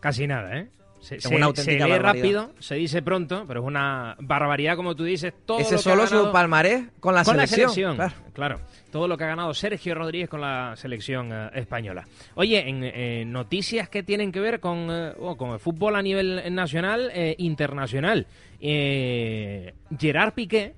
[0.00, 0.70] Casi nada, ¿eh?
[1.00, 5.04] Se, Es una se lee rápido, se dice pronto, pero es una barbaridad, como tú
[5.04, 5.32] dices.
[5.46, 8.14] Todo Ese lo que ha solo su palmarés con la con selección, la selección, claro.
[8.34, 8.60] claro.
[8.90, 12.06] Todo lo que ha ganado Sergio Rodríguez con la selección eh, española.
[12.34, 16.02] Oye, en eh, noticias que tienen que ver con, eh, oh, con el fútbol a
[16.02, 18.26] nivel nacional e internacional.
[18.60, 20.74] Gerard Piqué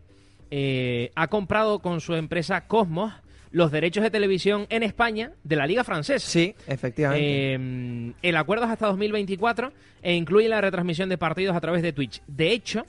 [0.54, 3.14] eh, ha comprado con su empresa Cosmos
[3.52, 6.28] los derechos de televisión en España de la Liga Francesa.
[6.28, 7.54] Sí, efectivamente.
[7.54, 9.72] Eh, el acuerdo es hasta 2024
[10.02, 12.20] e incluye la retransmisión de partidos a través de Twitch.
[12.26, 12.84] De hecho,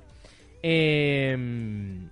[0.62, 1.38] eh,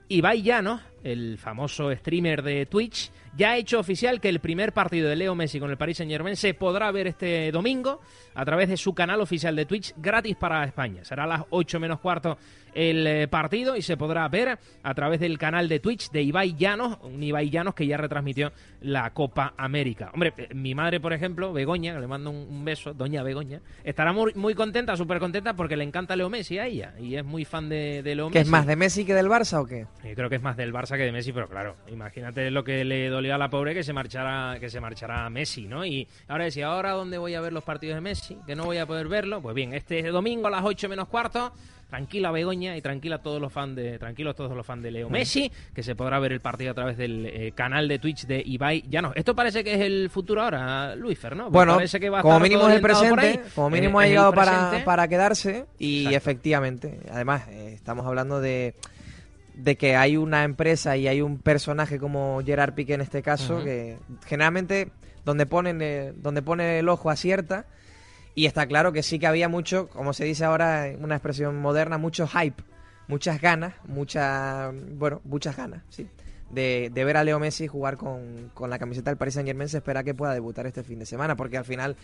[0.08, 5.10] Ibai Llanos, el famoso streamer de Twitch, ya ha hecho oficial que el primer partido
[5.10, 8.02] de Leo Messi con el Paris Saint Germain se podrá ver este domingo
[8.34, 11.04] a través de su canal oficial de Twitch gratis para España.
[11.04, 12.38] Será a las 8 menos cuarto
[12.74, 16.56] el eh, partido y se podrá ver a través del canal de Twitch de Ibai
[16.56, 18.52] Llanos, un Ibai Llanos que ya retransmitió
[18.82, 20.12] la Copa América.
[20.14, 24.14] Hombre, eh, mi madre, por ejemplo, Begoña, que le mando un, beso, doña Begoña, estará
[24.14, 27.46] muy, muy contenta, súper contenta porque le encanta Leo Messi a ella y es muy
[27.46, 28.48] fan de, de Leo ¿Qué Messi.
[28.48, 29.88] es más, de Messi que del Barça o qué?
[30.04, 32.86] Yo creo que es más del Barça que de Messi, pero claro, imagínate lo que
[32.86, 35.86] le dolió a la pobre que se marchara, que se marchara Messi, ¿no?
[35.86, 38.38] Y ahora decía, ¿ahora dónde voy a ver los partidos de Messi?
[38.48, 39.42] Que no voy a poder verlo.
[39.42, 41.54] Pues bien, este domingo a las 8 menos cuarto,
[41.90, 45.10] tranquila Begoña y tranquila todos los fans de, tranquilos todos los fans de Leo.
[45.10, 48.42] Messi, que se podrá ver el partido a través del eh, canal de Twitch de
[48.44, 48.86] Ibai.
[48.90, 51.44] Ya no, esto parece que es el futuro ahora, Luis ¿no?
[51.44, 54.00] Pues Bueno, parece que va a como estar mínimo es el presente, como Eh, mínimo
[54.00, 56.18] ha llegado para, para quedarse y Exacto.
[56.18, 58.74] efectivamente, además, eh, estamos hablando de,
[59.64, 63.64] de que hay una empresa y hay un personaje como Gerard Piqué en este caso,
[63.64, 64.92] que generalmente
[65.24, 67.66] donde, ponen, eh, donde pone el ojo acierta
[68.34, 71.62] y está claro que sí que había mucho, como se dice ahora, en una expresión
[71.62, 72.64] moderna, mucho hype,
[73.08, 76.08] muchas ganas, mucha, bueno, muchas ganas, sí.
[76.52, 79.70] De, de ver a Leo Messi jugar con, con la camiseta del Paris Saint Germain
[79.70, 81.96] se espera que pueda debutar este fin de semana porque al final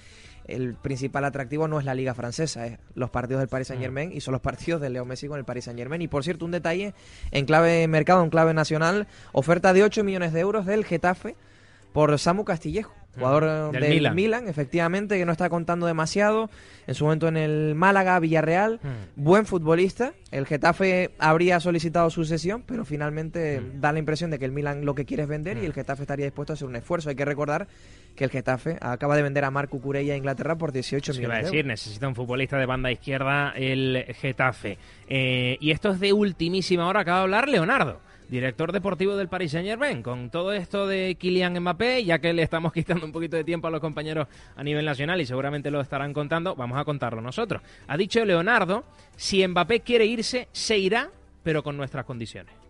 [0.46, 4.12] el principal atractivo no es la liga francesa, es los partidos del Paris Saint Germain
[4.14, 6.02] y son los partidos de Leo Messi con el Paris Saint Germain.
[6.02, 6.94] Y por cierto, un detalle
[7.32, 11.36] en clave mercado, en clave nacional, oferta de 8 millones de euros del Getafe
[11.92, 14.16] por Samu Castillejo, jugador Mm, del, del Milan.
[14.16, 14.48] Milan.
[14.48, 16.50] efectivamente, que no está contando demasiado.
[16.88, 19.22] En su momento en el Málaga, Villarreal, Mm.
[19.24, 20.14] buen futbolista.
[20.32, 23.82] El Getafe habría solicitado su cesión, pero finalmente Mm.
[23.82, 26.04] da la impresión de que el Milan lo que quiere es vender y el Getafe
[26.04, 27.10] estaría dispuesto a hacer un esfuerzo.
[27.10, 27.68] Hay que recordar
[28.16, 31.34] que el Getafe acaba de vender a Marco Curella a Inglaterra por 18 Eso iba
[31.34, 34.78] a millones de decir, necesita un futbolista de banda izquierda el Getafe.
[35.10, 39.52] Eh, y esto es de ultimísima hora, acaba de hablar Leonardo, director deportivo del Paris
[39.52, 40.04] Saint Germain.
[40.04, 43.68] Con todo esto de Kylian Mbappé, ya que le estamos quitando un poquito de tiempo
[43.68, 47.62] a los compañeros a nivel nacional y seguramente lo estarán contando, vamos a contarlo nosotros.
[47.88, 48.84] Ha dicho Leonardo,
[49.16, 51.10] si Mbappé quiere irse, se irá,
[51.44, 52.67] pero con nuestras condiciones.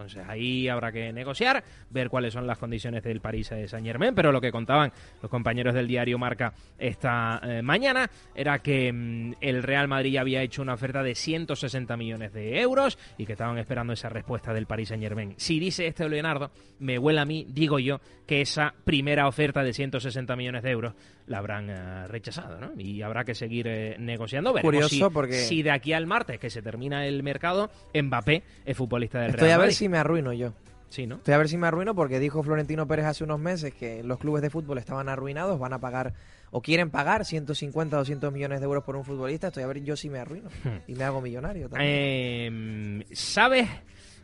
[0.00, 4.32] Entonces ahí habrá que negociar, ver cuáles son las condiciones del París Saint Germain, pero
[4.32, 9.62] lo que contaban los compañeros del diario Marca esta eh, mañana era que mm, el
[9.62, 13.92] Real Madrid había hecho una oferta de 160 millones de euros y que estaban esperando
[13.92, 15.34] esa respuesta del Paris Saint Germain.
[15.36, 19.72] Si dice este Leonardo, me huele a mí, digo yo, que esa primera oferta de
[19.72, 20.94] 160 millones de euros
[21.30, 22.72] la habrán eh, rechazado, ¿no?
[22.76, 24.52] Y habrá que seguir eh, negociando.
[24.52, 28.42] Veremos Curioso si, porque- si de aquí al martes, que se termina el mercado, Mbappé
[28.64, 29.76] es futbolista del Estoy Real a ver Madrid.
[29.76, 30.52] si me arruino yo.
[30.88, 31.16] Sí, ¿no?
[31.18, 34.18] Estoy a ver si me arruino porque dijo Florentino Pérez hace unos meses que los
[34.18, 36.14] clubes de fútbol estaban arruinados, van a pagar
[36.50, 39.46] o quieren pagar 150 o 200 millones de euros por un futbolista.
[39.46, 40.48] Estoy a ver yo si me arruino
[40.88, 41.88] y me hago millonario también.
[41.92, 43.68] Eh, ¿Sabes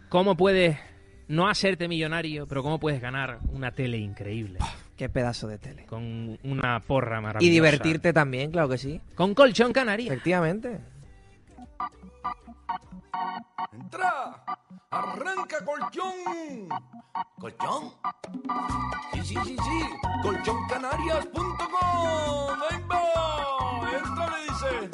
[0.09, 0.77] cómo puedes
[1.29, 4.59] no hacerte millonario, pero cómo puedes ganar una tele increíble?
[4.97, 5.85] Qué pedazo de tele.
[5.85, 7.47] Con una porra maravillosa.
[7.47, 9.01] Y divertirte también, claro que sí.
[9.15, 10.07] Con Colchón Canaria.
[10.07, 10.81] Efectivamente.
[13.73, 14.43] ¡Entra!
[14.91, 16.69] ¡Arranca colchón!
[17.39, 17.93] ¿Colchón?
[19.13, 19.83] Sí, sí, sí, sí.
[20.23, 21.47] Colchoncanarias.com.
[22.71, 23.03] ¡Venga!
[23.99, 24.91] ¡Entra, me dice!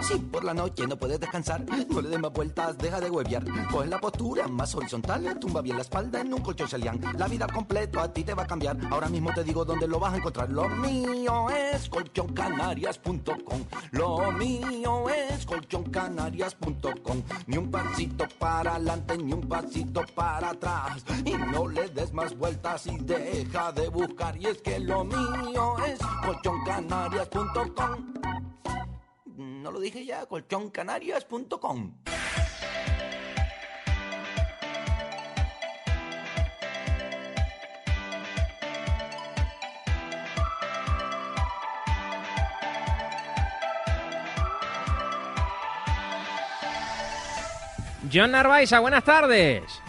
[0.00, 3.44] Si por la noche no puedes descansar, no le des más vueltas, deja de hueviar.
[3.70, 7.00] Coge la postura más horizontal, tumba bien la espalda en un colchón Celian.
[7.18, 8.76] La vida al completo a ti te va a cambiar.
[8.90, 10.50] Ahora mismo te digo dónde lo vas a encontrar.
[10.50, 13.64] Lo mío es colchoncanarias.com.
[13.90, 17.22] Lo mío es colchoncanarias.com.
[17.46, 21.04] Ni un pasito para adelante, ni un pasito para atrás.
[21.24, 24.36] Y no le des más vueltas y deja de buscar.
[24.36, 28.14] Y es que lo mío es colchoncanarias.com.
[29.36, 31.94] No lo dije ya, colchoncanarias.com.
[48.12, 49.82] John Narváez, buenas tardes.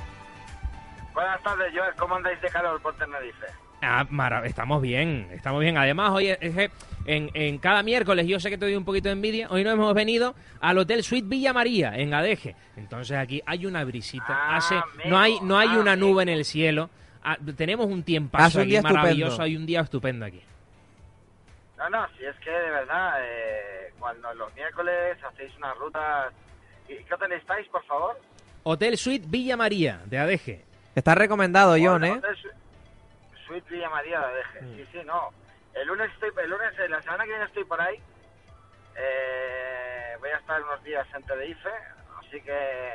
[1.14, 1.96] Buenas tardes, Joel.
[1.96, 3.48] ¿Cómo andáis de calor por Tenerife?
[3.82, 5.78] Ah, mara- estamos bien, estamos bien.
[5.78, 6.72] Además, hoy es que
[7.06, 9.74] en, en cada miércoles, yo sé que te doy un poquito de envidia, hoy nos
[9.74, 12.56] hemos venido al Hotel Suite Villa María, en Adeje.
[12.76, 14.76] Entonces aquí hay una brisita, hace,
[15.06, 16.90] no hay, no hay una nube en el cielo,
[17.24, 19.44] ah, tenemos un tiempazo Hace un aquí día maravilloso, estupendo.
[19.44, 20.42] hay un día estupendo aquí.
[21.78, 26.34] No, no, si es que de verdad, eh, cuando los miércoles hacéis unas rutas...
[26.90, 28.20] ¿Y qué hotel estáis, por favor?
[28.64, 30.64] Hotel Suite Villa María, de Adeje.
[30.96, 32.12] Está recomendado, John, ¿eh?
[32.14, 32.36] Hotel
[33.48, 34.60] Suite Villa María de Deje.
[34.76, 35.30] Sí, sí, no.
[35.74, 38.02] El lunes estoy, el lunes, eh, la semana que viene estoy por ahí.
[38.96, 41.70] Eh, voy a estar unos días en Tenerife,
[42.20, 42.94] así que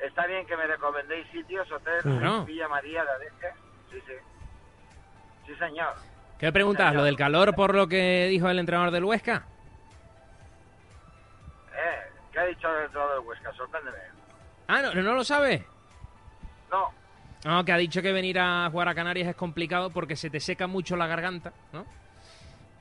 [0.00, 2.02] está bien que me recomendéis sitios, Hotel
[2.46, 3.54] Villa María de Deje.
[3.90, 4.12] Sí, sí.
[5.46, 5.94] Sí, señor.
[6.38, 6.94] ¿Qué preguntas?
[6.94, 9.46] ¿Lo del calor por lo que dijo el entrenador del Huesca?
[11.74, 13.52] Eh, ¿Qué ha dicho el entrenador del Huesca?
[13.54, 13.98] Sorpréndeme.
[14.68, 15.66] Ah, ¿no, no lo sabe?
[16.70, 16.92] No.
[17.44, 20.40] No, que ha dicho que venir a jugar a Canarias es complicado porque se te
[20.40, 21.86] seca mucho la garganta, ¿no?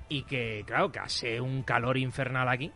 [0.09, 2.71] Y que, claro, que hace un calor infernal aquí.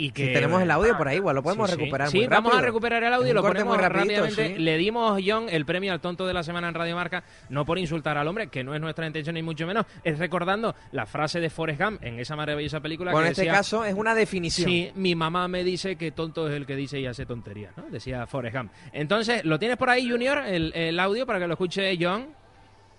[0.00, 1.80] Y que Si tenemos el audio por ahí, igual lo podemos Sí, sí.
[1.82, 4.56] recuperar Sí, muy vamos a recuperar el En audio, un lo ponemos muy rapidito, rápidamente.
[4.56, 4.62] sí.
[4.62, 7.78] Le dimos, John, el premio al tonto de la semana en Radio Marca, no por
[7.78, 11.40] insultar al hombre, que no es nuestra intención ni mucho menos, es recordando la frase
[11.40, 14.70] de Forrest Gump en esa maravillosa película Con que este decía, caso es una definición.
[14.70, 17.90] Sí, mi mamá me dice que tonto es el que dice y hace tonterías, ¿no?
[17.90, 18.72] Decía Forrest Gump.
[18.92, 22.28] Entonces, ¿lo tienes por ahí, Junior, el, el audio para que lo escuche John?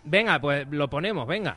[0.04, 1.56] Venga, pues lo ponemos, venga.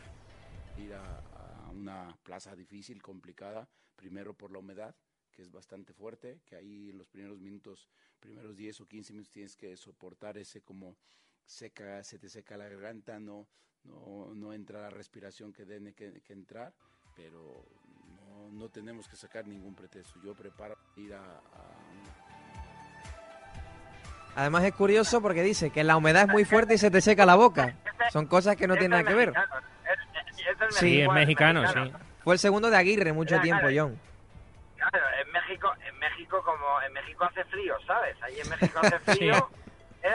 [0.76, 3.66] ir a, a una plaza difícil, complicada,
[3.96, 4.94] primero por la humedad,
[5.32, 7.88] que es bastante fuerte, que ahí en los primeros minutos,
[8.20, 10.96] primeros 10 o 15 minutos tienes que soportar ese como
[11.44, 13.48] seca, se te seca la garganta, no,
[13.84, 16.72] no, no entra la respiración que tiene que, que entrar,
[17.16, 17.64] pero
[18.28, 20.20] no, no tenemos que sacar ningún pretexto.
[20.22, 21.72] Yo preparo ir a, a
[24.34, 27.26] Además es curioso porque dice que la humedad es muy fuerte y se te seca
[27.26, 27.76] la boca.
[28.10, 29.32] Son cosas que no tienen nada que ver.
[30.70, 31.92] Sí, es mexicano, sí.
[32.24, 33.66] Fue el segundo de Aguirre mucho tiempo.
[33.74, 33.98] John.
[34.90, 38.16] Claro, en México, en México como en México hace frío, ¿sabes?
[38.22, 39.34] Ahí en México hace frío,
[40.02, 40.10] ¿eh?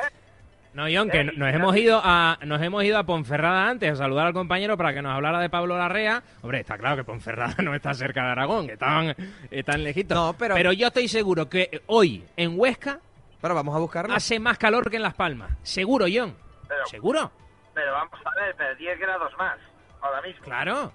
[0.73, 3.95] No, John, que Eh, nos hemos ido a nos hemos ido a Ponferrada antes a
[3.95, 6.21] saludar al compañero para que nos hablara de Pablo Larrea.
[6.41, 9.15] Hombre, está claro que Ponferrada no está cerca de Aragón, que están,
[9.49, 10.35] están lejitos.
[10.37, 10.55] pero...
[10.73, 12.99] yo estoy seguro que hoy en Huesca
[13.41, 14.13] pero vamos a buscarlo.
[14.13, 15.51] hace más calor que en Las Palmas.
[15.63, 16.35] Seguro, John.
[16.67, 17.31] Pero- ¿Seguro?
[17.73, 19.57] Pero vamos a ver, pero 10 grados más,
[20.01, 20.43] ahora mismo.
[20.43, 20.91] Claro.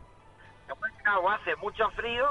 [0.68, 2.26] En Huesca o hace mucho frío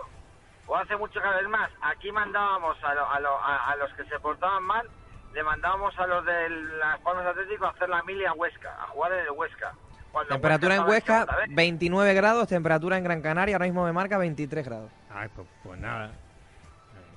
[0.68, 1.20] o hace mucho.
[1.20, 4.88] Es más, aquí mandábamos a, lo- a, lo- a- a los que se portaban mal,
[5.34, 8.88] le mandábamos a los de Las Palmas Atlético a hacer la mili a Huesca, a
[8.88, 9.74] jugar en el Huesca.
[10.12, 11.56] Cuando Temperatura en Huesca, segunda vez.
[11.56, 12.48] 29 grados.
[12.50, 14.92] Temperatura en Gran Canaria, ahora mismo me marca 23 grados.
[15.14, 16.12] Ay, pues, pues nada.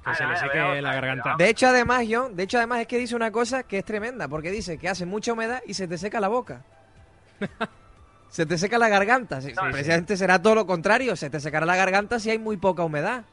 [0.05, 1.35] Que se le seque la garganta.
[1.39, 4.29] De hecho, además, John, de hecho, además es que dice una cosa que es tremenda,
[4.29, 6.61] porque dice que hace mucha humedad y se te seca la boca.
[8.29, 9.41] se te seca la garganta.
[9.41, 12.85] Sí, Precisamente será todo lo contrario, se te secará la garganta si hay muy poca
[12.85, 13.25] humedad.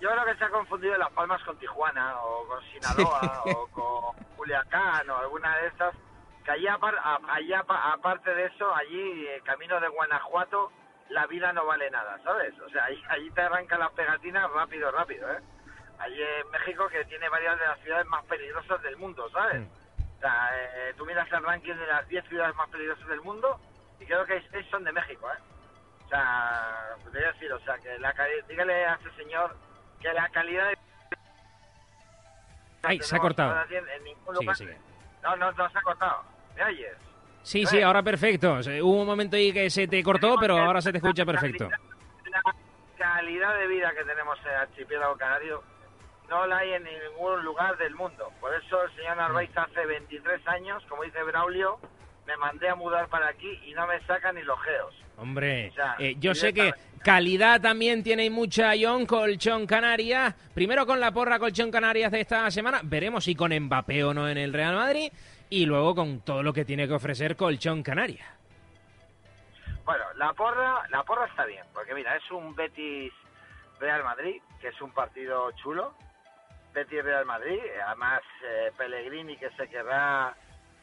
[0.00, 4.24] Yo creo que se ha confundido Las Palmas con Tijuana o con Sinaloa o con
[4.36, 5.94] Culiacán o alguna de estas.
[6.44, 6.66] Que allí,
[7.52, 10.72] aparte de eso, allí, eh, camino de Guanajuato,
[11.10, 12.58] la vida no vale nada, ¿sabes?
[12.60, 15.40] O sea, allí, allí te arrancan las pegatinas rápido, rápido, ¿eh?
[15.98, 19.66] Allí en México, que tiene varias de las ciudades más peligrosas del mundo, ¿sabes?
[20.16, 23.60] O sea, eh, tú miras el ranking de las 10 ciudades más peligrosas del mundo
[23.98, 25.38] y creo que 6 son de México, ¿eh?
[26.06, 28.14] O sea, te voy a decir, o sea, que la
[28.48, 29.54] dígale a ese señor
[30.00, 30.78] que la calidad de...
[32.82, 33.56] Ay, se ha cortado.
[33.66, 34.76] Sigue, sigue.
[35.22, 36.22] No, no, no se ha cortado.
[36.56, 36.96] ¿Me oyes?
[37.42, 38.54] Sí, sí, ahora perfecto.
[38.82, 41.68] Hubo un momento ahí que se te cortó, pero ahora se te escucha perfecto.
[42.30, 42.42] La
[42.96, 45.62] calidad de vida que tenemos en el archipiélago canario
[46.28, 48.30] no la hay en ningún lugar del mundo.
[48.40, 51.78] Por eso el señor Narváez hace 23 años, como dice Braulio,
[52.26, 54.94] me mandé a mudar para aquí y no me sacan ni los geos.
[55.16, 60.34] Hombre, O sea, eh, yo sé que calidad también tiene mucha John Colchón Canarias.
[60.54, 62.80] Primero con la porra Colchón Canarias de esta semana.
[62.82, 65.12] Veremos si con Mbappé o no en el Real Madrid.
[65.50, 68.28] Y luego con todo lo que tiene que ofrecer Colchón Canarias.
[69.84, 73.10] Bueno, la porra, la porra está bien, porque mira, es un Betis
[73.80, 75.94] Real Madrid, que es un partido chulo.
[76.74, 80.36] Betis Real Madrid, además eh, Pellegrini que se querrá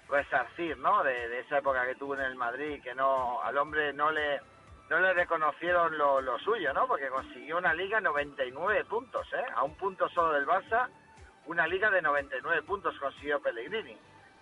[0.10, 1.04] resarcir, ¿no?
[1.04, 4.42] De, de esa época que tuvo en el Madrid, que no al hombre no le
[4.90, 6.88] no le reconocieron lo, suyo, ¿no?
[6.88, 9.46] Porque consiguió una liga 99 puntos, ¿eh?
[9.56, 10.88] A un punto solo del Barça,
[11.48, 13.98] una liga de 99 puntos consiguió Pellegrini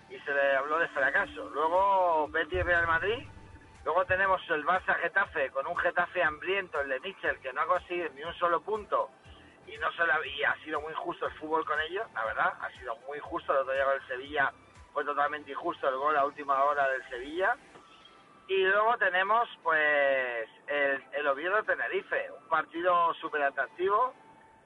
[0.09, 1.49] y se le habló de fracaso.
[1.49, 3.25] Luego Betis Real Madrid,
[3.85, 7.67] luego tenemos el Barça Getafe con un Getafe hambriento, el de Mitchell, que no ha
[7.67, 9.09] conseguido ni un solo punto
[9.65, 12.53] y no se la- y ha sido muy injusto el fútbol con ellos, la verdad,
[12.61, 13.53] ha sido muy injusto.
[13.53, 14.51] El otro día con el Sevilla
[14.91, 17.55] fue totalmente injusto el gol a última hora del Sevilla.
[18.47, 24.13] Y luego tenemos, pues, el, el Oviedo-Tenerife, un partido súper atractivo,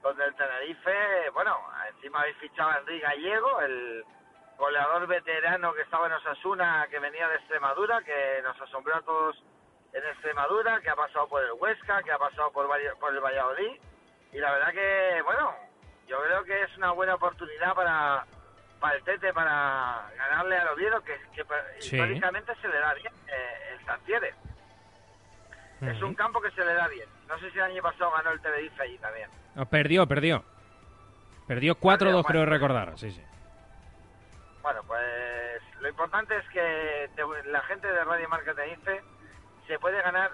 [0.02, 1.58] donde el Tenerife, bueno,
[1.94, 4.04] encima habéis fichado a Enrique Gallego, el
[4.58, 9.44] goleador veterano que estaba en Osasuna, que venía de Extremadura, que nos asombró a todos
[9.94, 12.68] en Extremadura, que ha pasado por el Huesca, que ha pasado por,
[13.00, 13.80] por el Valladolid.
[14.34, 15.56] Y la verdad que, bueno,
[16.08, 18.26] yo creo que es una buena oportunidad para,
[18.80, 21.44] para el Tete, para ganarle al Oviedo, que, que
[21.80, 21.96] Sí.
[21.96, 24.34] históricamente se le da bien eh, el Santiere.
[25.82, 27.08] Es un campo que se le da bien.
[27.28, 29.30] No sé si el año pasado ganó el Tenerife allí también.
[29.54, 30.44] No, perdió, perdió.
[31.48, 32.98] Perdió 4-2, bueno, creo pues- recordar.
[32.98, 33.24] Sí, sí.
[34.64, 39.02] Bueno, pues lo importante es que te- la gente de Radio Marca Tenerife
[39.68, 40.32] se puede ganar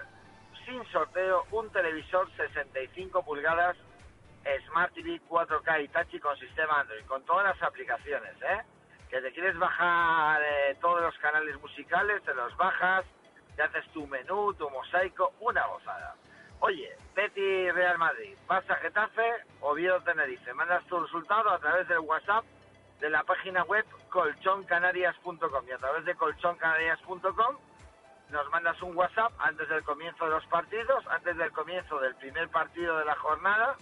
[0.64, 3.76] sin sorteo un televisor 65 pulgadas
[4.68, 8.62] Smart TV 4K Itachi con sistema Android, con todas las aplicaciones, ¿eh?
[9.08, 13.04] Que te quieres bajar eh, todos los canales musicales, te los bajas,
[13.56, 16.14] te haces tu menú, tu mosaico, una gozada.
[16.60, 20.52] Oye, Betty Real Madrid, Barça Getafe, Oviedo Tenerife.
[20.54, 22.44] Mandas tu resultado a través del WhatsApp
[23.00, 27.56] de la página web colchoncanarias.com y a través de colchoncanarias.com
[28.30, 32.48] nos mandas un WhatsApp antes del comienzo de los partidos, antes del comienzo del primer
[32.48, 33.76] partido de la jornada,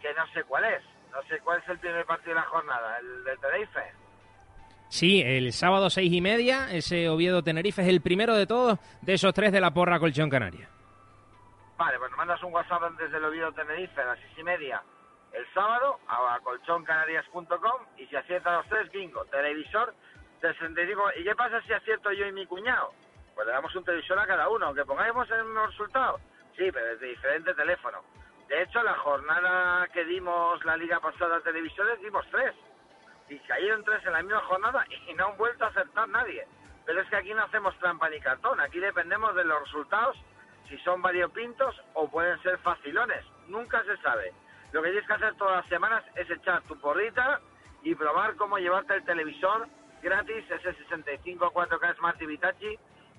[0.00, 0.82] que no sé cuál es.
[1.12, 3.92] No sé cuál es el primer partido de la jornada, el de Tenerife.
[4.88, 9.34] Sí, el sábado seis y media, ese Oviedo-Tenerife es el primero de todos de esos
[9.34, 10.68] tres de la porra Colchón Canaria.
[11.76, 14.82] Vale, pues mandas un WhatsApp antes del Oviedo Tenerife a las seis y media
[15.32, 19.94] el sábado a colchoncanarias.com y si aciertan los tres, bingo, televisor
[20.40, 21.02] 65.
[21.18, 22.92] ¿Y qué pasa si acierto yo y mi cuñado?
[23.34, 26.18] Pues le damos un televisor a cada uno, aunque pongamos el mismo resultado.
[26.56, 28.02] Sí, pero desde diferente teléfono.
[28.48, 32.54] De hecho, la jornada que dimos la liga pasada a televisores, dimos tres.
[33.28, 36.46] Y cayeron tres en la misma jornada y no han vuelto a acertar nadie.
[36.86, 40.16] Pero es que aquí no hacemos trampa ni cartón, aquí dependemos de los resultados,
[40.66, 43.22] si son variopintos o pueden ser facilones.
[43.48, 44.32] Nunca se sabe.
[44.72, 47.40] Lo que tienes que hacer todas las semanas es echar tu porrita
[47.82, 49.68] y probar cómo llevarte el televisor
[50.02, 52.38] gratis, ese 65 4K Smart TV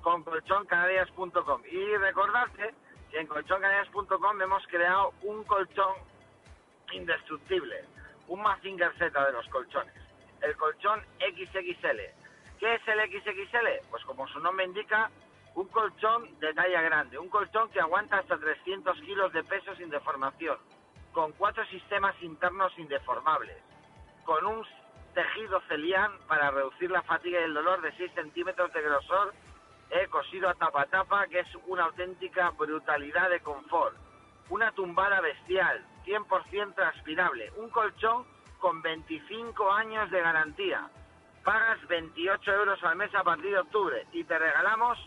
[0.01, 1.61] con colchoncanarias.com.
[1.69, 2.73] Y recordarte
[3.09, 5.95] que en colchoncanarias.com hemos creado un colchón
[6.91, 7.85] indestructible,
[8.27, 9.93] un Mazinger Z de los colchones,
[10.41, 11.99] el colchón XXL.
[12.59, 13.89] ¿Qué es el XXL?
[13.89, 15.09] Pues como su nombre indica,
[15.55, 19.89] un colchón de talla grande, un colchón que aguanta hasta 300 kilos de peso sin
[19.89, 20.57] deformación,
[21.11, 23.57] con cuatro sistemas internos indeformables,
[24.25, 24.65] con un
[25.13, 29.33] tejido celián para reducir la fatiga y el dolor de 6 centímetros de grosor,
[29.89, 33.95] eh, cosido a tapa tapa, que es una auténtica brutalidad de confort.
[34.49, 38.25] Una tumbada bestial, 100% transpirable, un colchón
[38.59, 40.89] con 25 años de garantía.
[41.43, 44.97] Pagas 28 euros al mes a partir de octubre y te regalamos,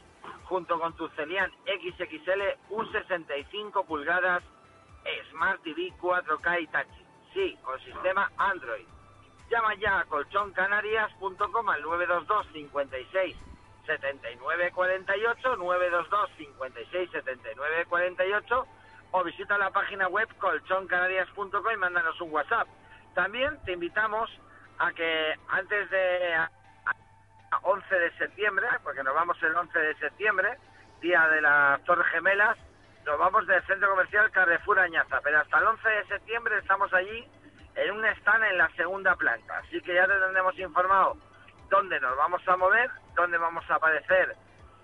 [0.45, 4.43] junto con tu Celian XXL, un 65 pulgadas
[5.31, 7.07] Smart TV 4K Itachi.
[7.35, 8.87] Sí, con sistema Android.
[9.51, 13.52] Llama ya a colchoncanarias.com al 922 56
[13.87, 18.67] 79 48 922 56 79 48
[19.13, 22.67] o visita la página web colchoncanarias.com y mándanos un WhatsApp.
[23.15, 24.31] También te invitamos
[24.79, 26.51] a que antes de a-
[27.51, 30.57] a 11 de septiembre, porque nos vamos el 11 de septiembre,
[31.01, 32.57] día de las Torres Gemelas,
[33.05, 37.29] nos vamos del centro comercial Carrefour Añaza, pero hasta el 11 de septiembre estamos allí
[37.75, 41.17] en un stand en la segunda planta, así que ya te tendremos informado
[41.73, 44.37] dónde nos vamos a mover, dónde vamos a aparecer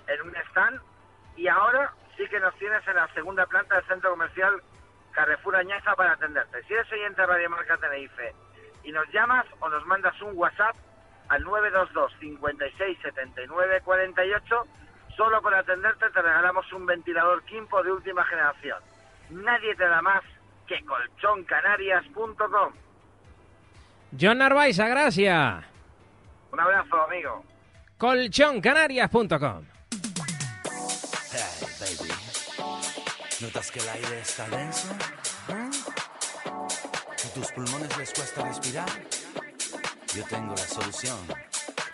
[0.06, 0.80] en un stand
[1.36, 4.62] y ahora sí que nos tienes en la segunda planta del centro comercial
[5.12, 6.62] Carrefour Añaza para atenderte.
[6.62, 8.34] Si eres oyente de Radio Marca Tenerife
[8.84, 10.76] y nos llamas o nos mandas un WhatsApp
[11.28, 14.66] al 922 56 79 48,
[15.14, 18.78] solo por atenderte te regalamos un ventilador Kimpo de última generación.
[19.28, 20.24] Nadie te da más
[20.66, 22.72] que colchoncanarias.com.
[24.18, 25.77] John Narváez, gracias.
[26.52, 27.44] Un abrazo, amigo.
[27.98, 29.64] Colchoncanarias.com.
[31.32, 32.10] Hey, baby.
[33.40, 34.88] ¿Notas que el aire está denso?
[35.48, 35.70] ¿Mm?
[36.46, 38.88] ¿A tus pulmones les cuesta respirar?
[40.14, 41.18] Yo tengo la solución.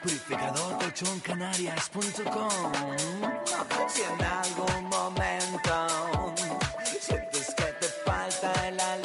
[0.02, 2.72] Purificador colchoncanarias.com
[3.88, 6.34] Si en algún momento
[7.00, 9.03] sientes que te falta el aliento,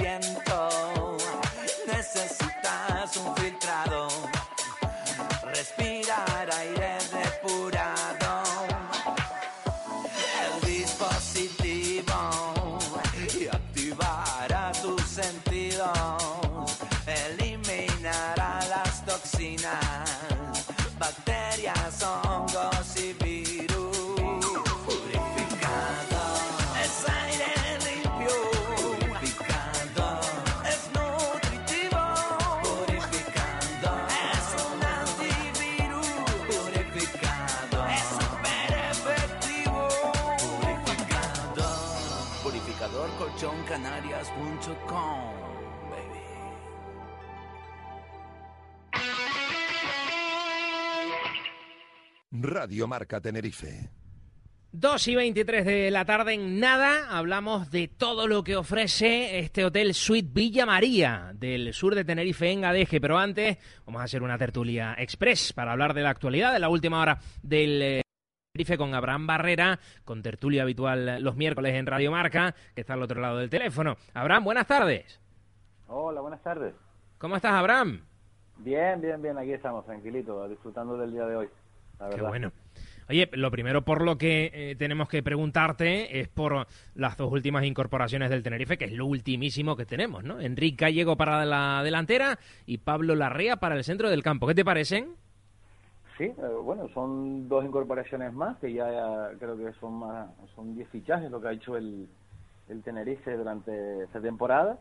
[52.50, 53.90] Radio Marca Tenerife.
[54.72, 59.66] 2 y 23 de la tarde en nada, hablamos de todo lo que ofrece este
[59.66, 64.24] hotel Suite Villa María del sur de Tenerife en Adeje, pero antes vamos a hacer
[64.24, 68.02] una tertulia express para hablar de la actualidad de la última hora del eh,
[68.54, 73.04] Tenerife con Abraham Barrera, con tertulia habitual los miércoles en Radio Marca, que está al
[73.04, 73.96] otro lado del teléfono.
[74.14, 75.20] Abraham, buenas tardes.
[75.88, 76.74] Hola, buenas tardes.
[77.20, 78.02] ¿Cómo estás, Abraham?
[78.58, 81.50] Bien, bien, bien, aquí estamos, tranquilitos, disfrutando del día de hoy.
[82.00, 82.30] La Qué verdad.
[82.30, 82.52] bueno.
[83.10, 87.64] Oye, lo primero por lo que eh, tenemos que preguntarte es por las dos últimas
[87.66, 90.40] incorporaciones del Tenerife, que es lo ultimísimo que tenemos, ¿no?
[90.40, 94.46] Enrique Gallego para la delantera y Pablo Larrea para el centro del campo.
[94.46, 95.16] ¿Qué te parecen?
[96.20, 98.88] Sí, eh, bueno, son dos incorporaciones más, que ya
[99.32, 102.08] eh, creo que son más, son 10 fichajes lo que ha hecho el,
[102.68, 104.78] el Tenerife durante esta temporada.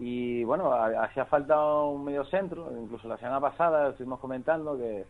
[0.00, 5.04] Y bueno, ha- hacía falta un medio centro, incluso la semana pasada estuvimos comentando que,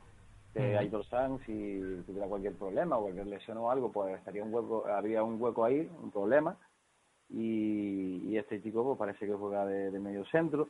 [0.55, 0.79] Ujú.
[0.79, 4.87] Aitor Sanz, si tuviera cualquier problema o cualquier lesión o algo, pues estaría un hueco,
[4.87, 6.57] habría un hueco ahí, un problema.
[7.31, 10.69] Y, y este chico pues parece que juega de, de medio centro.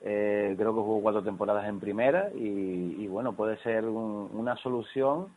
[0.00, 4.56] Eh, creo que jugó cuatro temporadas en primera y, y, bueno, puede ser un- una
[4.56, 5.28] solución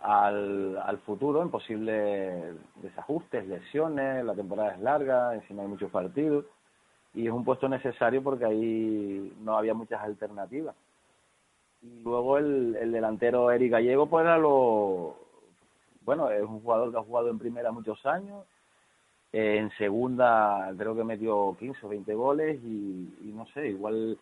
[0.00, 6.44] al, al futuro en posibles desajustes, lesiones, la temporada es larga, encima hay muchos partidos
[7.14, 10.74] y es un puesto necesario porque ahí no había muchas alternativas.
[11.82, 15.16] Luego el, el delantero Eric Gallego pues era lo...
[16.02, 18.44] Bueno, es un jugador que ha jugado en primera muchos años,
[19.32, 24.18] en segunda creo que metió 15 o 20 goles y, no sé, igual,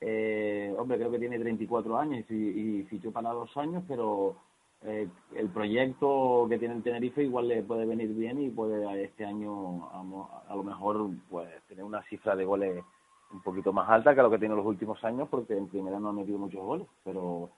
[0.00, 4.36] eh, hombre, creo que tiene 34 años y, y fichó para dos años, pero
[4.82, 9.24] eh, el proyecto que tiene el Tenerife igual le puede venir bien y puede este
[9.24, 12.84] año a, a lo mejor pues tener una cifra de goles
[13.32, 16.08] un poquito más alta que lo que tiene los últimos años porque en primera no
[16.08, 17.50] ha metido muchos goles, pero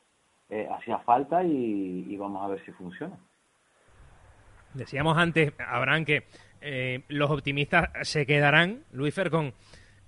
[0.48, 3.16] eh, hacía falta y, y vamos a ver si funciona.
[4.74, 6.24] Decíamos antes, Abraham, que
[6.60, 9.52] eh, los optimistas se quedarán, Luis Fer, con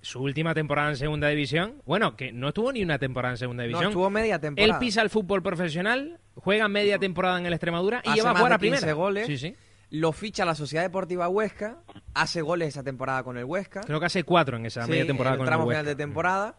[0.01, 1.81] su última temporada en segunda división.
[1.85, 3.89] Bueno, que no estuvo ni una temporada en segunda división.
[3.89, 4.73] estuvo media temporada.
[4.73, 8.35] Él pisa el fútbol profesional, juega media temporada en el Extremadura y Hace lleva a
[8.35, 8.79] jugar de a primera.
[8.79, 9.27] 15 goles.
[9.27, 9.55] Sí, sí.
[9.93, 11.77] Lo ficha la Sociedad Deportiva Huesca,
[12.15, 13.81] hace goles esa temporada con el Huesca.
[13.81, 15.85] Creo que hace cuatro en esa Sí, media temporada en con el tramo el final
[15.85, 15.95] Huesca.
[15.95, 16.55] de temporada.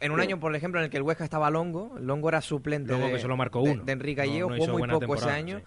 [0.00, 2.90] En un año, por ejemplo, en el que el Huesca estaba Longo, Longo era suplente
[2.90, 3.84] Longo de, que solo marcó uno.
[3.84, 5.60] de Enrique Gallego, no jugó muy poco ese año.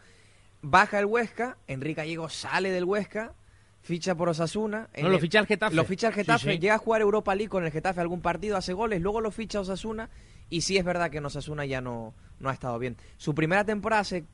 [0.64, 3.36] Baja el Huesca, Enrique Gallego sale del Huesca,
[3.84, 4.90] ficha por Osasuna.
[5.00, 5.76] No, lo ficha el Getafe.
[5.76, 6.58] Lo ficha el Getafe, sí.
[6.58, 9.60] llega a jugar Europa League con el Getafe algún partido, hace goles, luego lo ficha
[9.60, 10.10] Osasuna
[10.50, 12.98] y sí es verdad que en Osasuna ya no, no ha estado bien.
[13.18, 14.26] Su primera temporada hace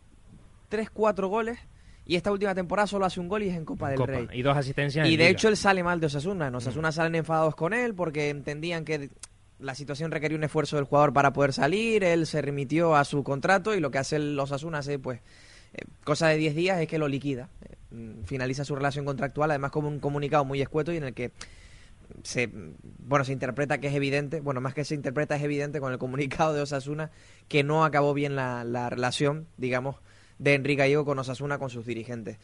[0.69, 1.60] 3, 4 goles
[2.05, 4.27] y esta última temporada solo hace un gol y es en Copa del Copa, Rey.
[4.34, 5.30] y dos asistencias Y en de Liga.
[5.31, 6.47] hecho él sale mal de Osasuna.
[6.47, 9.09] En Osasuna salen enfadados con él porque entendían que
[9.59, 12.03] la situación requería un esfuerzo del jugador para poder salir.
[12.03, 15.21] Él se remitió a su contrato y lo que hace el Osasuna hace pues
[15.73, 17.49] eh, cosa de 10 días es que lo liquida.
[17.61, 21.13] Eh, mm, finaliza su relación contractual, además como un comunicado muy escueto y en el
[21.13, 21.31] que
[22.23, 22.49] se
[22.99, 25.97] bueno se interpreta que es evidente, bueno, más que se interpreta es evidente con el
[25.97, 27.11] comunicado de Osasuna
[27.47, 29.95] que no acabó bien la, la relación, digamos,
[30.39, 32.39] de Enrique Gallego con Osasuna con sus dirigentes.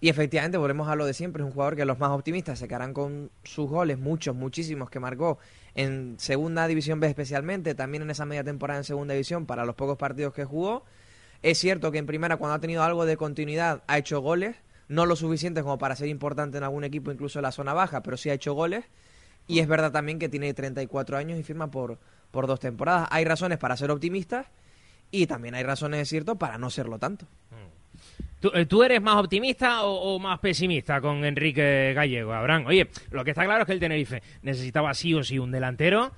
[0.00, 2.68] Y efectivamente, volvemos a lo de siempre, es un jugador que los más optimistas se
[2.68, 5.38] quedarán con sus goles, muchos, muchísimos que marcó
[5.74, 9.74] en Segunda División B especialmente, también en esa media temporada en Segunda División para los
[9.74, 10.84] pocos partidos que jugó.
[11.42, 14.56] Es cierto que en primera, cuando ha tenido algo de continuidad, ha hecho goles,
[14.88, 18.02] no lo suficientes como para ser importante en algún equipo, incluso en la zona baja,
[18.02, 18.84] pero sí ha hecho goles.
[19.46, 21.98] Y es verdad también que tiene 34 años y firma por,
[22.30, 23.08] por dos temporadas.
[23.10, 24.46] Hay razones para ser optimistas
[25.22, 27.26] y también hay razones, es cierto, para no serlo tanto.
[28.40, 32.66] ¿Tú, eh, tú eres más optimista o, más pesimista con Enrique Gallego, Abraham?
[32.66, 36.12] Oye, lo que está claro es que el Tenerife necesitaba sí o sí un delantero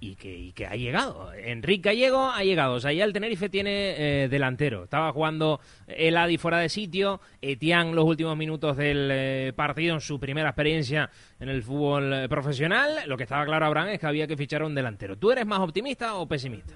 [0.00, 1.32] y que, y que ha llegado.
[1.34, 2.74] Enrique Gallego ha llegado.
[2.74, 3.94] O sea, ya el Tenerife tiene
[4.24, 4.84] eh, delantero.
[4.84, 7.20] Estaba jugando el Adi fuera de sitio.
[7.40, 11.10] Etián los últimos minutos del eh, partido en su primera experiencia
[11.40, 13.00] en el fútbol eh, profesional.
[13.06, 15.16] Lo que estaba claro, Abraham, es que había que fichar un delantero.
[15.16, 16.74] ¿Tú eres más optimista o pesimista?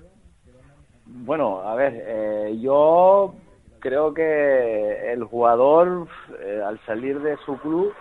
[1.12, 3.35] Bueno, a ver, eh, yo
[3.81, 6.07] creo que el jugador
[6.41, 7.93] eh, al salir de su club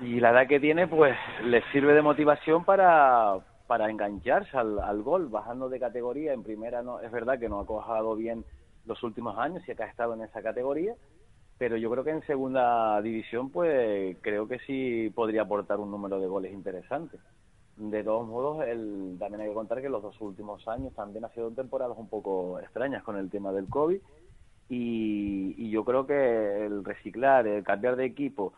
[0.00, 5.02] y la edad que tiene, pues le sirve de motivación para, para engancharse al, al
[5.02, 6.34] gol, bajando de categoría.
[6.34, 8.44] En primera no es verdad que no ha cojado bien
[8.84, 10.94] los últimos años y que ha estado en esa categoría,
[11.56, 16.20] pero yo creo que en segunda división, pues creo que sí podría aportar un número
[16.20, 17.16] de goles interesante.
[17.76, 21.28] De todos modos, el, también hay que contar que los dos últimos años también ha
[21.30, 24.00] sido temporadas un poco extrañas con el tema del COVID
[24.68, 28.54] y, yo creo que el reciclar, el cambiar de equipo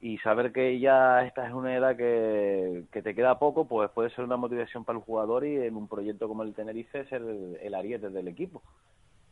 [0.00, 4.10] y saber que ya esta es una edad que, que te queda poco, pues puede
[4.10, 7.58] ser una motivación para el jugador y en un proyecto como el Tenerife ser el,
[7.60, 8.62] el ariete del equipo.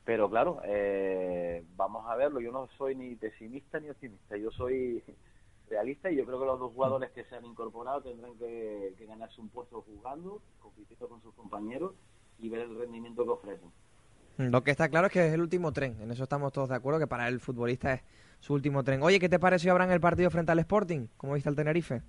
[0.05, 2.41] Pero claro, eh, vamos a verlo.
[2.41, 4.37] Yo no soy ni pesimista ni optimista.
[4.37, 5.03] Yo soy
[5.69, 9.07] realista y yo creo que los dos jugadores que se han incorporado tendrán que, que
[9.07, 11.93] ganarse un puesto jugando, compitiendo con sus compañeros
[12.39, 13.71] y ver el rendimiento que ofrecen.
[14.39, 16.77] Lo que está claro es que es el último tren, en eso estamos todos de
[16.77, 18.03] acuerdo, que para el futbolista es
[18.39, 19.03] su último tren.
[19.03, 21.09] Oye, ¿qué te pareció, Abraham, el partido frente al Sporting?
[21.17, 22.03] ¿Cómo viste al Tenerife?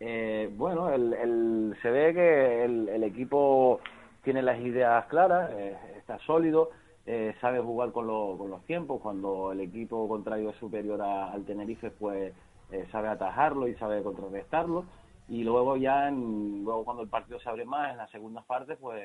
[0.00, 3.80] Eh, bueno, el, el- se ve que el, el equipo
[4.24, 6.70] tiene las ideas claras, eh, está sólido,
[7.06, 9.00] eh, sabe jugar con, lo- con los tiempos.
[9.00, 12.32] Cuando el equipo contrario es superior a- al Tenerife, pues
[12.74, 14.84] eh, sabe atajarlo y sabe contrarrestarlo.
[15.28, 19.02] Y luego ya, luego cuando el partido se abre más, en las segundas partes, pues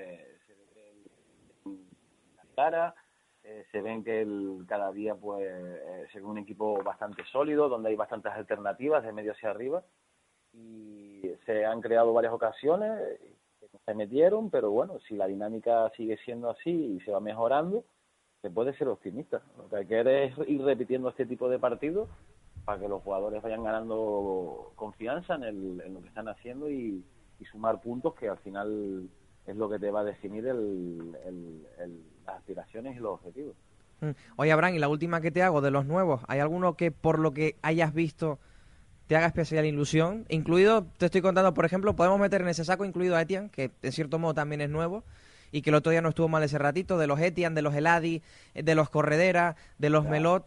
[0.48, 1.78] se ve
[2.36, 2.96] la cara,
[3.44, 7.70] eh, se ven que el, cada día pues eh, se ve un equipo bastante sólido,
[7.70, 9.84] donde hay bastantes alternativas de medio hacia arriba
[10.52, 13.20] y se han creado varias ocasiones
[13.86, 17.84] se metieron, pero bueno, si la dinámica sigue siendo así y se va mejorando,
[18.42, 19.42] se puede ser optimista.
[19.58, 22.10] Lo que hay es ir repitiendo este tipo de partidos
[22.66, 27.04] para que los jugadores vayan ganando confianza en, el- en lo que están haciendo y,
[27.40, 29.10] y sumar puntos que al final
[29.48, 31.12] es lo que te va a definir el-
[32.26, 33.56] las aspiraciones y los objetivos.
[34.02, 34.10] Mm.
[34.38, 37.20] Oye, Abraham, y la última que te hago de los nuevos, ¿hay alguno que por
[37.20, 38.40] lo que hayas visto
[39.08, 40.26] te haga especial ilusión?
[40.30, 43.72] Incluido, te estoy contando, por ejemplo, podemos meter en ese saco incluido a Etienne, que
[43.82, 45.04] en cierto modo también es nuevo,
[45.52, 47.74] y que el otro día no estuvo mal ese ratito, de los Etienne, de los
[47.74, 48.22] Eladi,
[48.54, 50.46] eh, de los Corredera, de los Melot.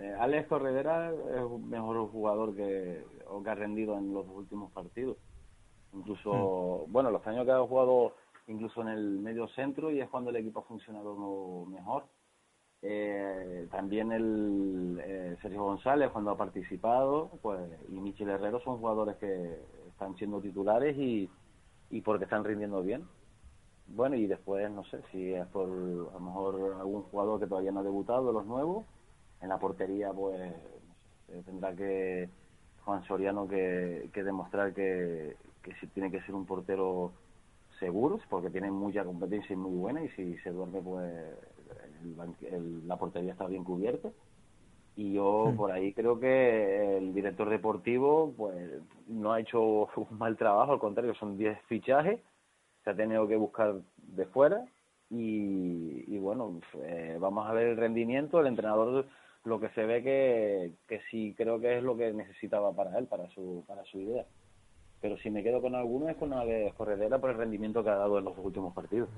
[0.00, 4.72] Eh, Alex Corredera es un mejor jugador que, o que ha rendido en los últimos
[4.72, 5.18] partidos.
[5.92, 8.14] Incluso, bueno, los años que ha jugado
[8.46, 12.04] incluso en el medio centro y es cuando el equipo ha funcionado mejor.
[12.82, 17.60] Eh, también el eh, Sergio González cuando ha participado pues
[17.90, 19.58] y Michel Herrero son jugadores que
[19.90, 21.28] están siendo titulares y,
[21.90, 23.06] y porque están rindiendo bien.
[23.86, 27.72] Bueno, y después no sé si es por a lo mejor algún jugador que todavía
[27.72, 28.86] no ha debutado de los nuevos.
[29.40, 30.40] En la portería pues
[31.26, 32.28] sé, tendrá que
[32.84, 37.12] Juan Soriano que, que demostrar que, que tiene que ser un portero
[37.78, 41.12] seguro porque tiene mucha competencia y muy buena y si se duerme pues
[42.02, 42.16] el
[42.54, 44.10] el- la portería está bien cubierta.
[44.96, 48.54] Y yo por ahí creo que el director deportivo pues
[49.08, 49.62] no ha hecho
[49.96, 52.20] un mal trabajo, al contrario, son 10 fichajes,
[52.84, 54.66] se ha tenido que buscar de fuera
[55.10, 59.06] y, y bueno, eh, vamos a ver el rendimiento, el entrenador
[59.44, 63.06] lo que se ve que, que sí creo que es lo que necesitaba para él,
[63.06, 64.24] para su, para su idea.
[65.00, 67.96] Pero si me quedo con alguno es con Alex Corredera por el rendimiento que ha
[67.96, 69.08] dado en los últimos partidos.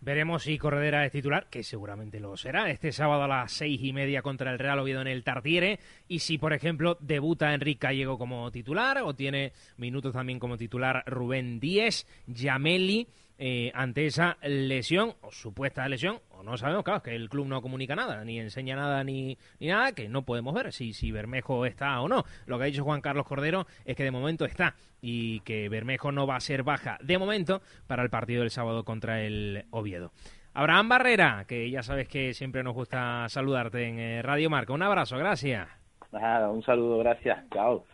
[0.00, 3.92] Veremos si Corredera es titular, que seguramente lo será, este sábado a las seis y
[3.94, 5.80] media contra el Real Oviedo en el Tartiere.
[6.06, 11.02] Y si, por ejemplo, debuta Enrique Gallego como titular o tiene minutos también como titular
[11.06, 17.14] Rubén Díez, Yameli, eh, ante esa lesión o supuesta lesión, o no sabemos, claro, que
[17.14, 20.72] el club no comunica nada, ni enseña nada, ni, ni nada, que no podemos ver
[20.72, 22.24] si, si Bermejo está o no.
[22.46, 26.12] Lo que ha dicho Juan Carlos Cordero es que de momento está y que Bermejo
[26.12, 30.12] no va a ser baja de momento para el partido del sábado contra el Oviedo.
[30.54, 34.72] Abraham Barrera, que ya sabes que siempre nos gusta saludarte en eh, Radio Marca.
[34.72, 35.68] Un abrazo, gracias.
[36.12, 37.38] Nada, un saludo, gracias.
[37.52, 37.84] Chao.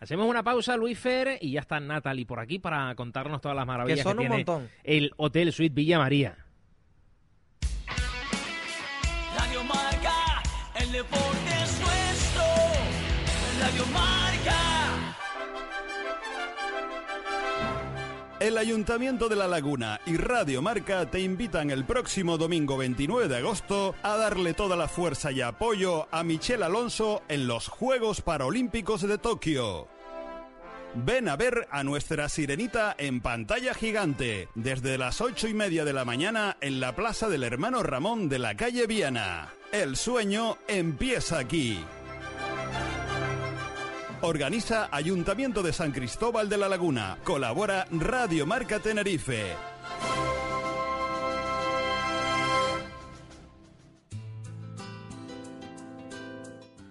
[0.00, 3.64] Hacemos una pausa, Luis Fer, y ya está Natalie por aquí para contarnos todas las
[3.64, 4.68] maravillas Que son un tiene montón.
[4.82, 6.41] el Hotel Suite Villa María.
[18.42, 23.36] El Ayuntamiento de La Laguna y Radio Marca te invitan el próximo domingo 29 de
[23.36, 29.02] agosto a darle toda la fuerza y apoyo a Michelle Alonso en los Juegos Paralímpicos
[29.02, 30.01] de Tokio.
[30.94, 35.94] Ven a ver a nuestra sirenita en pantalla gigante desde las ocho y media de
[35.94, 39.54] la mañana en la Plaza del Hermano Ramón de la calle Viana.
[39.72, 41.82] El sueño empieza aquí.
[44.20, 47.16] Organiza Ayuntamiento de San Cristóbal de la Laguna.
[47.24, 49.56] Colabora Radio Marca Tenerife.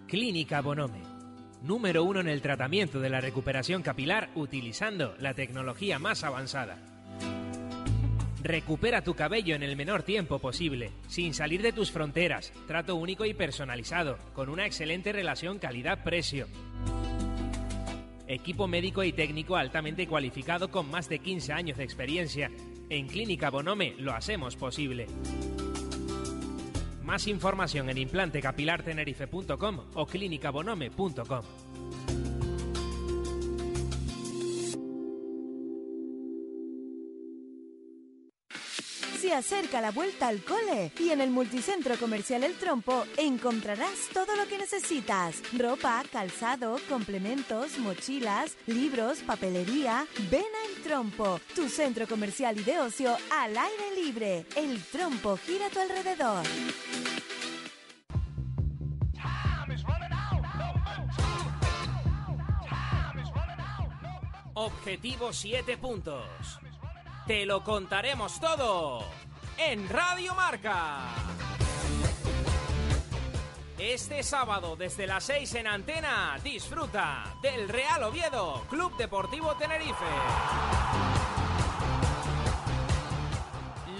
[0.07, 1.10] Clínica Bonome.
[1.61, 6.77] Número uno en el tratamiento de la recuperación capilar utilizando la tecnología más avanzada.
[8.41, 12.51] Recupera tu cabello en el menor tiempo posible, sin salir de tus fronteras.
[12.65, 16.47] Trato único y personalizado, con una excelente relación calidad-precio.
[18.27, 22.49] Equipo médico y técnico altamente cualificado con más de 15 años de experiencia.
[22.89, 25.05] En Clínica Bonome lo hacemos posible.
[27.11, 31.41] Más información en implantecapilartenerife.com o clínicabonome.com.
[39.31, 44.45] Acerca la vuelta al cole y en el multicentro comercial El Trompo encontrarás todo lo
[44.47, 45.41] que necesitas.
[45.57, 50.05] Ropa, calzado, complementos, mochilas, libros, papelería.
[50.29, 54.45] Ven a El Trompo, tu centro comercial y de ocio al aire libre.
[54.55, 56.45] El Trompo gira a tu alrededor.
[64.53, 66.60] Objetivo 7 puntos.
[67.31, 69.05] Te lo contaremos todo
[69.57, 71.15] en Radio Marca.
[73.79, 80.03] Este sábado desde las 6 en antena disfruta del Real Oviedo Club Deportivo Tenerife.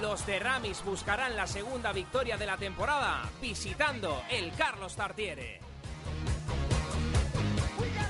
[0.01, 5.61] Los de Ramis buscarán la segunda victoria de la temporada visitando el Carlos Tartiere.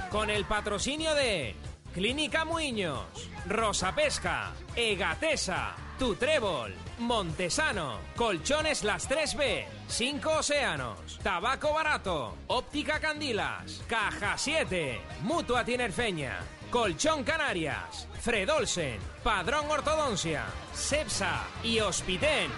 [0.10, 1.56] Con el patrocinio de
[1.94, 13.00] Clínica Muiños, Rosa Pesca, Egatesa, Tutrébol, Montesano, Colchones Las 3B, Cinco Océanos, Tabaco Barato, Óptica
[13.00, 16.40] Candilas, Caja 7, Mutua Tinerfeña,
[16.70, 22.50] Colchón Canarias, Fredolsen, Padrón Ortodoncia, Cepsa y Hospiten.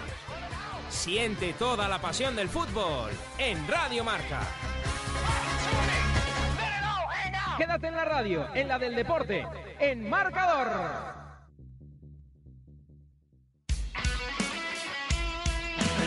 [0.90, 4.42] Siente toda la pasión del fútbol en Radio Marca.
[7.56, 9.46] Quédate en la radio, en la del deporte,
[9.78, 10.68] en Marcador.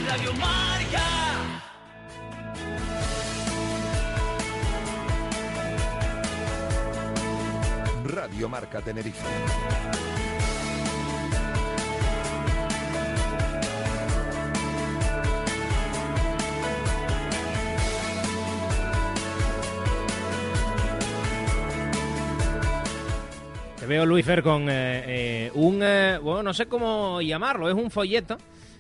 [0.08, 1.08] Radio Marca.
[8.06, 10.37] Radio Marca Tenerife.
[23.88, 25.80] Veo, Luis Fer, con eh, eh, un...
[25.82, 28.38] eh, bueno, no sé cómo llamarlo, es un folleto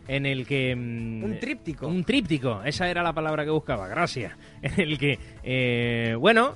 [0.08, 0.76] en el que...
[0.76, 1.88] mm, Un tríptico.
[1.88, 4.34] Un tríptico, esa era la palabra que buscaba, gracias.
[4.62, 6.56] En el que, bueno,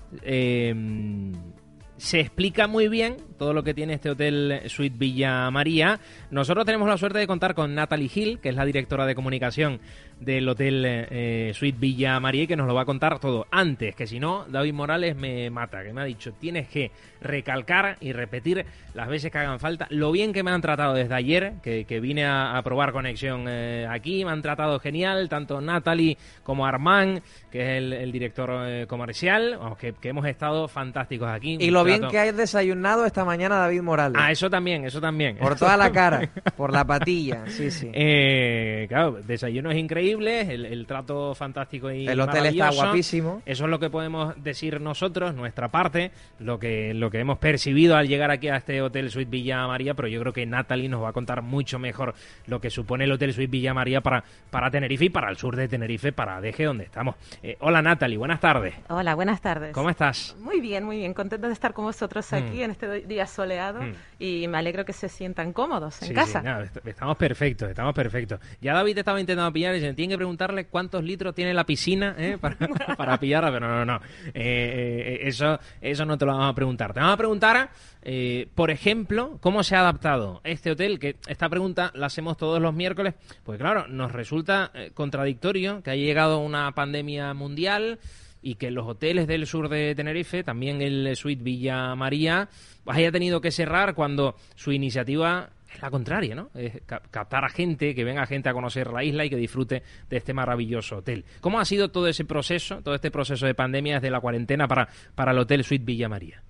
[1.97, 5.99] se explica muy bien todo lo que tiene este hotel Suite Villa María.
[6.31, 9.79] Nosotros tenemos la suerte de contar con Natalie Hill, que es la directora de comunicación
[10.21, 13.47] del hotel eh, Suite Villa María, que nos lo va a contar todo.
[13.51, 16.91] Antes, que si no, David Morales me mata, que me ha dicho, tienes que
[17.21, 21.13] recalcar y repetir las veces que hagan falta lo bien que me han tratado desde
[21.13, 25.59] ayer, que, que vine a, a probar conexión eh, aquí, me han tratado genial, tanto
[25.59, 30.67] Natalie como Armand, que es el, el director eh, comercial, vamos, que, que hemos estado
[30.67, 31.57] fantásticos aquí.
[31.59, 34.21] Y lo bien que hayas desayunado esta mañana David Morales.
[34.21, 35.37] Ah, eso también, eso también.
[35.37, 37.89] Por toda la cara, por la patilla, sí, sí.
[37.93, 39.73] Eh, claro, desayunos
[40.11, 43.41] increíbles, el, el trato fantástico y El hotel está guapísimo.
[43.45, 47.95] Eso es lo que podemos decir nosotros, nuestra parte, lo que, lo que hemos percibido
[47.95, 51.01] al llegar aquí a este Hotel Suite Villa María, pero yo creo que Natalie nos
[51.03, 52.13] va a contar mucho mejor
[52.47, 55.55] lo que supone el Hotel Suite Villa María para, para Tenerife y para el sur
[55.55, 57.15] de Tenerife, para Deje, donde estamos.
[57.43, 58.73] Eh, hola Natalie, buenas tardes.
[58.89, 59.73] Hola, buenas tardes.
[59.73, 60.35] ¿Cómo estás?
[60.39, 61.13] Muy bien, muy bien.
[61.13, 62.63] Contenta de estar con vosotros aquí Mm.
[62.63, 63.93] en este día soleado Mm.
[64.19, 66.41] y me alegro que se sientan cómodos en Sí, casa.
[66.41, 68.39] sí, no, est- estamos perfectos, estamos perfectos.
[68.61, 72.37] Ya David estaba intentando pillar y tiene que preguntarle cuántos litros tiene la piscina eh,
[72.41, 72.57] para,
[72.97, 74.01] para pillarla, pero no, no, no.
[74.27, 76.91] Eh, eh, eso, eso no te lo vamos a preguntar.
[76.91, 77.69] Te vamos a preguntar,
[78.01, 82.59] eh, por ejemplo, cómo se ha adaptado este hotel, que esta pregunta la hacemos todos
[82.59, 83.13] los miércoles,
[83.43, 87.99] pues claro, nos resulta eh, contradictorio que haya llegado una pandemia mundial
[88.41, 92.49] y que los hoteles del sur de Tenerife, también el Suite Villa María,
[92.87, 96.49] haya tenido que cerrar cuando su iniciativa es la contraria, ¿no?
[96.53, 99.83] Es ca- captar a gente, que venga gente a conocer la isla y que disfrute
[100.09, 101.25] de este maravilloso hotel.
[101.41, 104.87] ¿Cómo ha sido todo ese proceso, todo este proceso de pandemia desde la cuarentena para,
[105.15, 106.41] para el Hotel Suite Villa María?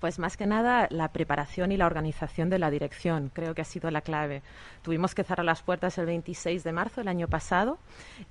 [0.00, 3.64] Pues más que nada la preparación y la organización de la dirección creo que ha
[3.64, 4.42] sido la clave.
[4.82, 7.78] Tuvimos que cerrar las puertas el 26 de marzo del año pasado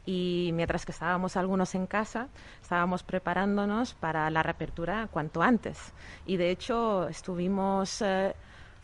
[0.06, 2.28] y mientras que estábamos algunos en casa,
[2.62, 5.94] estábamos preparándonos para la reapertura cuanto antes.
[6.28, 8.36] Y de hecho estuvimos eh,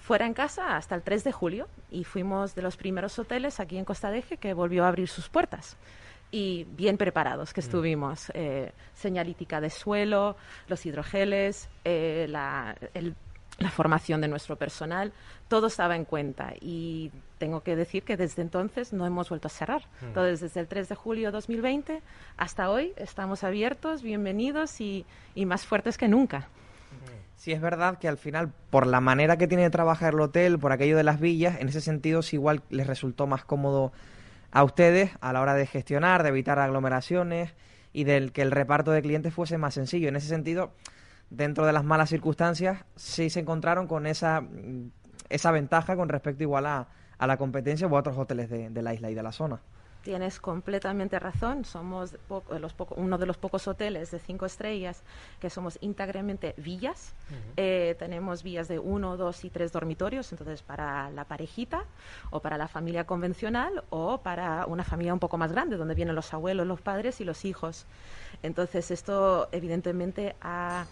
[0.10, 3.78] fuera en casa hasta el 3 de julio y fuimos de los primeros hoteles aquí
[3.78, 5.78] en Costa de Eje que volvió a abrir sus puertas
[6.32, 8.32] y bien preparados que estuvimos.
[8.34, 10.36] Eh, señalítica de suelo,
[10.68, 13.14] los hidrogeles, eh, la, el-
[13.60, 15.12] la formación de nuestro personal,
[15.48, 16.54] todo estaba en cuenta.
[16.60, 19.82] Y tengo que decir que desde entonces no hemos vuelto a cerrar.
[20.02, 20.06] Mm.
[20.06, 22.02] Entonces, desde el 3 de julio de 2020
[22.38, 25.06] hasta hoy estamos abiertos, bienvenidos y,
[25.36, 26.48] y más fuertes que nunca.
[27.40, 30.60] Sí, es verdad que al final, por la manera que tiene de trabajar el hotel,
[30.60, 33.94] por aquello de las villas, en ese sentido, sí igual les resultó más cómodo
[34.52, 37.54] a ustedes a la hora de gestionar, de evitar aglomeraciones
[37.94, 40.10] y del que el reparto de clientes fuese más sencillo.
[40.10, 40.74] En ese sentido,
[41.30, 44.92] dentro de las malas circunstancias, sí se encontraron con esa, mm,
[45.30, 48.94] esa ventaja con respecto igual a, a la competencia u otros hoteles de, de la
[48.94, 49.62] isla y de la zona.
[50.02, 51.66] Tienes completamente razón.
[51.66, 55.04] Somos po- los poco- uno de los pocos hoteles de cinco estrellas
[55.42, 57.14] que somos íntegramente villas.
[57.58, 61.84] Eh, tenemos villas de uno, dos y tres dormitorios, entonces para la parejita
[62.30, 66.16] o para la familia convencional o para una familia un poco más grande, donde vienen
[66.16, 67.86] los abuelos, los padres y los hijos.
[68.42, 70.86] Entonces esto evidentemente ha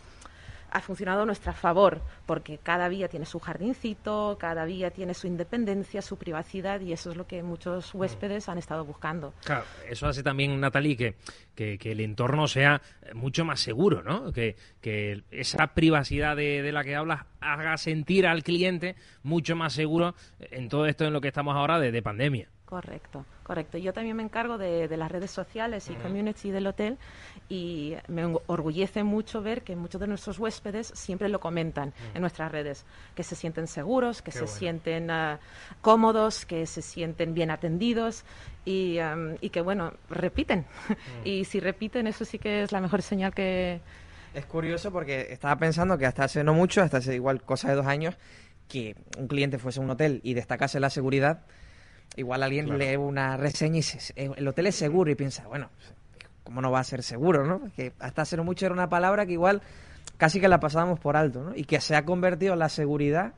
[0.72, 5.27] ha funcionado a nuestro favor, porque cada vía tiene su jardincito, cada vía tiene su
[5.27, 9.34] independencia, su privacidad, y eso es lo que muchos huéspedes han estado buscando.
[9.44, 11.15] Claro, eso hace también, Natalie, que,
[11.56, 12.81] que, que el entorno sea
[13.14, 14.31] mucho más seguro, ¿no?
[14.31, 19.73] Que, que esa privacidad de, de la que hablas haga sentir al cliente mucho más
[19.73, 22.49] seguro en todo esto en lo que estamos ahora de, de pandemia.
[22.68, 23.77] Correcto, correcto.
[23.77, 26.98] Yo también me encargo de, de las redes sociales y community del hotel
[27.48, 32.52] y me orgullece mucho ver que muchos de nuestros huéspedes siempre lo comentan en nuestras
[32.52, 32.85] redes,
[33.15, 34.57] que se sienten seguros, que Qué se bueno.
[34.57, 35.39] sienten ah,
[35.80, 38.26] cómodos, que se sienten bien atendidos
[38.65, 40.65] y, am, y que, bueno, repiten.
[41.23, 43.80] y si repiten, eso sí que es la mejor señal que...
[44.34, 47.76] Es curioso porque estaba pensando que hasta hace no mucho, hasta hace igual cosa de
[47.76, 48.18] dos años,
[48.68, 51.45] que un cliente fuese a un hotel y destacase la seguridad,
[52.15, 52.79] igual alguien Claro.
[52.79, 55.69] lee una reseña y dice, "Eh, el hotel es seguro y piensa, bueno,
[56.43, 57.61] ¿cómo no va a ser seguro, no?
[57.75, 59.61] Que hasta hace no mucho era una palabra que igual
[60.17, 61.55] casi que la pasábamos por alto, ¿no?
[61.55, 63.34] Y que se ha convertido en la seguridad,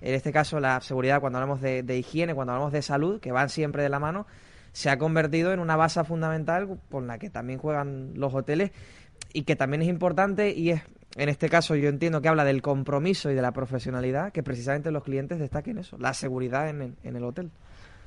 [0.00, 3.32] en este caso la seguridad cuando hablamos de, de higiene, cuando hablamos de salud, que
[3.32, 4.26] van siempre de la mano,
[4.72, 8.70] se ha convertido en una base fundamental con la que también juegan los hoteles
[9.32, 10.82] y que también es importante y es,
[11.16, 14.92] en este caso yo entiendo que habla del compromiso y de la profesionalidad, que precisamente
[14.92, 17.50] los clientes destaquen eso, la seguridad en en el hotel.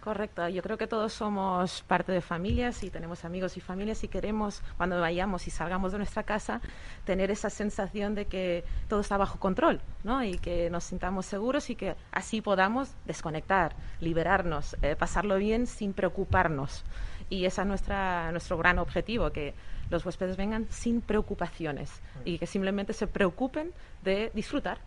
[0.04, 4.10] Correcto, yo creo que todos somos parte de familias y tenemos amigos y familias y
[4.10, 6.60] queremos, cuando vayamos y salgamos de nuestra casa,
[7.06, 10.22] tener esa sensación de que todo está bajo control, ¿no?
[10.22, 15.94] Y que nos sintamos seguros y que así podamos desconectar, liberarnos, eh, pasarlo bien sin
[15.94, 16.84] preocuparnos.
[17.30, 19.54] Y ese es nuestra, nuestro gran objetivo, que
[19.90, 23.72] los huéspedes vengan sin preocupaciones y que simplemente se preocupen
[24.04, 24.80] de disfrutar.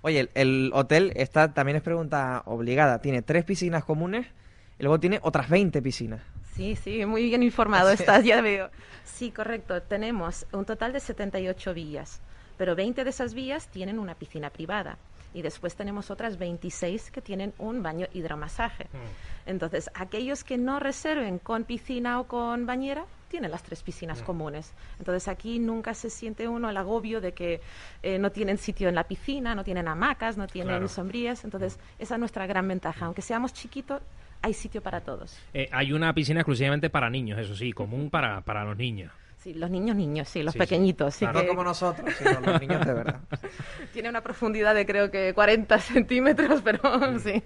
[0.00, 4.26] Oye, el, el hotel está, también es pregunta obligada, tiene tres piscinas comunes
[4.78, 6.20] y luego tiene otras 20 piscinas.
[6.54, 8.26] Sí, sí, muy bien informado Así estás, es.
[8.26, 8.70] ya veo.
[9.04, 9.82] Sí, correcto.
[9.82, 12.20] Tenemos un total de 78 villas,
[12.56, 14.96] pero 20 de esas villas tienen una piscina privada.
[15.34, 18.86] Y después tenemos otras 26 que tienen un baño hidromasaje.
[19.44, 24.72] Entonces, aquellos que no reserven con piscina o con bañera, tienen las tres piscinas comunes.
[24.98, 27.60] Entonces, aquí nunca se siente uno el agobio de que
[28.02, 30.88] eh, no tienen sitio en la piscina, no tienen hamacas, no tienen Claro.
[30.88, 31.44] sombrillas.
[31.44, 33.04] Entonces, esa es nuestra gran ventaja.
[33.04, 34.00] Aunque seamos chiquitos,
[34.46, 35.36] hay sitio para todos.
[35.52, 39.12] Eh, hay una piscina exclusivamente para niños, eso sí, común para, para los niños.
[39.38, 41.14] Sí, los niños, niños, sí, los Sí, pequeñitos.
[41.14, 41.40] Sí, Claro.
[41.40, 43.20] que No como nosotros, sino los niños de verdad.
[43.92, 46.80] Tiene una profundidad de creo que 40 centímetros, pero
[47.20, 47.42] sí.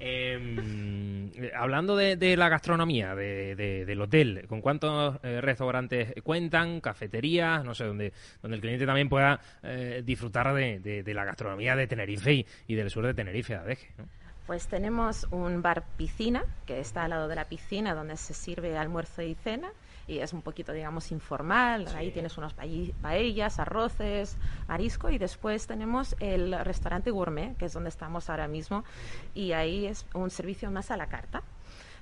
[0.00, 6.14] Eh, eh, hablando de, de la gastronomía de- de- del hotel, ¿con cuántos eh, restaurantes
[6.22, 11.14] cuentan, cafeterías, no sé, donde, donde el cliente también pueda eh, disfrutar de, de- de
[11.14, 14.04] la gastronomía de Tenerife y, y del sur de Tenerife, de Adeje, ¿no?
[14.48, 18.78] Pues tenemos un bar piscina, que está al lado de la piscina, donde se sirve
[18.78, 19.68] almuerzo y cena,
[20.06, 21.86] y es un poquito, digamos, informal.
[21.94, 27.74] Ahí tienes unos paella- paellas, arroces, marisco, y después tenemos el restaurante gourmet, que es
[27.74, 28.84] donde estamos ahora mismo,
[29.34, 31.42] y ahí es un servicio más a la carta.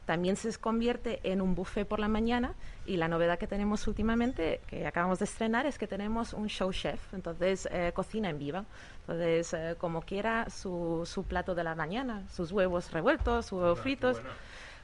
[0.07, 2.55] También se convierte en un buffet por la mañana
[2.87, 6.73] y la novedad que tenemos últimamente, que acabamos de estrenar, es que tenemos un show
[6.73, 8.65] chef, entonces eh, cocina en vivo.
[9.01, 13.81] Entonces, eh, como quiera su, su plato de la mañana, sus huevos revueltos, sus huevos
[13.81, 14.21] fritos.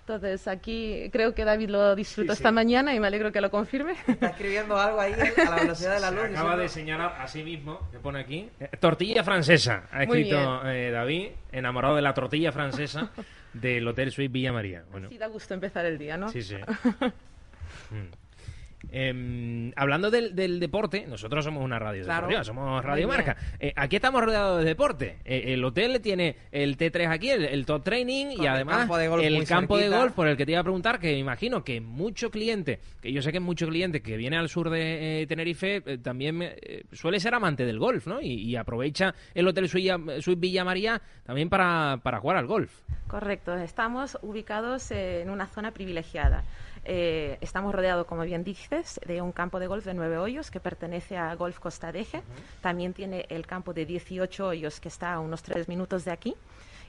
[0.01, 2.41] Entonces, aquí creo que David lo disfrutó Sí, sí.
[2.43, 3.93] esta mañana y me alegro que lo confirme.
[4.09, 6.25] Está escribiendo algo ahí a la velocidad de la Se luz.
[6.37, 10.91] acaba de señalar a sí mismo, que pone aquí, eh, tortilla francesa, ha escrito eh,
[10.91, 13.11] David, enamorado de la tortilla francesa
[13.53, 14.85] del Hotel Suite Villa María.
[14.91, 16.29] Bueno, Sí, da gusto empezar el día, ¿no?
[16.29, 16.57] Sí, sí.
[17.91, 18.22] Mm.
[18.91, 22.23] Em, hablando del, del deporte, nosotros somos una radio Claro.
[22.27, 23.17] deportiva, somos Radio Muy.
[23.17, 23.37] Marca.
[23.61, 25.19] Eh, aquí estamos rodeados de deporte.
[25.25, 28.79] Eh, el hotel tiene el T3 aquí, el, el top training Con y el además
[28.79, 31.13] campo de golf el campo de golf por el que te iba a preguntar, que
[31.13, 34.69] me imagino que mucho cliente, que yo sé que mucho cliente que viene al sur
[34.71, 38.21] de eh, Tenerife eh, también eh, suele ser amante del golf, ¿no?
[38.21, 42.73] Y, y aprovecha el Hotel Suite, Suite Villa María también para, para jugar al golf.
[43.07, 46.45] Correcto, estamos ubicados en una zona privilegiada.
[46.85, 50.59] Eh, estamos rodeados, como bien dices, de un campo de golf de nueve hoyos que
[50.61, 52.23] pertenece a Golf Costa Deje.
[52.61, 56.35] También tiene el campo de 18 hoyos que está a unos tres minutos de aquí.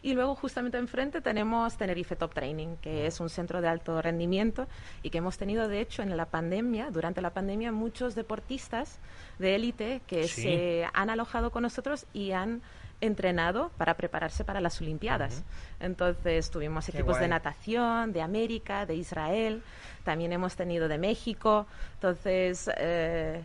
[0.01, 4.67] Y luego justamente enfrente tenemos Tenerife Top Training, que es un centro de alto rendimiento
[5.01, 8.99] y que hemos tenido, de hecho, en la pandemia, durante la pandemia, muchos deportistas
[9.39, 10.41] de élite que Sí.
[10.41, 12.61] se han alojado con nosotros y han
[13.05, 15.43] entrenado para prepararse para las Olimpiadas.
[15.79, 19.61] Entonces tuvimos Qué equipos de natación, de América, de Israel,
[20.03, 21.67] también hemos tenido de México.
[21.95, 23.43] Entonces eh,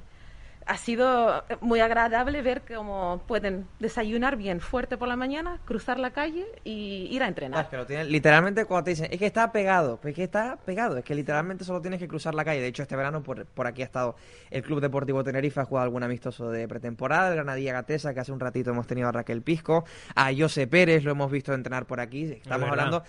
[0.68, 6.10] ha sido muy agradable ver cómo pueden desayunar bien fuerte por la mañana, cruzar la
[6.10, 7.64] calle y ir a Ah, entrenar.
[7.64, 10.24] es que lo tienen- literalmente cuando te dicen, es que está pegado, pues es que
[10.24, 12.60] está pegado, es que literalmente solo tienes que cruzar la calle.
[12.60, 14.14] De hecho, este verano por, por aquí ha estado
[14.50, 18.32] el Club Deportivo Tenerife, ha jugado algún amistoso de pretemporada, el Granadilla Gatesa, que hace
[18.32, 19.84] un ratito hemos tenido a Raquel Pisco,
[20.14, 22.24] a José Pérez, lo hemos visto entrenar por aquí.
[22.24, 23.06] Estamos hablando de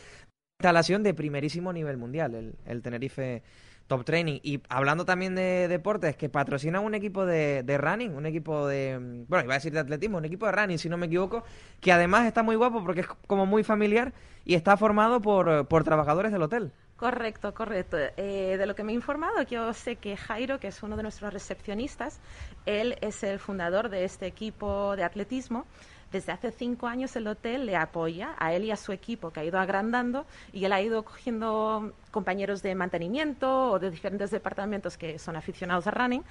[0.61, 3.43] instalación de primerísimo nivel mundial, el, el Tenerife
[3.89, 4.39] Top Training.
[4.43, 8.97] Y hablando también de deportes, que patrocina un equipo de, de running, un equipo de,
[8.97, 11.43] mm, bueno, iba a decir de atletismo, un equipo de running, si no me equivoco,
[11.81, 14.13] que además está muy guapo porque es como muy familiar
[14.45, 16.71] y está formado por, por trabajadores del hotel.
[16.99, 17.97] Correcto, correcto.
[18.17, 21.03] Eh, de lo que me he informado, yo sé que Jairo, que es uno de
[21.03, 22.19] nuestros recepcionistas,
[22.65, 25.65] él es el fundador de este equipo de atletismo.
[26.11, 29.41] Desde hace cinco años el hotel le apoya a él y a su equipo, que
[29.41, 34.97] ha ido agrandando, y él ha ido cogiendo compañeros de mantenimiento o de diferentes departamentos
[34.97, 36.23] que son aficionados a running,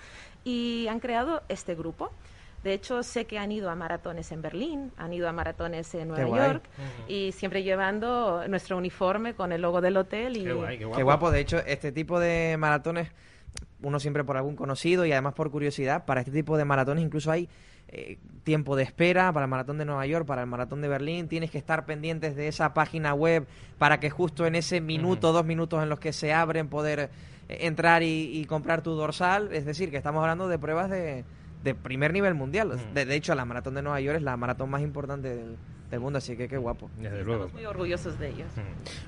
[0.44, 2.10] y han creado este grupo.
[2.64, 6.09] De hecho, sé que han ido a maratones en Berlín, han ido a maratones en
[6.09, 6.36] Nueva.
[6.36, 6.64] York,
[7.06, 10.36] y siempre llevando nuestro uniforme con el logo del hotel.
[10.36, 11.30] Y Qué guapo.
[11.30, 13.12] De hecho, este tipo de maratones,
[13.82, 17.30] uno siempre por algún conocido y además por curiosidad, para este tipo de maratones incluso
[17.30, 17.48] hay
[17.88, 21.28] eh, tiempo de espera para el maratón de Nueva York, para el maratón de Berlín.
[21.28, 23.46] Tienes que estar pendientes de esa página web
[23.78, 27.10] para que justo en ese minuto, dos minutos en los que se abren, poder
[27.48, 29.52] eh, entrar y, y comprar tu dorsal.
[29.52, 31.24] Es decir, que estamos hablando de pruebas de,
[31.62, 32.78] de primer nivel mundial.
[32.94, 35.56] De, de hecho, la maratón de Nueva York es la maratón más importante del,
[35.90, 36.90] del mundo, así que qué guapo.
[36.98, 37.48] Desde luego.
[37.48, 38.48] muy orgullosos de ellos.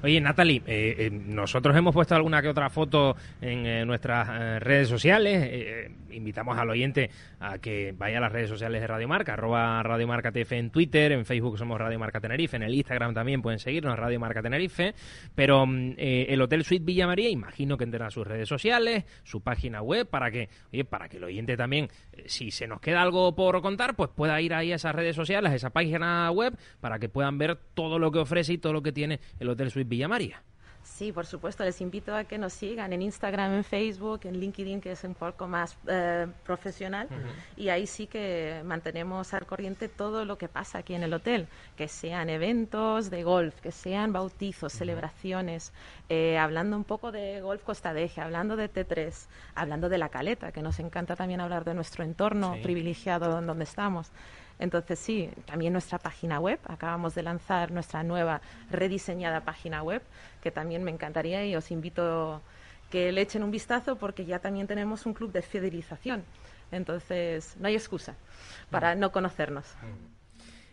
[0.02, 4.58] Oye, Natalie, eh, eh, nosotros hemos puesto alguna que otra foto en eh, nuestras eh,
[4.60, 5.90] redes sociales.
[6.10, 10.06] Invitamos al oyente a que vaya a las redes sociales de Radio Marca, arroba Radio
[10.06, 13.58] Marca TF en Twitter, en Facebook somos Radio Marca Tenerife, en el Instagram también pueden
[13.58, 14.94] seguirnos, Radio Marca Tenerife.
[15.34, 19.40] Pero mm, eh, el Hotel Suite Villa María, imagino que tendrá sus redes sociales, su
[19.42, 23.02] página web, para que, oye, para que el oyente también, eh, si se nos queda
[23.02, 26.56] algo por contar, pues pueda ir ahí a esas redes sociales, a esa página web,
[26.80, 29.70] para que puedan ver todo lo que ofrece y todo lo que tiene el Hotel
[29.70, 30.42] Suite Villa María.
[30.82, 34.80] Sí, por supuesto, les invito a que nos sigan en Instagram, en Facebook, en LinkedIn,
[34.80, 37.06] que es un poco más eh, profesional.
[37.54, 41.48] Y ahí sí que mantenemos al corriente todo lo que pasa aquí en el hotel,
[41.76, 45.74] que sean eventos de golf, que sean bautizos, celebraciones,
[46.08, 50.08] eh, hablando un poco de golf Costa de Eje, hablando de T3, hablando de la
[50.08, 52.62] caleta, que nos encanta también hablar de nuestro entorno Sí.
[52.62, 54.10] privilegiado en donde estamos.
[54.60, 60.02] Entonces sí, también nuestra página web, acabamos de lanzar nuestra nueva rediseñada página web,
[60.42, 62.42] que también me encantaría y os invito
[62.90, 66.24] que le echen un vistazo porque ya también tenemos un club de fidelización.
[66.70, 68.14] Entonces no hay excusa
[68.70, 69.64] para no conocernos.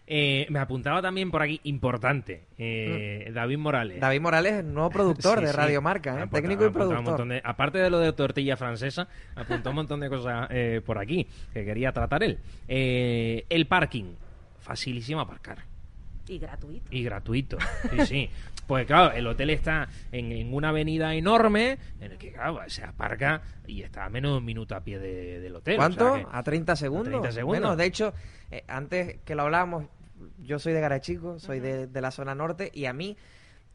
[0.09, 3.99] Eh, me apuntaba también por aquí, importante, eh, David Morales.
[3.99, 5.57] David Morales, nuevo productor Sí, de sí.
[5.57, 6.21] Radio Marca, ¿eh?
[6.21, 7.01] Apunta- técnico y un productor.
[7.03, 10.97] montón de- aparte de lo de tortilla francesa, apuntó un montón de cosas eh, por
[10.97, 12.39] aquí que quería tratar él.
[12.69, 14.13] Eh, el parking,
[14.61, 15.59] facilísimo aparcar.
[16.29, 16.87] Y gratuito.
[16.89, 17.57] Y gratuito,
[17.91, 18.29] sí, sí.
[18.65, 22.83] Pues claro, el hotel está en, en una avenida enorme en el que, claro, se
[22.83, 25.75] aparca y está a menos de un minuto a pie de- del hotel.
[25.79, 26.13] o sea ¿Cuánto?
[26.15, 27.07] que- a 30 segundos.
[27.07, 27.61] 30 segundos.
[27.61, 28.13] Menos, de hecho,
[28.51, 29.85] eh, antes que lo hablábamos,
[30.39, 33.17] yo soy de Garachico, soy de, de la zona norte y a mí,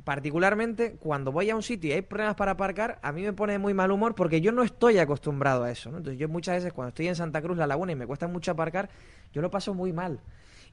[0.04, 3.54] particularmente, cuando voy a un sitio y hay problemas para aparcar, a mí me pone
[3.54, 5.90] de muy mal humor porque yo no estoy acostumbrado a eso.
[5.90, 5.98] ¿no?
[5.98, 8.50] Entonces yo muchas veces cuando estoy en Santa Cruz, La Laguna, y me cuesta mucho
[8.50, 8.88] aparcar,
[9.32, 10.20] yo lo paso muy mal.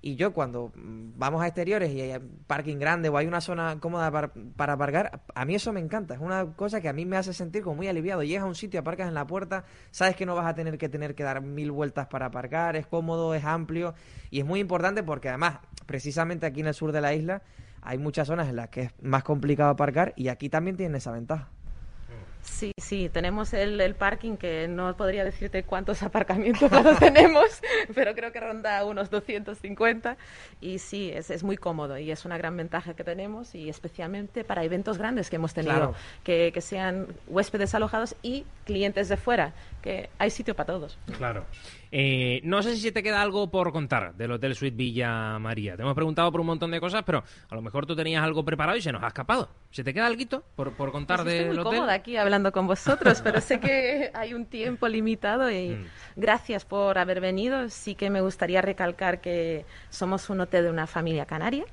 [0.01, 3.77] Y yo cuando mm, vamos a exteriores y hay parking grande o hay una zona
[3.79, 6.13] cómoda para, para aparcar, a mí eso me encanta.
[6.13, 8.23] Es una cosa que a mí me hace sentir como muy aliviado.
[8.23, 10.89] Llegas a un sitio, aparcas en la puerta, sabes que no vas a tener que
[10.89, 13.93] tener que dar mil vueltas para aparcar, es cómodo, es amplio
[14.31, 17.41] y es muy importante porque además, precisamente aquí en el sur de la isla,
[17.81, 21.11] hay muchas zonas en las que es más complicado aparcar y aquí también tienen esa
[21.11, 21.49] ventaja.
[22.41, 27.61] Sí, sí, tenemos el, el parking que no podría decirte cuántos aparcamientos tenemos,
[27.93, 30.17] pero creo que ronda unos 250
[30.61, 34.43] y sí, es, es muy cómodo y es una gran ventaja que tenemos y especialmente
[34.43, 35.95] para eventos grandes que hemos tenido, Claro.
[36.23, 39.51] que, que sean huéspedes alojados y clientes de fuera,
[39.81, 40.99] que hay sitio para todos.
[41.17, 41.45] Claro.
[41.91, 45.75] Eh, no sé si se te queda algo por contar del Hotel Suite Villa María.
[45.75, 48.45] Te hemos preguntado por un montón de cosas, pero a lo mejor tú tenías algo
[48.45, 49.49] preparado y se nos ha escapado.
[49.71, 51.79] ¿Se te queda algo por, por contar Pues estoy del muy hotel?
[51.79, 55.85] cómoda aquí hablando con vosotros, pero sé que hay un tiempo limitado y Mm.
[56.15, 57.69] gracias por haber venido.
[57.69, 61.65] Sí que me gustaría recalcar que somos un hotel de una familia canaria.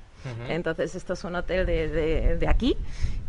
[0.49, 2.77] Entonces, esto es un hotel de, de- de aquí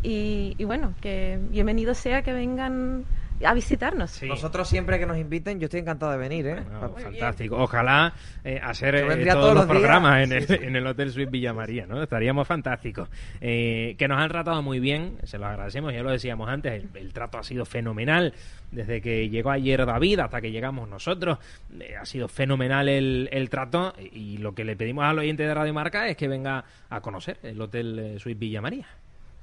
[0.01, 3.05] y, y bueno, que bienvenido sea que vengan
[3.43, 4.21] a visitarnos.
[4.23, 6.63] Nosotros siempre que nos inviten, yo estoy encantado de venir, ¿eh?
[6.97, 7.57] Fantástico.
[7.57, 10.59] Ojalá eh, hacer eh, todos, todos los programas en, el, Sí, sí.
[10.65, 12.01] en el Hotel Suite Villa María, ¿no?
[12.01, 13.09] Estaríamos fantásticos.
[13.41, 16.89] Eh, que nos han tratado muy bien, se lo agradecemos, ya lo decíamos antes, el,
[16.95, 18.33] el trato ha sido fenomenal.
[18.71, 21.37] Desde que llegó ayer David hasta que llegamos nosotros,
[21.79, 25.53] eh, ha sido fenomenal el, el trato y lo que le pedimos al oyente de
[25.53, 28.87] Radio Marca es que venga a conocer el Hotel eh, Suite Villa María.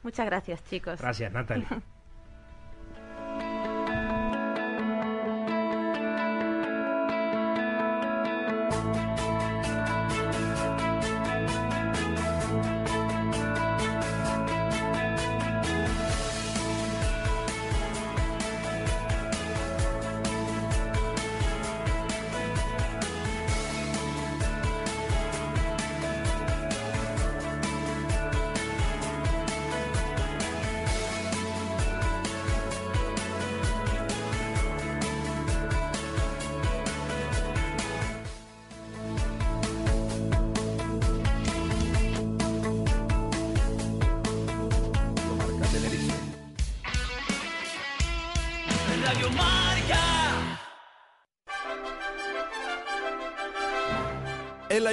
[0.02, 1.00] Muchas gracias, chicos.
[1.00, 1.66] Gracias, Natalie.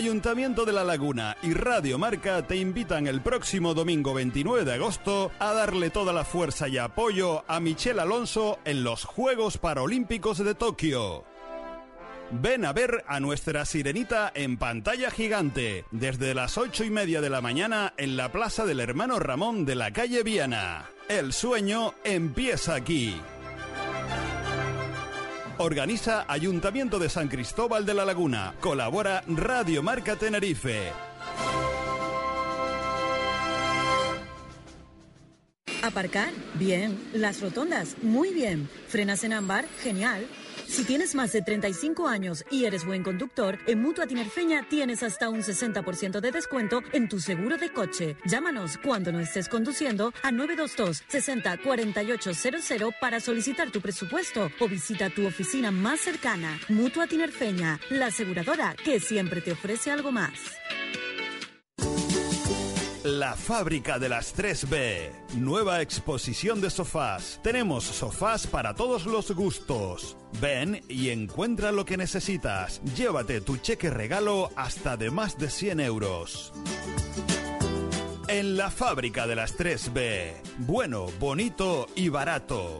[0.01, 5.31] Ayuntamiento de La Laguna y Radio Marca te invitan el próximo domingo 29 de agosto
[5.37, 10.55] a darle toda la fuerza y apoyo a Michelle Alonso en los Juegos Paralímpicos de
[10.55, 11.23] Tokio.
[12.31, 17.29] Ven a ver a nuestra sirenita en pantalla gigante desde las ocho y media de
[17.29, 20.89] la mañana en la Plaza del Hermano Ramón de la calle Viana.
[21.09, 23.21] El sueño empieza aquí.
[25.61, 28.55] Organiza Ayuntamiento de San Cristóbal de la Laguna.
[28.61, 30.91] Colabora Radio Marca Tenerife.
[35.83, 36.99] Aparcar, bien.
[37.13, 38.67] Las rotondas, muy bien.
[38.87, 40.25] Frenas en ámbar, genial.
[40.71, 45.27] Si tienes más de 35 años y eres buen conductor, en Mutua Tinerfeña tienes hasta
[45.27, 48.15] un 60% de descuento en tu seguro de coche.
[48.23, 55.09] Llámanos cuando no estés conduciendo a 922 60 4800 para solicitar tu presupuesto o visita
[55.09, 56.57] tu oficina más cercana.
[56.69, 60.31] Mutua Tinerfeña, la aseguradora que siempre te ofrece algo más.
[63.11, 65.11] La fábrica de las 3B.
[65.33, 67.41] Nueva exposición de sofás.
[67.43, 70.15] Tenemos sofás para todos los gustos.
[70.39, 72.81] Ven y encuentra lo que necesitas.
[72.95, 76.53] Llévate tu cheque regalo hasta de más de 100 euros.
[78.29, 80.31] En la fábrica de las 3B.
[80.59, 82.79] Bueno, bonito y barato.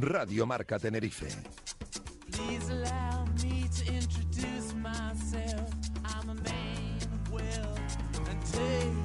[0.00, 1.28] Radio Marca Tenerife.
[8.50, 8.99] Taste.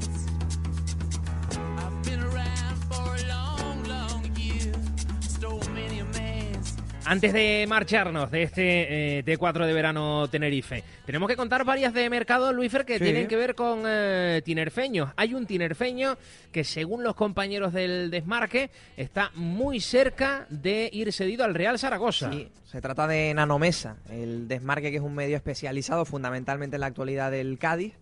[7.07, 12.09] Antes de marcharnos de este eh, T4 de verano Tenerife, tenemos que contar varias de
[12.09, 13.03] mercado, Luifer, que Sí.
[13.03, 15.11] tienen que ver con eh, tinerfeños.
[15.15, 16.17] Hay un tinerfeño
[16.51, 22.31] que, según los compañeros del desmarque, está muy cerca de ir cedido al Real Zaragoza.
[22.31, 26.87] Sí, se trata de Nanomesa, el desmarque que es un medio especializado fundamentalmente en la
[26.87, 27.93] actualidad del Cádiz.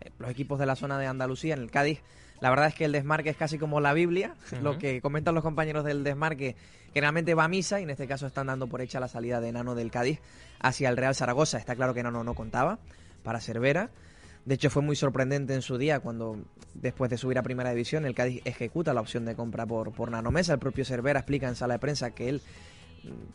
[0.00, 2.00] Eh, Los equipos de la zona de Andalucía, en el Cádiz,
[2.42, 4.34] la verdad es que el desmarque es casi como la Biblia.
[4.62, 6.56] Lo que comentan los compañeros del desmarque
[6.92, 9.52] generalmente va a misa y en este caso están dando por hecha la salida de
[9.52, 10.18] Nano del Cádiz
[10.58, 11.56] hacia el Real Zaragoza.
[11.58, 12.80] Está claro que Nano no contaba
[13.22, 13.90] para Cervera.
[14.44, 16.36] De hecho, fue muy sorprendente en su día cuando,
[16.74, 20.10] después de subir a Primera División, el Cádiz ejecuta la opción de compra por, por
[20.10, 20.54] Nanomesa.
[20.54, 22.42] El propio Cervera explica en sala de prensa que él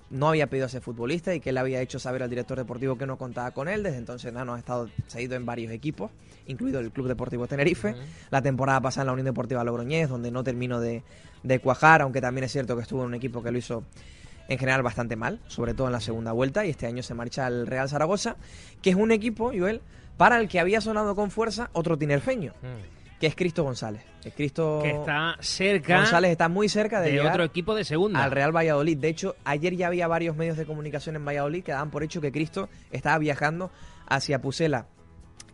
[0.10, 2.98] no había pedido a ser futbolista y que él había hecho saber al director deportivo
[2.98, 3.84] que no contaba con él.
[3.84, 6.12] Desde entonces Nano ha estado seguido en varios equipos,
[6.46, 7.96] incluido el Club Deportivo Tenerife.
[8.30, 11.04] La temporada pasada en la Unión Deportiva Logroñés, donde no terminó de,
[11.44, 13.84] de cuajar, aunque también es cierto que estuvo en un equipo que lo hizo
[14.48, 17.46] en general bastante mal, sobre todo en la segunda vuelta, y este año se marcha
[17.46, 18.38] al Real Zaragoza,
[18.82, 19.82] que es un equipo, Joel,
[20.16, 22.54] para el que había sonado con fuerza otro tinerfeño.
[23.20, 24.04] Que es Cristo González.
[24.22, 28.24] Que Cristo Que está cerca González está muy cerca de, de otro equipo de segunda.
[28.24, 28.98] al Real Valladolid.
[28.98, 32.22] De hecho, ayer ya había varios medios de comunicación en Valladolid que daban por hecho
[32.22, 33.72] que Cristo estaba viajando
[34.08, 34.88] hacia Pusela.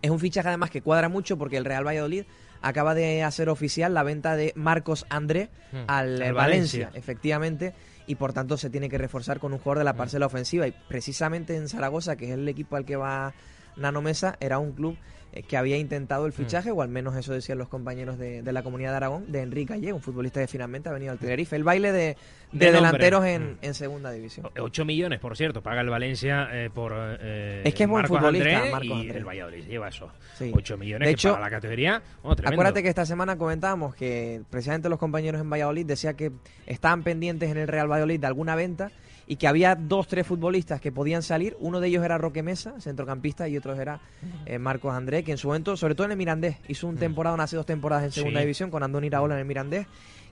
[0.01, 2.25] Es un fichaje además que cuadra mucho porque el Real Valladolid
[2.61, 5.83] acaba de hacer oficial la venta de Marcos André Hmm.
[5.87, 6.99] al, eh, Al Valencia, Valencia.
[6.99, 7.73] efectivamente,
[8.05, 10.67] y por tanto se tiene que reforzar con un jugador de la parcela ofensiva.
[10.67, 13.33] Y precisamente en Zaragoza, que es el equipo al que va
[13.75, 14.95] Nano Mesa, era un club
[15.35, 18.53] eh, que había intentado el fichaje, o al menos eso decían los compañeros de, de
[18.53, 21.55] la comunidad de Aragón, de Enrique Gallego, un futbolista que finalmente ha venido al Tenerife.
[21.55, 22.15] El baile de, de
[22.51, 22.81] De nombre.
[22.81, 23.57] delanteros en, Mm.
[23.63, 24.47] en segunda división.
[24.59, 28.57] 8 millones, por cierto, paga el Valencia eh, por eh, Es que es buen futbolista,
[28.57, 29.17] André Marcos y André.
[29.17, 30.11] el Valladolid lleva eso.
[30.37, 30.51] Sí.
[30.53, 32.01] 8 millones De que hecho, para la categoría.
[32.21, 32.31] oh.
[32.33, 36.31] Acuérdate que esta semana comentábamos que precisamente los compañeros en Valladolid decían que
[36.67, 38.91] estaban pendientes en el Real Valladolid de alguna venta
[39.27, 41.55] y que había dos, tres futbolistas que podían salir.
[41.59, 43.99] Uno de ellos era Roque Mesa, centrocampista, y otro era
[44.45, 47.41] eh, Marcos André, que en su momento, sobre todo en el Mirandés, hizo un temporada,
[47.43, 48.45] hace dos temporadas en segunda Sí.
[48.45, 49.87] división con Andoni Iraola en el Mirandés,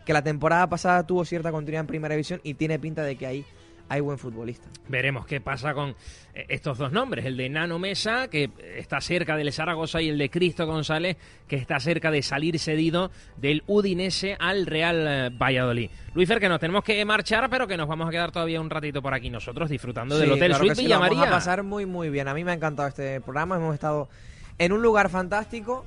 [0.05, 3.27] que la temporada pasada tuvo cierta continuidad en primera división y tiene pinta de que
[3.27, 3.45] ahí
[3.91, 4.69] hay buen futbolista.
[4.87, 5.89] Veremos qué pasa con
[6.33, 10.17] eh, estos dos nombres, el de Nano Mesa, que está cerca del Zaragoza, y el
[10.17, 15.89] de Cristo González, que está cerca de salir cedido del Udinese al Real eh, Valladolid.
[16.13, 18.69] Luis Fer, que nos tenemos que marchar, pero que nos vamos a quedar todavía un
[18.69, 21.29] ratito por aquí nosotros disfrutando del Sí, Hotel claro Suite sí, Villa lo vamos María.
[21.29, 22.29] a pasar muy, muy bien.
[22.29, 23.57] A mí me ha encantado este programa.
[23.57, 24.07] Hemos estado
[24.57, 25.85] en un lugar fantástico,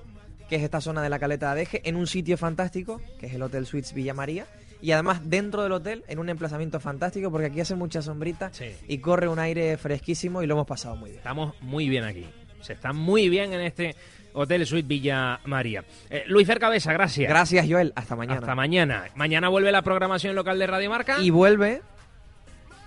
[0.50, 3.32] que es esta zona de la Caleta de Adeje, en un sitio fantástico, que es
[3.34, 4.46] el Hotel Suites Villa María.
[4.84, 8.50] Y además dentro del hotel, en un emplazamiento fantástico, porque aquí hace mucha sombrita
[8.86, 11.20] y corre un aire fresquísimo y lo hemos pasado muy bien.
[11.20, 12.26] Estamos muy bien aquí.
[12.60, 13.96] Se está muy bien en este
[14.34, 15.84] Hotel Suite Villa María.
[16.10, 17.30] Eh, Luis Fer Cabeza, gracias.
[17.30, 17.94] Gracias, Joel.
[17.96, 18.40] Hasta mañana.
[18.40, 19.04] Hasta mañana.
[19.14, 21.18] Mañana vuelve la programación local de Radio Marca.
[21.18, 21.80] Y vuelve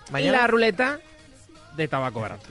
[0.09, 0.37] Y mañana.
[0.41, 0.99] la ruleta
[1.75, 2.47] de tabaco barato.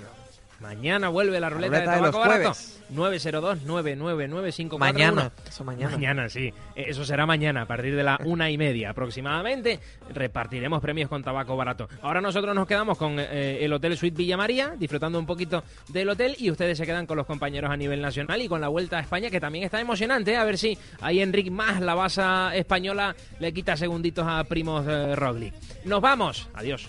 [0.60, 2.54] Mañana vuelve la ruleta, ruleta de de los tabaco barato.
[2.54, 2.72] jueves.
[2.94, 4.78] 902-999-541.
[4.78, 5.92] Mañana, eso mañana.
[5.92, 6.52] Mañana, sí.
[6.74, 9.80] Eh, Eso será mañana, a partir de la una y media aproximadamente.
[10.14, 11.88] Repartiremos premios con tabaco barato.
[12.02, 16.08] Ahora nosotros nos quedamos con eh, el Hotel Suite Villa María, disfrutando un poquito del
[16.08, 18.98] hotel, y ustedes se quedan con los compañeros a nivel nacional y con la Vuelta
[18.98, 20.32] a España, que también está emocionante.
[20.32, 20.36] ¿eh?
[20.36, 25.16] A ver si ahí Enric más, la basa española, le quita segunditos a Primos eh,
[25.16, 25.54] Roglic.
[25.84, 26.48] Nos vamos.
[26.54, 26.88] Adiós.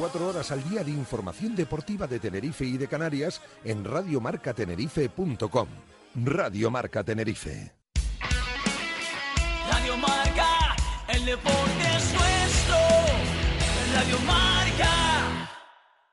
[0.00, 5.68] 24 horas al día de información deportiva de Tenerife y de Canarias en radiomarcatenerife.com.
[6.24, 7.74] Radio Marca Tenerife.
[9.70, 10.74] Radio Marca,
[11.06, 12.76] el deporte es nuestro.
[13.94, 15.59] Radio Marca.